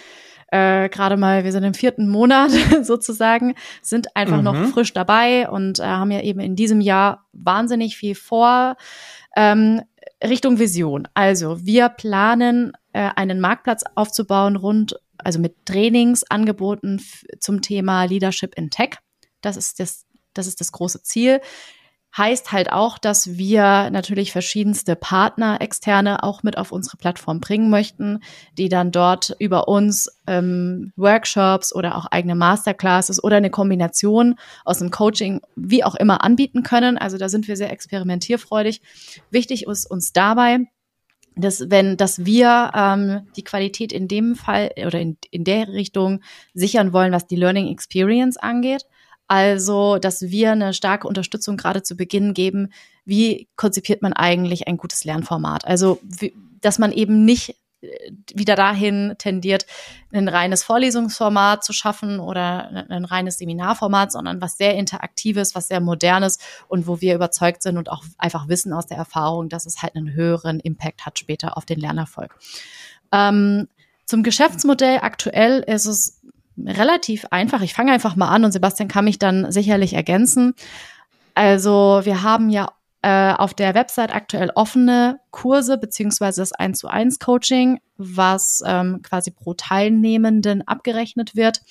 äh, 0.52 0.88
gerade 0.90 1.16
mal, 1.16 1.42
wir 1.42 1.50
sind 1.50 1.64
im 1.64 1.74
vierten 1.74 2.08
Monat 2.08 2.52
sozusagen, 2.82 3.56
sind 3.82 4.14
einfach 4.14 4.36
mhm. 4.36 4.44
noch 4.44 4.68
frisch 4.68 4.92
dabei 4.92 5.50
und 5.50 5.80
äh, 5.80 5.86
haben 5.86 6.12
ja 6.12 6.20
eben 6.20 6.38
in 6.38 6.54
diesem 6.54 6.80
Jahr 6.80 7.26
wahnsinnig 7.32 7.96
viel 7.96 8.14
vor. 8.14 8.76
Ähm, 9.34 9.82
Richtung 10.22 10.60
Vision. 10.60 11.08
Also 11.14 11.66
wir 11.66 11.88
planen, 11.88 12.74
äh, 12.92 13.10
einen 13.16 13.40
Marktplatz 13.40 13.82
aufzubauen 13.96 14.54
rund, 14.54 14.94
also 15.18 15.40
mit 15.40 15.66
Trainingsangeboten 15.66 17.02
zum 17.40 17.60
Thema 17.60 18.04
Leadership 18.04 18.54
in 18.54 18.70
Tech. 18.70 18.98
Das 19.40 19.56
ist 19.56 19.80
das, 19.80 20.06
das 20.34 20.46
ist 20.46 20.60
das 20.60 20.72
große 20.72 21.02
Ziel. 21.02 21.40
Heißt 22.14 22.52
halt 22.52 22.70
auch, 22.70 22.98
dass 22.98 23.38
wir 23.38 23.88
natürlich 23.88 24.32
verschiedenste 24.32 24.96
Partner, 24.96 25.62
externe 25.62 26.22
auch 26.22 26.42
mit 26.42 26.58
auf 26.58 26.70
unsere 26.70 26.98
Plattform 26.98 27.40
bringen 27.40 27.70
möchten, 27.70 28.20
die 28.58 28.68
dann 28.68 28.92
dort 28.92 29.34
über 29.38 29.66
uns 29.66 30.10
ähm, 30.26 30.92
Workshops 30.96 31.74
oder 31.74 31.96
auch 31.96 32.04
eigene 32.04 32.34
Masterclasses 32.34 33.24
oder 33.24 33.36
eine 33.36 33.48
Kombination 33.48 34.34
aus 34.66 34.80
dem 34.80 34.90
Coaching, 34.90 35.40
wie 35.56 35.84
auch 35.84 35.94
immer, 35.94 36.22
anbieten 36.22 36.62
können. 36.62 36.98
Also 36.98 37.16
da 37.16 37.30
sind 37.30 37.48
wir 37.48 37.56
sehr 37.56 37.72
experimentierfreudig. 37.72 38.82
Wichtig 39.30 39.66
ist 39.66 39.90
uns 39.90 40.12
dabei, 40.12 40.66
dass 41.34 41.70
wenn, 41.70 41.96
dass 41.96 42.26
wir 42.26 42.72
ähm, 42.74 43.26
die 43.36 43.44
Qualität 43.44 43.90
in 43.90 44.06
dem 44.06 44.34
Fall 44.34 44.70
oder 44.84 45.00
in, 45.00 45.16
in 45.30 45.44
der 45.44 45.68
Richtung 45.68 46.20
sichern 46.52 46.92
wollen, 46.92 47.12
was 47.12 47.26
die 47.26 47.36
Learning 47.36 47.68
Experience 47.68 48.36
angeht. 48.36 48.84
Also, 49.32 49.96
dass 49.96 50.20
wir 50.20 50.52
eine 50.52 50.74
starke 50.74 51.08
Unterstützung 51.08 51.56
gerade 51.56 51.82
zu 51.82 51.96
Beginn 51.96 52.34
geben. 52.34 52.70
Wie 53.06 53.48
konzipiert 53.56 54.02
man 54.02 54.12
eigentlich 54.12 54.68
ein 54.68 54.76
gutes 54.76 55.04
Lernformat? 55.04 55.64
Also, 55.64 56.00
wie, 56.02 56.34
dass 56.60 56.78
man 56.78 56.92
eben 56.92 57.24
nicht 57.24 57.56
wieder 58.34 58.56
dahin 58.56 59.14
tendiert, 59.16 59.64
ein 60.12 60.28
reines 60.28 60.62
Vorlesungsformat 60.64 61.64
zu 61.64 61.72
schaffen 61.72 62.20
oder 62.20 62.86
ein 62.90 63.06
reines 63.06 63.38
Seminarformat, 63.38 64.12
sondern 64.12 64.42
was 64.42 64.58
sehr 64.58 64.74
interaktives, 64.74 65.54
was 65.54 65.68
sehr 65.68 65.80
modernes 65.80 66.38
und 66.68 66.86
wo 66.86 67.00
wir 67.00 67.14
überzeugt 67.14 67.62
sind 67.62 67.78
und 67.78 67.90
auch 67.90 68.04
einfach 68.18 68.48
wissen 68.48 68.74
aus 68.74 68.84
der 68.84 68.98
Erfahrung, 68.98 69.48
dass 69.48 69.64
es 69.64 69.80
halt 69.80 69.96
einen 69.96 70.12
höheren 70.12 70.60
Impact 70.60 71.06
hat 71.06 71.18
später 71.18 71.56
auf 71.56 71.64
den 71.64 71.80
Lernerfolg. 71.80 72.36
Ähm, 73.12 73.66
zum 74.04 74.24
Geschäftsmodell 74.24 74.98
aktuell 75.00 75.60
ist 75.60 75.86
es 75.86 76.20
relativ 76.58 77.26
einfach. 77.30 77.62
Ich 77.62 77.74
fange 77.74 77.92
einfach 77.92 78.16
mal 78.16 78.28
an 78.28 78.44
und 78.44 78.52
Sebastian 78.52 78.88
kann 78.88 79.04
mich 79.04 79.18
dann 79.18 79.50
sicherlich 79.50 79.94
ergänzen. 79.94 80.54
Also 81.34 82.00
wir 82.04 82.22
haben 82.22 82.50
ja 82.50 82.68
äh, 83.02 83.32
auf 83.32 83.54
der 83.54 83.74
Website 83.74 84.14
aktuell 84.14 84.50
offene 84.54 85.18
Kurse 85.30 85.76
beziehungsweise 85.78 86.40
das 86.40 86.52
1 86.52 86.78
zu 86.78 86.88
1 86.88 87.18
Coaching, 87.18 87.80
was 87.96 88.62
ähm, 88.64 89.00
quasi 89.02 89.30
pro 89.30 89.54
Teilnehmenden 89.54 90.66
abgerechnet 90.66 91.34
wird. 91.34 91.62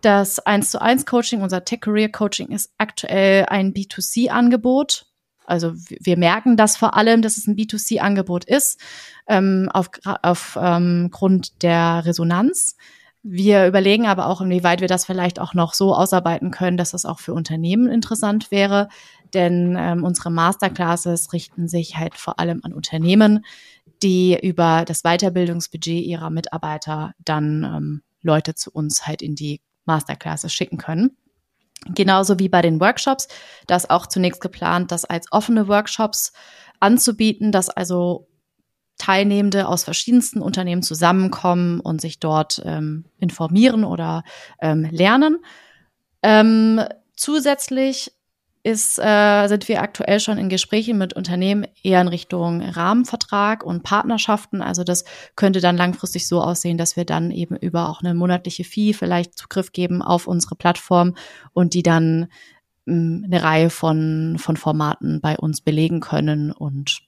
Das 0.00 0.38
1 0.38 0.70
zu 0.70 0.80
1 0.80 1.04
Coaching, 1.04 1.42
unser 1.42 1.64
Tech 1.64 1.80
Career 1.80 2.10
Coaching 2.10 2.48
ist 2.48 2.72
aktuell 2.78 3.46
ein 3.46 3.74
B2C-Angebot. 3.74 5.06
Also 5.44 5.74
wir 5.74 6.16
merken 6.16 6.56
das 6.56 6.76
vor 6.76 6.96
allem, 6.96 7.22
dass 7.22 7.36
es 7.36 7.46
ein 7.46 7.56
B2C-Angebot 7.56 8.44
ist, 8.44 8.80
ähm, 9.28 9.68
auf, 9.72 9.90
auf 10.04 10.58
ähm, 10.60 11.10
Grund 11.10 11.62
der 11.62 12.04
Resonanz. 12.04 12.76
Wir 13.28 13.66
überlegen 13.66 14.06
aber 14.06 14.26
auch, 14.26 14.40
inwieweit 14.40 14.80
wir 14.80 14.86
das 14.86 15.04
vielleicht 15.04 15.40
auch 15.40 15.52
noch 15.52 15.74
so 15.74 15.96
ausarbeiten 15.96 16.52
können, 16.52 16.76
dass 16.76 16.92
das 16.92 17.04
auch 17.04 17.18
für 17.18 17.34
Unternehmen 17.34 17.88
interessant 17.88 18.52
wäre. 18.52 18.88
Denn 19.34 19.76
ähm, 19.76 20.04
unsere 20.04 20.30
Masterclasses 20.30 21.32
richten 21.32 21.66
sich 21.66 21.96
halt 21.96 22.14
vor 22.14 22.38
allem 22.38 22.60
an 22.62 22.72
Unternehmen, 22.72 23.44
die 24.00 24.38
über 24.40 24.84
das 24.86 25.02
Weiterbildungsbudget 25.02 26.04
ihrer 26.04 26.30
Mitarbeiter 26.30 27.14
dann 27.24 27.64
ähm, 27.64 28.02
Leute 28.22 28.54
zu 28.54 28.70
uns 28.70 29.08
halt 29.08 29.22
in 29.22 29.34
die 29.34 29.60
Masterclasses 29.86 30.52
schicken 30.52 30.78
können. 30.78 31.16
Genauso 31.92 32.38
wie 32.38 32.48
bei 32.48 32.62
den 32.62 32.80
Workshops, 32.80 33.26
das 33.66 33.90
auch 33.90 34.06
zunächst 34.06 34.40
geplant, 34.40 34.92
das 34.92 35.04
als 35.04 35.26
offene 35.32 35.66
Workshops 35.66 36.32
anzubieten, 36.78 37.50
dass 37.50 37.70
also 37.70 38.28
Teilnehmende 38.98 39.68
aus 39.68 39.84
verschiedensten 39.84 40.40
Unternehmen 40.40 40.82
zusammenkommen 40.82 41.80
und 41.80 42.00
sich 42.00 42.18
dort 42.18 42.62
ähm, 42.64 43.04
informieren 43.18 43.84
oder 43.84 44.24
ähm, 44.60 44.88
lernen. 44.90 45.38
Ähm, 46.22 46.80
zusätzlich 47.14 48.12
ist, 48.66 48.98
äh, 48.98 49.46
sind 49.46 49.68
wir 49.68 49.80
aktuell 49.80 50.18
schon 50.18 50.38
in 50.38 50.48
Gesprächen 50.48 50.98
mit 50.98 51.12
Unternehmen 51.12 51.68
eher 51.84 52.00
in 52.00 52.08
Richtung 52.08 52.60
Rahmenvertrag 52.62 53.62
und 53.62 53.84
Partnerschaften. 53.84 54.60
Also 54.60 54.82
das 54.82 55.04
könnte 55.36 55.60
dann 55.60 55.76
langfristig 55.76 56.26
so 56.26 56.42
aussehen, 56.42 56.76
dass 56.76 56.96
wir 56.96 57.04
dann 57.04 57.30
eben 57.30 57.54
über 57.54 57.88
auch 57.88 58.02
eine 58.02 58.12
monatliche 58.12 58.64
Fee 58.64 58.92
vielleicht 58.92 59.38
Zugriff 59.38 59.70
geben 59.70 60.02
auf 60.02 60.26
unsere 60.26 60.56
Plattform 60.56 61.14
und 61.52 61.74
die 61.74 61.84
dann 61.84 62.26
mh, 62.86 62.94
hm, 62.94 63.22
eine 63.26 63.42
Reihe 63.44 63.70
von, 63.70 64.36
von 64.40 64.56
Formaten 64.56 65.20
bei 65.20 65.36
uns 65.36 65.60
belegen 65.60 66.00
können 66.00 66.50
und 66.50 67.05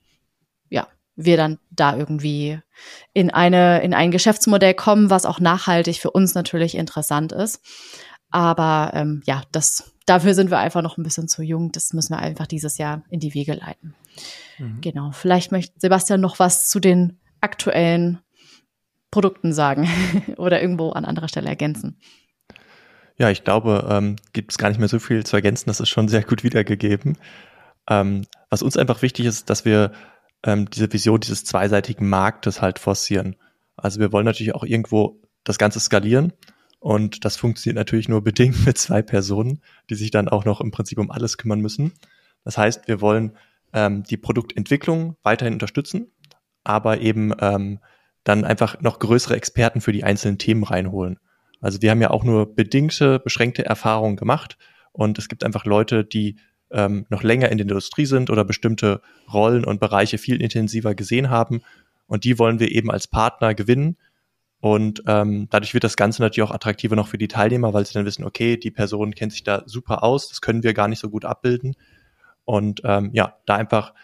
wir 1.19 1.37
dann 1.37 1.59
da 1.71 1.97
irgendwie 1.97 2.61
in 3.13 3.31
eine, 3.31 3.83
in 3.83 3.93
ein 3.93 4.13
Geschäftsmodell 4.13 4.75
kommen, 4.75 5.11
was 5.11 5.27
auch 5.27 5.41
nachhaltig 5.41 5.99
für 5.99 6.13
uns 6.13 6.35
natürlich 6.35 6.77
interessant 6.77 7.33
ist. 7.33 7.61
Aber 8.31 8.93
ähm, 8.95 9.23
ja, 9.27 9.43
das, 9.51 9.93
dafür 10.07 10.35
sind 10.35 10.51
wir 10.51 10.59
einfach 10.59 10.81
noch 10.81 10.97
ein 10.97 11.03
bisschen 11.03 11.27
zu 11.27 11.43
jung. 11.43 11.73
Das 11.73 11.93
müssen 11.93 12.15
wir 12.15 12.21
einfach 12.21 12.47
dieses 12.47 12.79
Jahr 12.79 13.03
in 13.11 13.19
die 13.19 13.35
Wege 13.35 13.55
leiten. 13.55 13.95
Mhm. 14.59 14.81
Genau. 14.81 15.11
Vielleicht 15.11 15.51
möchte 15.51 15.75
Sebastian 15.79 16.21
noch 16.21 16.39
was 16.39 16.69
zu 16.69 16.79
den 16.79 17.19
aktuellen 17.41 18.21
Produkten 19.11 19.53
sagen 19.53 19.89
oder 20.37 20.63
irgendwo 20.63 20.91
an 20.91 21.05
anderer 21.05 21.29
Stelle 21.29 21.49
ergänzen. 21.49 21.99
Ja, 23.17 23.31
ich 23.31 23.43
glaube, 23.43 23.89
ähm, 23.91 24.15
gibt 24.33 24.53
es 24.53 24.59
gar 24.59 24.69
nicht 24.69 24.79
mehr 24.79 24.89
so 24.89 25.01
viel 25.01 25.27
zu 25.27 25.35
ergänzen. 25.35 25.65
Das 25.67 25.81
ist 25.81 25.89
schon 25.89 26.07
sehr 26.07 26.23
gut 26.23 26.45
wiedergegeben. 26.45 27.19
Ähm, 27.91 28.25
was 28.51 28.63
uns 28.63 28.77
einfach 28.77 29.03
wichtig 29.03 29.27
ist, 29.27 29.51
dass 29.51 29.65
wir 29.65 29.91
ähm, 30.45 30.69
diese 30.71 30.93
Vision 30.93 31.21
dieses 31.21 31.45
zweiseitigen 31.45 32.09
Marktes 32.09 32.63
halt 32.63 32.79
forcieren. 32.79 33.37
Also 33.77 34.01
wir 34.01 34.13
wollen 34.13 34.25
natürlich 34.25 34.55
auch 34.55 34.65
irgendwo 34.65 35.21
das 35.45 35.59
Ganze 35.59 35.81
skalieren 35.81 36.33
und 36.81 37.25
das 37.25 37.37
funktioniert 37.37 37.77
natürlich 37.77 38.09
nur 38.09 38.23
bedingt 38.23 38.65
mit 38.67 38.79
zwei 38.79 39.03
Personen, 39.03 39.61
die 39.91 39.95
sich 39.95 40.11
dann 40.11 40.29
auch 40.29 40.45
noch 40.45 40.61
im 40.61 40.71
Prinzip 40.71 40.99
um 40.99 41.11
alles 41.11 41.39
kümmern 41.39 41.61
müssen. 41.61 41.93
Das 42.45 42.57
heißt, 42.57 42.89
wir 42.89 43.01
wollen 43.01 43.37
ähm, 43.73 44.03
die 44.05 44.17
Produktentwicklung 44.17 45.17
weiterhin 45.23 45.55
unterstützen, 45.55 46.13
aber 46.65 47.01
eben 47.01 47.33
ähm, 47.41 47.81
dann 48.25 48.45
einfach 48.45 48.81
noch 48.81 48.99
größere 48.99 49.37
Experten 49.37 49.81
für 49.81 49.93
die 49.93 50.05
einzelnen 50.05 50.39
Themen 50.39 50.65
reinholen. 50.65 51.19
Also 51.61 51.83
wir 51.83 51.91
haben 51.91 52.01
ja 52.01 52.11
auch 52.11 52.25
nur 52.25 52.55
bedingte, 52.55 53.19
beschränkte 53.19 53.65
Erfahrungen 53.65 54.17
gemacht 54.17 54.57
und 54.93 55.19
es 55.19 55.29
gibt 55.29 55.45
einfach 55.45 55.65
Leute, 55.65 56.05
die 56.05 56.37
ähm, 56.71 57.07
noch 57.09 57.23
länger 57.23 57.51
in 57.51 57.59
der 57.59 57.67
Industrie 57.67 58.07
sind 58.07 58.31
oder 58.31 58.45
bestimmte 58.45 59.01
Rollen 59.33 59.65
und 59.65 59.81
Bereiche 59.81 60.19
viel 60.19 60.43
intensiver 60.43 60.95
gesehen 60.95 61.31
haben. 61.31 61.63
Und 62.07 62.25
die 62.25 62.39
wollen 62.39 62.61
wir 62.61 62.71
eben 62.71 62.91
als 62.91 63.07
Partner 63.07 63.55
gewinnen. 63.55 63.97
Und 64.61 65.03
ähm, 65.07 65.47
dadurch 65.51 65.75
wird 65.75 65.85
das 65.85 65.97
Ganze 65.97 66.23
natürlich 66.23 66.49
auch 66.49 66.55
attraktiver 66.55 66.97
noch 66.97 67.09
für 67.09 67.19
die 67.19 67.29
Teilnehmer, 67.29 67.75
weil 67.75 67.87
sie 67.87 67.95
dann 67.95 68.07
wissen, 68.07 68.25
okay, 68.25 68.57
die 68.57 68.71
Person 68.73 69.15
kennt 69.15 69.33
sich 69.33 69.45
da 69.45 69.63
super 69.67 70.03
aus, 70.03 70.29
das 70.29 70.41
können 70.41 70.65
wir 70.65 70.75
gar 70.75 70.89
nicht 70.89 70.99
so 70.99 71.11
gut 71.11 71.25
abbilden. 71.25 71.77
Und 72.45 72.81
ähm, 72.85 73.11
ja, 73.13 73.37
da 73.47 73.55
einfach 73.55 73.95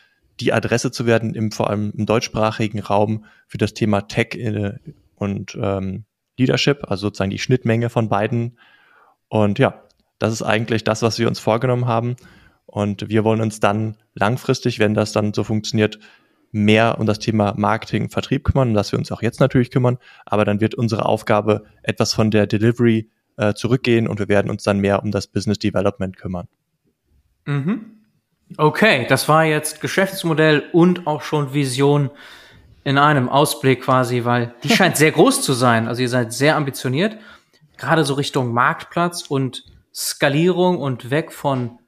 die 0.40 0.52
Adresse 0.52 0.90
zu 0.90 1.06
werden, 1.06 1.34
im, 1.34 1.50
vor 1.50 1.70
allem 1.70 1.92
im 1.96 2.06
deutschsprachigen 2.06 2.80
Raum 2.80 3.24
für 3.46 3.58
das 3.58 3.74
Thema 3.74 4.02
Tech 4.02 4.34
äh, 4.34 4.74
und 5.16 5.56
ähm, 5.60 6.04
Leadership, 6.38 6.84
also 6.88 7.06
sozusagen 7.06 7.30
die 7.30 7.38
Schnittmenge 7.38 7.88
von 7.88 8.08
beiden. 8.08 8.58
Und 9.28 9.58
ja, 9.58 9.82
das 10.18 10.32
ist 10.32 10.42
eigentlich 10.42 10.84
das, 10.84 11.02
was 11.02 11.18
wir 11.18 11.28
uns 11.28 11.38
vorgenommen 11.38 11.86
haben. 11.86 12.16
Und 12.74 13.08
wir 13.08 13.22
wollen 13.22 13.40
uns 13.40 13.60
dann 13.60 13.94
langfristig, 14.14 14.80
wenn 14.80 14.94
das 14.94 15.12
dann 15.12 15.32
so 15.32 15.44
funktioniert, 15.44 16.00
mehr 16.50 16.98
um 16.98 17.06
das 17.06 17.20
Thema 17.20 17.54
Marketing, 17.56 18.10
Vertrieb 18.10 18.42
kümmern, 18.42 18.70
um 18.70 18.74
das 18.74 18.90
wir 18.90 18.98
uns 18.98 19.12
auch 19.12 19.22
jetzt 19.22 19.38
natürlich 19.38 19.70
kümmern. 19.70 19.96
Aber 20.26 20.44
dann 20.44 20.60
wird 20.60 20.74
unsere 20.74 21.06
Aufgabe 21.06 21.62
etwas 21.84 22.12
von 22.12 22.32
der 22.32 22.48
Delivery 22.48 23.08
äh, 23.36 23.54
zurückgehen 23.54 24.08
und 24.08 24.18
wir 24.18 24.26
werden 24.26 24.50
uns 24.50 24.64
dann 24.64 24.80
mehr 24.80 25.04
um 25.04 25.12
das 25.12 25.28
Business 25.28 25.60
Development 25.60 26.16
kümmern. 26.16 26.48
Mhm. 27.44 28.00
Okay, 28.56 29.06
das 29.08 29.28
war 29.28 29.44
jetzt 29.44 29.80
Geschäftsmodell 29.80 30.64
und 30.72 31.06
auch 31.06 31.22
schon 31.22 31.54
Vision 31.54 32.10
in 32.82 32.98
einem 32.98 33.28
Ausblick 33.28 33.82
quasi, 33.82 34.24
weil 34.24 34.52
die 34.64 34.68
scheint 34.74 34.96
sehr 34.96 35.12
groß 35.12 35.42
zu 35.42 35.52
sein. 35.52 35.86
Also 35.86 36.02
ihr 36.02 36.08
seid 36.08 36.32
sehr 36.32 36.56
ambitioniert, 36.56 37.18
gerade 37.76 38.04
so 38.04 38.14
Richtung 38.14 38.52
Marktplatz 38.52 39.22
und 39.28 39.62
Skalierung 39.94 40.78
und 40.78 41.12
weg 41.12 41.30
von 41.30 41.78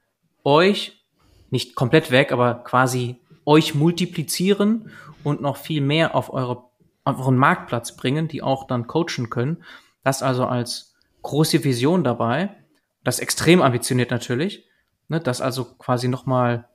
euch, 0.46 1.04
nicht 1.50 1.74
komplett 1.74 2.10
weg, 2.10 2.32
aber 2.32 2.54
quasi 2.54 3.16
euch 3.44 3.74
multiplizieren 3.74 4.90
und 5.22 5.40
noch 5.42 5.56
viel 5.56 5.80
mehr 5.80 6.14
auf, 6.14 6.32
eure, 6.32 6.64
auf 7.04 7.18
euren 7.18 7.36
Marktplatz 7.36 7.96
bringen, 7.96 8.28
die 8.28 8.42
auch 8.42 8.66
dann 8.66 8.86
coachen 8.86 9.28
können. 9.28 9.62
Das 10.02 10.22
also 10.22 10.46
als 10.46 10.94
große 11.22 11.64
Vision 11.64 12.04
dabei. 12.04 12.56
Das 13.04 13.18
extrem 13.18 13.60
ambitioniert 13.60 14.10
natürlich. 14.10 14.64
Ne, 15.08 15.20
das 15.20 15.40
also 15.40 15.64
quasi 15.64 16.08
nochmal 16.08 16.68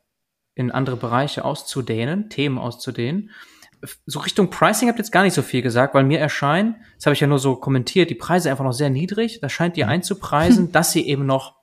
in 0.56 0.72
andere 0.72 0.96
Bereiche 0.96 1.44
auszudehnen, 1.44 2.30
Themen 2.30 2.58
auszudehnen. 2.58 3.32
So 4.06 4.20
Richtung 4.20 4.50
Pricing 4.50 4.88
habt 4.88 5.00
ihr 5.00 5.04
jetzt 5.04 5.12
gar 5.12 5.24
nicht 5.24 5.34
so 5.34 5.42
viel 5.42 5.62
gesagt, 5.62 5.94
weil 5.96 6.04
mir 6.04 6.20
erscheinen, 6.20 6.76
das 6.96 7.08
habe 7.08 7.14
ich 7.14 7.20
ja 7.20 7.28
nur 7.28 7.40
so 7.40 7.56
kommentiert, 7.56 8.10
die 8.10 8.16
Preise 8.16 8.52
einfach 8.52 8.64
noch 8.64 8.74
sehr 8.74 8.90
niedrig. 8.90 9.40
Das 9.42 9.52
scheint 9.52 9.76
ihr 9.78 9.86
mhm. 9.86 9.92
einzupreisen, 9.92 10.72
dass 10.74 10.92
sie 10.92 11.08
eben 11.08 11.26
noch 11.26 11.61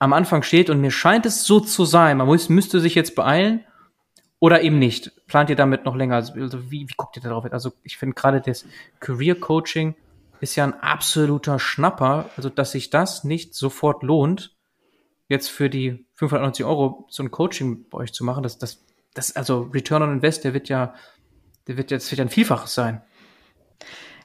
am 0.00 0.14
Anfang 0.14 0.42
steht 0.42 0.70
und 0.70 0.80
mir 0.80 0.90
scheint 0.90 1.26
es 1.26 1.44
so 1.44 1.60
zu 1.60 1.84
sein. 1.84 2.16
Man 2.16 2.26
muss, 2.26 2.48
müsste 2.48 2.80
sich 2.80 2.94
jetzt 2.96 3.14
beeilen 3.14 3.64
oder 4.40 4.62
eben 4.62 4.78
nicht. 4.78 5.12
Plant 5.26 5.50
ihr 5.50 5.56
damit 5.56 5.84
noch 5.84 5.94
länger? 5.94 6.16
Also 6.16 6.34
wie, 6.70 6.88
wie 6.88 6.94
guckt 6.96 7.16
ihr 7.16 7.22
darauf? 7.22 7.44
Also 7.52 7.72
ich 7.84 7.98
finde 7.98 8.14
gerade 8.14 8.40
das 8.40 8.64
Career 8.98 9.38
Coaching 9.38 9.94
ist 10.40 10.56
ja 10.56 10.64
ein 10.64 10.72
absoluter 10.80 11.58
Schnapper. 11.58 12.30
Also 12.36 12.48
dass 12.48 12.72
sich 12.72 12.88
das 12.88 13.24
nicht 13.24 13.54
sofort 13.54 14.02
lohnt, 14.02 14.56
jetzt 15.28 15.48
für 15.48 15.68
die 15.68 16.06
590 16.14 16.64
Euro 16.64 17.06
so 17.10 17.22
ein 17.22 17.30
Coaching 17.30 17.86
bei 17.90 17.98
euch 17.98 18.14
zu 18.14 18.24
machen, 18.24 18.42
das, 18.42 18.58
das, 18.58 18.82
das, 19.12 19.36
also 19.36 19.70
Return 19.74 20.02
on 20.02 20.12
Invest, 20.14 20.44
der 20.44 20.54
wird 20.54 20.70
ja, 20.70 20.94
der 21.68 21.76
wird 21.76 21.90
jetzt, 21.90 22.10
wird 22.10 22.18
ja 22.18 22.24
ein 22.24 22.30
Vielfaches 22.30 22.72
sein. 22.72 23.02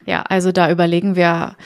Ja, 0.06 0.22
also 0.22 0.54
da 0.54 0.72
überlegen 0.72 1.18
wir 1.18 1.58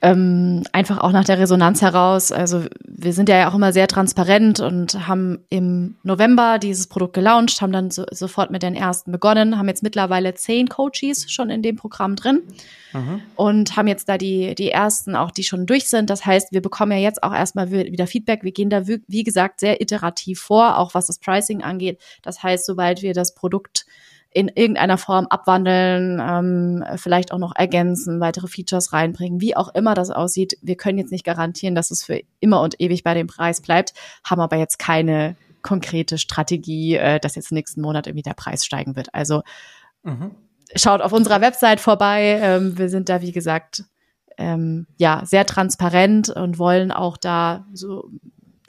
ähm, 0.00 0.62
einfach 0.72 0.98
auch 0.98 1.10
nach 1.10 1.24
der 1.24 1.38
Resonanz 1.38 1.82
heraus. 1.82 2.30
Also 2.30 2.64
wir 2.86 3.12
sind 3.12 3.28
ja 3.28 3.48
auch 3.48 3.54
immer 3.54 3.72
sehr 3.72 3.88
transparent 3.88 4.60
und 4.60 5.08
haben 5.08 5.40
im 5.50 5.96
November 6.04 6.58
dieses 6.58 6.86
Produkt 6.86 7.14
gelauncht, 7.14 7.60
haben 7.60 7.72
dann 7.72 7.90
so, 7.90 8.04
sofort 8.12 8.52
mit 8.52 8.62
den 8.62 8.76
ersten 8.76 9.10
begonnen, 9.10 9.58
haben 9.58 9.66
jetzt 9.66 9.82
mittlerweile 9.82 10.34
zehn 10.34 10.68
Coaches 10.68 11.30
schon 11.30 11.50
in 11.50 11.62
dem 11.62 11.74
Programm 11.74 12.14
drin 12.14 12.42
mhm. 12.92 13.22
und 13.34 13.76
haben 13.76 13.88
jetzt 13.88 14.08
da 14.08 14.18
die, 14.18 14.54
die 14.54 14.70
ersten 14.70 15.16
auch, 15.16 15.32
die 15.32 15.42
schon 15.42 15.66
durch 15.66 15.88
sind. 15.88 16.10
Das 16.10 16.24
heißt, 16.24 16.52
wir 16.52 16.62
bekommen 16.62 16.92
ja 16.92 16.98
jetzt 16.98 17.24
auch 17.24 17.34
erstmal 17.34 17.72
wieder 17.72 18.06
Feedback. 18.06 18.44
Wir 18.44 18.52
gehen 18.52 18.70
da, 18.70 18.86
wie 18.86 19.24
gesagt, 19.24 19.58
sehr 19.58 19.80
iterativ 19.80 20.38
vor, 20.40 20.78
auch 20.78 20.94
was 20.94 21.06
das 21.06 21.18
Pricing 21.18 21.62
angeht. 21.62 22.00
Das 22.22 22.42
heißt, 22.44 22.66
sobald 22.66 23.02
wir 23.02 23.14
das 23.14 23.34
Produkt 23.34 23.84
in 24.30 24.48
irgendeiner 24.48 24.98
Form 24.98 25.26
abwandeln, 25.26 26.20
ähm, 26.20 26.84
vielleicht 26.96 27.32
auch 27.32 27.38
noch 27.38 27.56
ergänzen, 27.56 28.20
weitere 28.20 28.46
Features 28.46 28.92
reinbringen, 28.92 29.40
wie 29.40 29.56
auch 29.56 29.74
immer 29.74 29.94
das 29.94 30.10
aussieht. 30.10 30.58
Wir 30.60 30.76
können 30.76 30.98
jetzt 30.98 31.12
nicht 31.12 31.24
garantieren, 31.24 31.74
dass 31.74 31.90
es 31.90 32.04
für 32.04 32.20
immer 32.40 32.60
und 32.60 32.80
ewig 32.80 33.04
bei 33.04 33.14
dem 33.14 33.26
Preis 33.26 33.62
bleibt, 33.62 33.94
haben 34.24 34.40
aber 34.40 34.56
jetzt 34.56 34.78
keine 34.78 35.36
konkrete 35.62 36.18
Strategie, 36.18 36.96
äh, 36.96 37.20
dass 37.20 37.34
jetzt 37.34 37.52
nächsten 37.52 37.80
Monat 37.80 38.06
irgendwie 38.06 38.22
der 38.22 38.34
Preis 38.34 38.64
steigen 38.64 38.96
wird. 38.96 39.14
Also 39.14 39.42
mhm. 40.02 40.32
schaut 40.74 41.00
auf 41.00 41.12
unserer 41.12 41.40
Website 41.40 41.80
vorbei. 41.80 42.38
Ähm, 42.42 42.78
wir 42.78 42.90
sind 42.90 43.08
da, 43.08 43.22
wie 43.22 43.32
gesagt, 43.32 43.84
ähm, 44.36 44.86
ja, 44.98 45.22
sehr 45.24 45.46
transparent 45.46 46.28
und 46.28 46.58
wollen 46.58 46.92
auch 46.92 47.16
da 47.16 47.66
so 47.72 48.08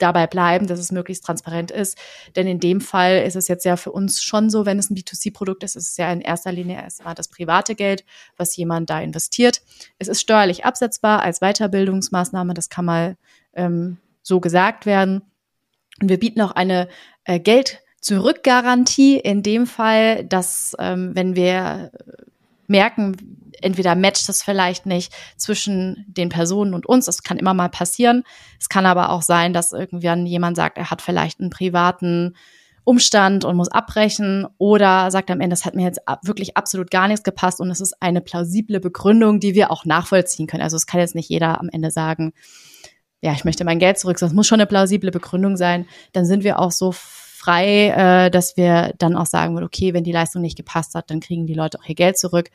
dabei 0.02 0.26
bleiben, 0.26 0.66
dass 0.66 0.80
es 0.80 0.92
möglichst 0.92 1.24
transparent 1.24 1.70
ist. 1.70 1.98
Denn 2.36 2.46
in 2.46 2.60
dem 2.60 2.80
Fall 2.80 3.22
ist 3.22 3.36
es 3.36 3.48
jetzt 3.48 3.64
ja 3.64 3.76
für 3.76 3.92
uns 3.92 4.22
schon 4.22 4.50
so, 4.50 4.66
wenn 4.66 4.78
es 4.78 4.90
ein 4.90 4.96
B2C-Produkt 4.96 5.62
ist, 5.62 5.76
ist 5.76 5.90
es 5.90 5.96
ja 5.96 6.12
in 6.12 6.20
erster 6.20 6.52
Linie 6.52 6.76
erstmal 6.76 7.14
das 7.14 7.28
private 7.28 7.74
Geld, 7.74 8.04
was 8.36 8.56
jemand 8.56 8.90
da 8.90 9.00
investiert. 9.00 9.62
Es 9.98 10.08
ist 10.08 10.20
steuerlich 10.20 10.64
absetzbar 10.64 11.22
als 11.22 11.40
Weiterbildungsmaßnahme, 11.40 12.54
das 12.54 12.68
kann 12.68 12.84
mal 12.84 13.16
ähm, 13.54 13.98
so 14.22 14.40
gesagt 14.40 14.86
werden. 14.86 15.22
Und 16.00 16.08
wir 16.08 16.18
bieten 16.18 16.40
auch 16.40 16.52
eine 16.52 16.88
äh, 17.24 17.38
Geld 17.38 17.80
Zurückgarantie 18.00 19.18
in 19.18 19.42
dem 19.42 19.66
Fall, 19.66 20.24
dass 20.24 20.74
ähm, 20.78 21.10
wenn 21.14 21.36
wir 21.36 21.92
merken, 22.70 23.50
entweder 23.60 23.94
matcht 23.94 24.28
das 24.28 24.42
vielleicht 24.42 24.86
nicht 24.86 25.12
zwischen 25.36 26.04
den 26.08 26.28
Personen 26.28 26.74
und 26.74 26.86
uns. 26.86 27.06
Das 27.06 27.22
kann 27.22 27.38
immer 27.38 27.54
mal 27.54 27.68
passieren. 27.68 28.24
Es 28.58 28.68
kann 28.68 28.86
aber 28.86 29.10
auch 29.10 29.22
sein, 29.22 29.52
dass 29.52 29.72
irgendwann 29.72 30.26
jemand 30.26 30.56
sagt, 30.56 30.78
er 30.78 30.90
hat 30.90 31.02
vielleicht 31.02 31.40
einen 31.40 31.50
privaten 31.50 32.36
Umstand 32.84 33.44
und 33.44 33.56
muss 33.56 33.68
abbrechen 33.68 34.46
oder 34.58 35.10
sagt 35.10 35.30
am 35.30 35.40
Ende, 35.40 35.54
das 35.54 35.64
hat 35.64 35.74
mir 35.74 35.84
jetzt 35.84 36.00
wirklich 36.22 36.56
absolut 36.56 36.90
gar 36.90 37.08
nichts 37.08 37.22
gepasst 37.22 37.60
und 37.60 37.70
es 37.70 37.80
ist 37.80 37.94
eine 38.00 38.20
plausible 38.20 38.80
Begründung, 38.80 39.38
die 39.38 39.54
wir 39.54 39.70
auch 39.70 39.84
nachvollziehen 39.84 40.46
können. 40.46 40.62
Also 40.62 40.76
es 40.76 40.86
kann 40.86 41.00
jetzt 41.00 41.14
nicht 41.14 41.28
jeder 41.28 41.60
am 41.60 41.68
Ende 41.68 41.90
sagen, 41.90 42.32
ja, 43.20 43.32
ich 43.32 43.44
möchte 43.44 43.64
mein 43.64 43.78
Geld 43.78 43.98
zurück. 43.98 44.16
Das 44.18 44.32
muss 44.32 44.46
schon 44.46 44.60
eine 44.60 44.66
plausible 44.66 45.10
Begründung 45.10 45.58
sein. 45.58 45.86
Dann 46.12 46.24
sind 46.24 46.42
wir 46.42 46.58
auch 46.58 46.72
so 46.72 46.94
frei, 47.40 47.88
äh, 47.88 48.30
dass 48.30 48.56
wir 48.56 48.92
dann 48.98 49.16
auch 49.16 49.26
sagen 49.26 49.54
würden, 49.54 49.64
okay, 49.64 49.94
wenn 49.94 50.04
die 50.04 50.12
Leistung 50.12 50.42
nicht 50.42 50.56
gepasst 50.56 50.94
hat, 50.94 51.10
dann 51.10 51.20
kriegen 51.20 51.46
die 51.46 51.54
Leute 51.54 51.78
auch 51.80 51.88
ihr 51.88 51.94
Geld 51.94 52.18
zurück. 52.18 52.50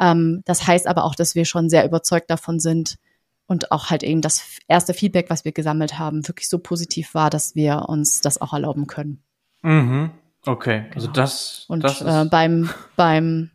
Ähm, 0.00 0.42
das 0.44 0.66
heißt 0.66 0.86
aber 0.86 1.04
auch, 1.04 1.16
dass 1.16 1.34
wir 1.34 1.44
schon 1.44 1.68
sehr 1.68 1.84
überzeugt 1.84 2.30
davon 2.30 2.60
sind 2.60 2.98
und 3.46 3.72
auch 3.72 3.90
halt 3.90 4.04
eben 4.04 4.20
das 4.20 4.58
erste 4.68 4.94
Feedback, 4.94 5.28
was 5.28 5.44
wir 5.44 5.52
gesammelt 5.52 5.98
haben, 5.98 6.26
wirklich 6.28 6.48
so 6.48 6.58
positiv 6.58 7.14
war, 7.14 7.30
dass 7.30 7.56
wir 7.56 7.88
uns 7.88 8.20
das 8.20 8.40
auch 8.40 8.52
erlauben 8.52 8.86
können. 8.86 9.22
Mhm. 9.62 10.10
Okay, 10.46 10.86
also 10.94 11.08
genau. 11.08 11.12
das 11.14 11.64
und 11.68 11.84
das 11.84 12.00
äh, 12.00 12.24
beim 12.28 12.70
beim 12.96 13.50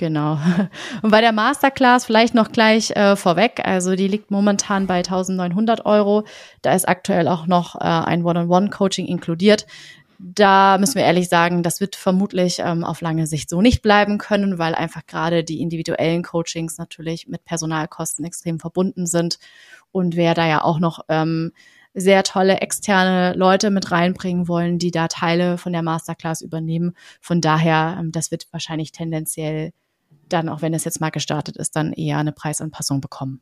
Genau. 0.00 0.38
Und 1.02 1.10
bei 1.10 1.20
der 1.20 1.32
Masterclass 1.32 2.06
vielleicht 2.06 2.34
noch 2.34 2.52
gleich 2.52 2.90
äh, 2.92 3.16
vorweg. 3.16 3.60
Also 3.62 3.94
die 3.94 4.08
liegt 4.08 4.30
momentan 4.30 4.86
bei 4.86 4.96
1900 4.96 5.84
Euro. 5.84 6.24
Da 6.62 6.72
ist 6.72 6.88
aktuell 6.88 7.28
auch 7.28 7.46
noch 7.46 7.74
äh, 7.74 7.80
ein 7.84 8.24
One-on-One-Coaching 8.24 9.06
inkludiert 9.06 9.66
da 10.22 10.76
müssen 10.76 10.96
wir 10.96 11.04
ehrlich 11.04 11.30
sagen, 11.30 11.62
das 11.62 11.80
wird 11.80 11.96
vermutlich 11.96 12.58
ähm, 12.58 12.84
auf 12.84 13.00
lange 13.00 13.26
Sicht 13.26 13.48
so 13.48 13.62
nicht 13.62 13.80
bleiben 13.80 14.18
können, 14.18 14.58
weil 14.58 14.74
einfach 14.74 15.06
gerade 15.06 15.44
die 15.44 15.62
individuellen 15.62 16.22
Coachings 16.22 16.76
natürlich 16.76 17.26
mit 17.26 17.46
Personalkosten 17.46 18.26
extrem 18.26 18.60
verbunden 18.60 19.06
sind 19.06 19.38
und 19.92 20.16
wer 20.16 20.34
da 20.34 20.46
ja 20.46 20.62
auch 20.62 20.78
noch 20.78 21.06
ähm, 21.08 21.52
sehr 21.94 22.22
tolle 22.22 22.60
externe 22.60 23.34
Leute 23.36 23.70
mit 23.70 23.90
reinbringen 23.90 24.46
wollen, 24.46 24.78
die 24.78 24.90
da 24.90 25.08
Teile 25.08 25.58
von 25.58 25.72
der 25.72 25.82
Masterclass 25.82 26.40
übernehmen. 26.42 26.94
Von 27.20 27.40
daher, 27.40 27.96
ähm, 27.98 28.12
das 28.12 28.30
wird 28.30 28.46
wahrscheinlich 28.52 28.92
tendenziell 28.92 29.72
dann, 30.32 30.48
auch 30.48 30.62
wenn 30.62 30.74
es 30.74 30.84
jetzt 30.84 31.00
mal 31.00 31.10
gestartet 31.10 31.56
ist, 31.56 31.76
dann 31.76 31.92
eher 31.92 32.18
eine 32.18 32.32
Preisanpassung 32.32 33.00
bekommen. 33.00 33.40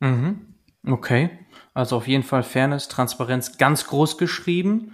Mhm. 0.00 0.54
Okay. 0.86 1.30
Also 1.74 1.96
auf 1.96 2.08
jeden 2.08 2.22
Fall 2.22 2.42
Fairness, 2.42 2.88
Transparenz 2.88 3.58
ganz 3.58 3.86
groß 3.86 4.18
geschrieben. 4.18 4.92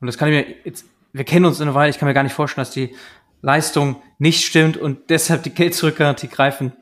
Und 0.00 0.06
das 0.06 0.18
kann 0.18 0.28
ich 0.28 0.46
mir 0.46 0.54
jetzt, 0.64 0.84
wir 1.12 1.24
kennen 1.24 1.46
uns 1.46 1.60
eine 1.60 1.74
Weile, 1.74 1.90
ich 1.90 1.98
kann 1.98 2.08
mir 2.08 2.14
gar 2.14 2.22
nicht 2.22 2.34
vorstellen, 2.34 2.64
dass 2.64 2.74
die 2.74 2.94
Leistung 3.40 4.02
nicht 4.18 4.44
stimmt 4.44 4.76
und 4.76 5.10
deshalb 5.10 5.42
die 5.42 5.50
Geld-Zurück-Garantie 5.50 6.28
greifen 6.28 6.72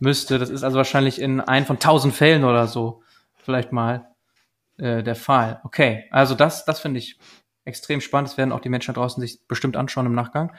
müsste. 0.00 0.38
Das 0.38 0.48
ist 0.48 0.62
also 0.62 0.76
wahrscheinlich 0.76 1.20
in 1.20 1.40
ein 1.40 1.66
von 1.66 1.78
tausend 1.78 2.14
Fällen 2.14 2.44
oder 2.44 2.66
so 2.66 3.02
vielleicht 3.36 3.72
mal 3.72 4.08
äh, 4.78 5.02
der 5.02 5.16
Fall. 5.16 5.60
Okay, 5.64 6.04
also 6.10 6.34
das, 6.34 6.64
das 6.64 6.80
finde 6.80 6.98
ich 6.98 7.18
extrem 7.64 8.00
spannend. 8.00 8.30
Das 8.30 8.38
werden 8.38 8.52
auch 8.52 8.60
die 8.60 8.68
Menschen 8.68 8.94
da 8.94 9.00
draußen 9.00 9.20
sich 9.20 9.46
bestimmt 9.46 9.76
anschauen 9.76 10.06
im 10.06 10.14
Nachgang. 10.14 10.54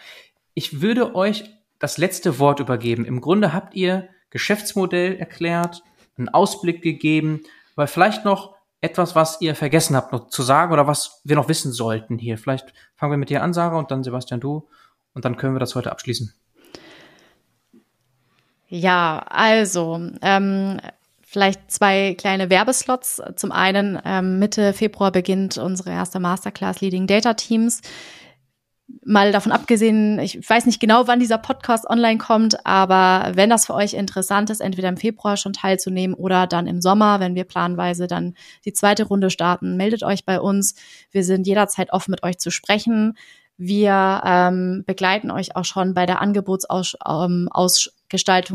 Ich 0.54 0.82
würde 0.82 1.16
euch 1.16 1.46
das 1.80 1.98
letzte 1.98 2.40
Wort 2.40 2.60
übergeben. 2.60 3.06
Im 3.06 3.22
Grunde 3.22 3.54
habt 3.54 3.76
ihr 3.76 4.10
Geschäftsmodell 4.30 5.16
erklärt, 5.16 5.82
einen 6.18 6.30
Ausblick 6.30 6.82
gegeben, 6.82 7.42
weil 7.76 7.88
vielleicht 7.88 8.26
noch 8.26 8.56
etwas, 8.82 9.16
was 9.16 9.42
ihr 9.42 9.56
vergessen 9.56 9.96
habt 9.96 10.12
noch 10.14 10.28
zu 10.28 10.44
sagen 10.44 10.72
oder 10.72 10.88
was 10.88 11.22
wir 11.24 11.36
noch 11.36 11.50
wissen 11.50 11.72
sollten 11.72 12.18
hier? 12.18 12.38
Vielleicht 12.38 12.74
fangen 12.96 13.12
wir 13.12 13.18
mit 13.18 13.30
dir 13.30 13.44
an, 13.44 13.54
Sarah, 13.54 13.78
und 13.78 13.92
dann 13.92 14.04
Sebastian, 14.04 14.40
du. 14.40 14.68
Und 15.14 15.26
dann 15.26 15.38
können 15.38 15.56
wir 15.56 15.60
das 15.60 15.76
heute 15.76 15.92
abschließen. 15.92 16.34
Ja, 18.68 19.26
also 19.28 20.00
ähm, 20.22 20.80
vielleicht 21.22 21.72
zwei 21.72 22.16
kleine 22.18 22.50
Werbeslots. 22.50 23.22
Zum 23.36 23.52
einen 23.52 24.00
ähm, 24.06 24.40
Mitte 24.40 24.74
Februar 24.74 25.12
beginnt 25.12 25.58
unsere 25.58 25.90
erste 25.90 26.20
Masterclass 26.20 26.80
Leading 26.80 27.08
Data 27.08 27.34
Teams 27.34 27.82
mal 29.06 29.32
davon 29.32 29.52
abgesehen, 29.52 30.20
ich 30.20 30.38
weiß 30.48 30.66
nicht 30.66 30.80
genau, 30.80 31.08
wann 31.08 31.20
dieser 31.20 31.38
Podcast 31.38 31.90
online 31.90 32.18
kommt, 32.18 32.66
aber 32.66 33.36
wenn 33.36 33.50
das 33.50 33.66
für 33.66 33.74
euch 33.74 33.94
interessant 33.94 34.50
ist, 34.50 34.60
entweder 34.60 34.90
im 34.90 34.98
Februar 34.98 35.38
schon 35.38 35.54
teilzunehmen 35.54 36.16
oder 36.16 36.48
dann 36.48 36.68
im 36.68 36.82
Sommer, 36.82 37.20
wenn 37.20 37.36
wir 37.36 37.44
planweise 37.44 38.08
dann 38.08 38.36
die 38.66 38.74
zweite 38.74 39.06
Runde 39.06 39.30
starten, 39.30 39.78
meldet 39.78 40.04
euch 40.04 40.26
bei 40.26 40.40
uns. 40.40 40.76
Wir 41.12 41.24
sind 41.24 41.48
jederzeit 41.48 41.92
offen, 41.92 42.12
mit 42.12 42.24
euch 42.24 42.38
zu 42.38 42.52
sprechen. 42.52 43.18
Wir 43.58 44.22
ähm, 44.26 44.84
begleiten 44.86 45.32
euch 45.32 45.56
auch 45.56 45.66
schon 45.66 45.94
bei 45.94 46.06
der 46.06 46.22
Angebotsausgestaltung 46.22 47.48
ähm, 47.48 47.50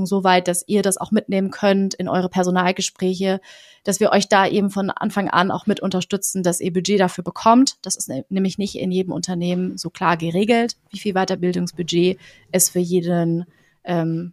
so 0.07 0.25
weit, 0.25 0.49
dass 0.49 0.65
ihr 0.67 0.83
das 0.83 0.97
auch 0.99 1.11
mitnehmen 1.11 1.51
könnt 1.51 1.95
in 1.95 2.09
eure 2.09 2.29
Personalgespräche, 2.29 3.41
dass 3.85 4.01
wir 4.01 4.11
euch 4.11 4.29
da 4.29 4.47
eben 4.47 4.71
von 4.71 4.91
Anfang 4.91 5.29
an 5.29 5.51
auch 5.51 5.67
mit 5.67 5.81
unterstützen, 5.81 6.43
dass 6.43 6.61
ihr 6.61 6.73
Budget 6.73 7.01
dafür 7.01 7.25
bekommt. 7.25 7.77
Das 7.83 7.97
ist 7.97 8.09
ne-, 8.09 8.25
nämlich 8.29 8.59
nicht 8.59 8.77
in 8.77 8.91
jedem 8.91 9.13
Unternehmen 9.13 9.79
so 9.79 9.91
klar 9.91 10.17
geregelt, 10.17 10.77
wie 10.91 10.99
viel 10.99 11.15
Weiterbildungsbudget 11.15 12.19
es 12.51 12.71
für 12.71 12.81
jeden 12.81 13.45
ähm, 13.85 14.33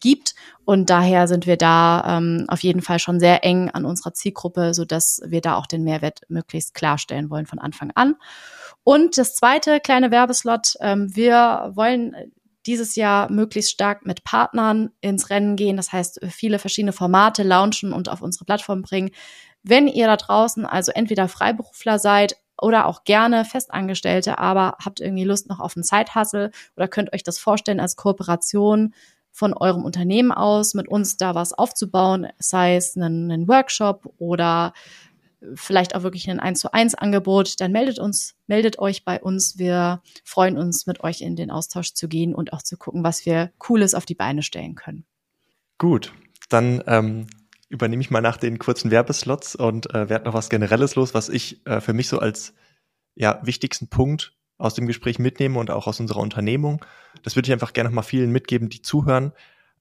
gibt. 0.00 0.34
Und 0.64 0.90
daher 0.90 1.28
sind 1.28 1.46
wir 1.46 1.56
da 1.56 2.18
ähm, 2.18 2.46
auf 2.48 2.60
jeden 2.62 2.82
Fall 2.82 2.98
schon 2.98 3.20
sehr 3.20 3.44
eng 3.44 3.70
an 3.70 3.84
unserer 3.84 4.14
Zielgruppe, 4.14 4.74
so 4.74 4.84
dass 4.84 5.20
wir 5.26 5.40
da 5.40 5.56
auch 5.56 5.66
den 5.66 5.84
Mehrwert 5.84 6.22
möglichst 6.28 6.74
klarstellen 6.74 7.30
wollen 7.30 7.46
von 7.46 7.58
Anfang 7.58 7.92
an. 7.94 8.16
Und 8.82 9.16
das 9.18 9.34
zweite 9.34 9.80
kleine 9.80 10.10
Werbeslot, 10.10 10.74
ähm, 10.80 11.14
wir 11.14 11.72
wollen 11.74 12.14
dieses 12.66 12.96
Jahr 12.96 13.30
möglichst 13.30 13.70
stark 13.70 14.06
mit 14.06 14.24
Partnern 14.24 14.90
ins 15.00 15.30
Rennen 15.30 15.56
gehen. 15.56 15.76
Das 15.76 15.92
heißt, 15.92 16.20
viele 16.30 16.58
verschiedene 16.58 16.92
Formate 16.92 17.42
launchen 17.42 17.92
und 17.92 18.08
auf 18.08 18.22
unsere 18.22 18.44
Plattform 18.44 18.82
bringen. 18.82 19.10
Wenn 19.62 19.88
ihr 19.88 20.06
da 20.06 20.16
draußen 20.16 20.66
also 20.66 20.92
entweder 20.92 21.28
Freiberufler 21.28 21.98
seid 21.98 22.36
oder 22.60 22.86
auch 22.86 23.04
gerne 23.04 23.44
Festangestellte, 23.44 24.38
aber 24.38 24.76
habt 24.84 25.00
irgendwie 25.00 25.24
Lust 25.24 25.48
noch 25.48 25.60
auf 25.60 25.76
einen 25.76 25.84
Zeithassel 25.84 26.50
oder 26.76 26.88
könnt 26.88 27.12
euch 27.12 27.22
das 27.22 27.38
vorstellen 27.38 27.80
als 27.80 27.96
Kooperation 27.96 28.94
von 29.32 29.52
eurem 29.52 29.84
Unternehmen 29.84 30.30
aus, 30.30 30.74
mit 30.74 30.86
uns 30.86 31.16
da 31.16 31.34
was 31.34 31.52
aufzubauen, 31.52 32.28
sei 32.38 32.76
es 32.76 32.96
einen, 32.96 33.30
einen 33.32 33.48
Workshop 33.48 34.14
oder 34.18 34.72
vielleicht 35.54 35.94
auch 35.94 36.02
wirklich 36.02 36.28
ein 36.30 36.40
1 36.40 36.60
zu 36.60 36.72
1 36.72 36.94
Angebot, 36.94 37.60
dann 37.60 37.72
meldet 37.72 37.98
uns, 37.98 38.34
meldet 38.46 38.78
euch 38.78 39.04
bei 39.04 39.20
uns. 39.20 39.58
Wir 39.58 40.02
freuen 40.24 40.56
uns, 40.56 40.86
mit 40.86 41.02
euch 41.02 41.20
in 41.20 41.36
den 41.36 41.50
Austausch 41.50 41.94
zu 41.94 42.08
gehen 42.08 42.34
und 42.34 42.52
auch 42.52 42.62
zu 42.62 42.76
gucken, 42.76 43.04
was 43.04 43.26
wir 43.26 43.52
Cooles 43.58 43.94
auf 43.94 44.06
die 44.06 44.14
Beine 44.14 44.42
stellen 44.42 44.74
können. 44.74 45.04
Gut, 45.78 46.12
dann 46.48 46.82
ähm, 46.86 47.26
übernehme 47.68 48.00
ich 48.00 48.10
mal 48.10 48.20
nach 48.20 48.36
den 48.36 48.58
kurzen 48.58 48.90
Werbeslots 48.90 49.56
und 49.56 49.92
äh, 49.94 50.08
werde 50.08 50.26
noch 50.26 50.34
was 50.34 50.50
Generelles 50.50 50.94
los, 50.94 51.14
was 51.14 51.28
ich 51.28 51.66
äh, 51.66 51.80
für 51.80 51.92
mich 51.92 52.08
so 52.08 52.18
als 52.18 52.54
ja, 53.14 53.40
wichtigsten 53.42 53.88
Punkt 53.88 54.32
aus 54.58 54.74
dem 54.74 54.86
Gespräch 54.86 55.18
mitnehme 55.18 55.58
und 55.58 55.70
auch 55.70 55.86
aus 55.86 56.00
unserer 56.00 56.20
Unternehmung. 56.20 56.84
Das 57.22 57.36
würde 57.36 57.48
ich 57.48 57.52
einfach 57.52 57.72
gerne 57.72 57.90
noch 57.90 57.94
mal 57.94 58.02
vielen 58.02 58.30
mitgeben, 58.30 58.68
die 58.68 58.82
zuhören. 58.82 59.32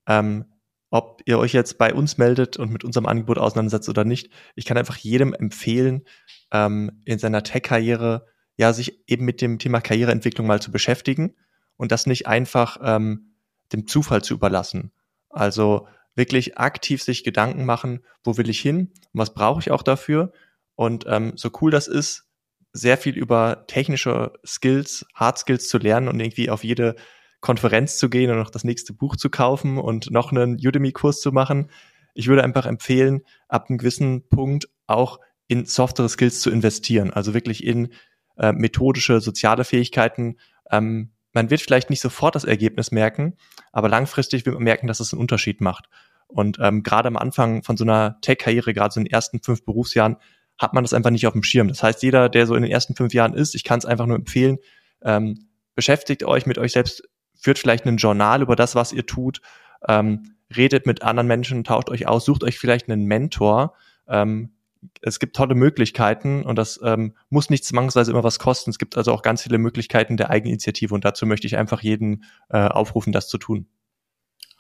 Ähm, 0.07 0.45
ob 0.93 1.23
ihr 1.25 1.39
euch 1.39 1.53
jetzt 1.53 1.79
bei 1.79 1.91
uns 1.91 2.19
meldet 2.19 2.57
und 2.57 2.71
mit 2.71 2.83
unserem 2.83 3.07
Angebot 3.07 3.39
auseinandersetzt 3.39 3.89
oder 3.89 4.05
nicht. 4.05 4.29
Ich 4.53 4.65
kann 4.65 4.77
einfach 4.77 4.95
jedem 4.97 5.33
empfehlen, 5.33 6.03
ähm, 6.51 7.01
in 7.03 7.17
seiner 7.17 7.41
Tech-Karriere 7.41 8.27
ja 8.57 8.73
sich 8.73 9.01
eben 9.09 9.25
mit 9.25 9.41
dem 9.41 9.57
Thema 9.57 9.81
Karriereentwicklung 9.81 10.45
mal 10.45 10.61
zu 10.61 10.71
beschäftigen 10.71 11.33
und 11.77 11.91
das 11.91 12.05
nicht 12.05 12.27
einfach 12.27 12.77
ähm, 12.83 13.33
dem 13.71 13.87
Zufall 13.87 14.23
zu 14.23 14.35
überlassen. 14.35 14.91
Also 15.31 15.87
wirklich 16.13 16.59
aktiv 16.59 17.01
sich 17.01 17.23
Gedanken 17.23 17.65
machen, 17.65 18.05
wo 18.23 18.37
will 18.37 18.47
ich 18.47 18.59
hin 18.59 18.91
und 19.13 19.19
was 19.19 19.33
brauche 19.33 19.61
ich 19.61 19.71
auch 19.71 19.81
dafür. 19.81 20.31
Und 20.75 21.05
ähm, 21.07 21.33
so 21.37 21.49
cool 21.59 21.71
das 21.71 21.87
ist, 21.87 22.29
sehr 22.71 22.99
viel 22.99 23.17
über 23.17 23.65
technische 23.65 24.33
Skills, 24.45 25.07
Hard 25.15 25.39
Skills 25.39 25.69
zu 25.69 25.79
lernen 25.79 26.07
und 26.07 26.19
irgendwie 26.19 26.51
auf 26.51 26.63
jede 26.63 26.95
Konferenz 27.43 27.97
zu 27.97 28.09
gehen 28.09 28.31
und 28.31 28.37
noch 28.37 28.49
das 28.49 28.63
nächste 28.63 28.93
Buch 28.93 29.17
zu 29.17 29.29
kaufen 29.29 29.77
und 29.77 30.09
noch 30.09 30.31
einen 30.31 30.53
Udemy-Kurs 30.55 31.19
zu 31.19 31.33
machen. 31.33 31.69
Ich 32.13 32.29
würde 32.29 32.41
einfach 32.41 32.65
empfehlen, 32.65 33.21
ab 33.49 33.65
einem 33.67 33.77
gewissen 33.77 34.29
Punkt 34.29 34.69
auch 34.87 35.19
in 35.47 35.65
softere 35.65 36.07
Skills 36.07 36.39
zu 36.39 36.49
investieren, 36.49 37.11
also 37.11 37.33
wirklich 37.33 37.65
in 37.65 37.89
äh, 38.37 38.53
methodische, 38.53 39.19
soziale 39.19 39.65
Fähigkeiten. 39.65 40.37
Ähm, 40.71 41.11
man 41.33 41.49
wird 41.49 41.59
vielleicht 41.59 41.89
nicht 41.89 41.99
sofort 41.99 42.35
das 42.35 42.45
Ergebnis 42.45 42.91
merken, 42.91 43.35
aber 43.73 43.89
langfristig 43.89 44.45
wird 44.45 44.55
man 44.55 44.63
merken, 44.63 44.87
dass 44.87 45.01
es 45.01 45.11
einen 45.11 45.19
Unterschied 45.19 45.59
macht. 45.59 45.89
Und 46.27 46.59
ähm, 46.61 46.81
gerade 46.81 47.09
am 47.09 47.17
Anfang 47.17 47.61
von 47.63 47.75
so 47.75 47.83
einer 47.83 48.21
Tech-Karriere, 48.21 48.73
gerade 48.73 48.93
so 48.93 49.01
in 49.01 49.05
den 49.05 49.11
ersten 49.11 49.41
fünf 49.41 49.65
Berufsjahren, 49.65 50.15
hat 50.57 50.73
man 50.73 50.85
das 50.85 50.93
einfach 50.93 51.11
nicht 51.11 51.27
auf 51.27 51.33
dem 51.33 51.43
Schirm. 51.43 51.67
Das 51.67 51.83
heißt, 51.83 52.03
jeder, 52.03 52.29
der 52.29 52.47
so 52.47 52.55
in 52.55 52.61
den 52.61 52.71
ersten 52.71 52.95
fünf 52.95 53.13
Jahren 53.13 53.33
ist, 53.33 53.53
ich 53.53 53.65
kann 53.65 53.79
es 53.79 53.85
einfach 53.85 54.05
nur 54.05 54.15
empfehlen, 54.15 54.59
ähm, 55.03 55.49
beschäftigt 55.75 56.23
euch 56.23 56.45
mit 56.45 56.57
euch 56.57 56.71
selbst, 56.71 57.03
führt 57.43 57.59
vielleicht 57.59 57.85
ein 57.85 57.97
Journal 57.97 58.41
über 58.41 58.55
das, 58.55 58.73
was 58.73 58.93
ihr 58.93 59.05
tut, 59.05 59.41
ähm, 59.87 60.35
redet 60.55 60.85
mit 60.85 61.03
anderen 61.03 61.27
Menschen, 61.27 61.63
tauscht 61.65 61.89
euch 61.89 62.07
aus, 62.07 62.23
sucht 62.23 62.43
euch 62.43 62.57
vielleicht 62.57 62.89
einen 62.89 63.05
Mentor. 63.05 63.73
Ähm, 64.07 64.53
es 65.01 65.19
gibt 65.19 65.35
tolle 65.35 65.53
Möglichkeiten 65.53 66.43
und 66.43 66.57
das 66.57 66.79
ähm, 66.83 67.15
muss 67.29 67.49
nicht 67.49 67.65
zwangsweise 67.65 68.11
immer 68.11 68.23
was 68.23 68.39
kosten. 68.39 68.69
Es 68.69 68.77
gibt 68.77 68.97
also 68.97 69.11
auch 69.11 69.21
ganz 69.21 69.43
viele 69.43 69.57
Möglichkeiten 69.57 70.15
der 70.15 70.29
Eigeninitiative 70.29 70.93
und 70.93 71.03
dazu 71.03 71.25
möchte 71.25 71.45
ich 71.47 71.57
einfach 71.57 71.81
jeden 71.81 72.23
äh, 72.49 72.59
aufrufen, 72.59 73.11
das 73.11 73.27
zu 73.27 73.37
tun. 73.37 73.67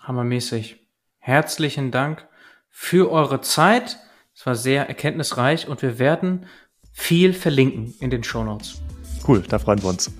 Hammermäßig. 0.01 0.85
Herzlichen 1.19 1.91
Dank 1.91 2.27
für 2.69 3.09
eure 3.11 3.39
Zeit. 3.39 3.97
Es 4.35 4.45
war 4.45 4.55
sehr 4.55 4.89
erkenntnisreich 4.89 5.69
und 5.69 5.81
wir 5.81 5.99
werden 5.99 6.47
viel 6.91 7.33
verlinken 7.33 7.93
in 8.01 8.09
den 8.09 8.23
Show 8.25 8.43
Notes. 8.43 8.81
Cool, 9.25 9.41
da 9.41 9.57
freuen 9.57 9.81
wir 9.81 9.89
uns. 9.89 10.11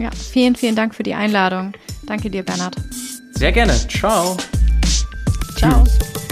Ja, 0.00 0.10
vielen, 0.12 0.56
vielen 0.56 0.74
Dank 0.74 0.94
für 0.94 1.02
die 1.02 1.12
Einladung. 1.14 1.72
Danke 2.06 2.30
dir, 2.30 2.42
Bernhard. 2.42 2.74
Sehr 3.32 3.52
gerne. 3.52 3.74
Ciao. 3.86 4.36
Ciao. 5.56 5.84
Tschüss. 5.84 6.29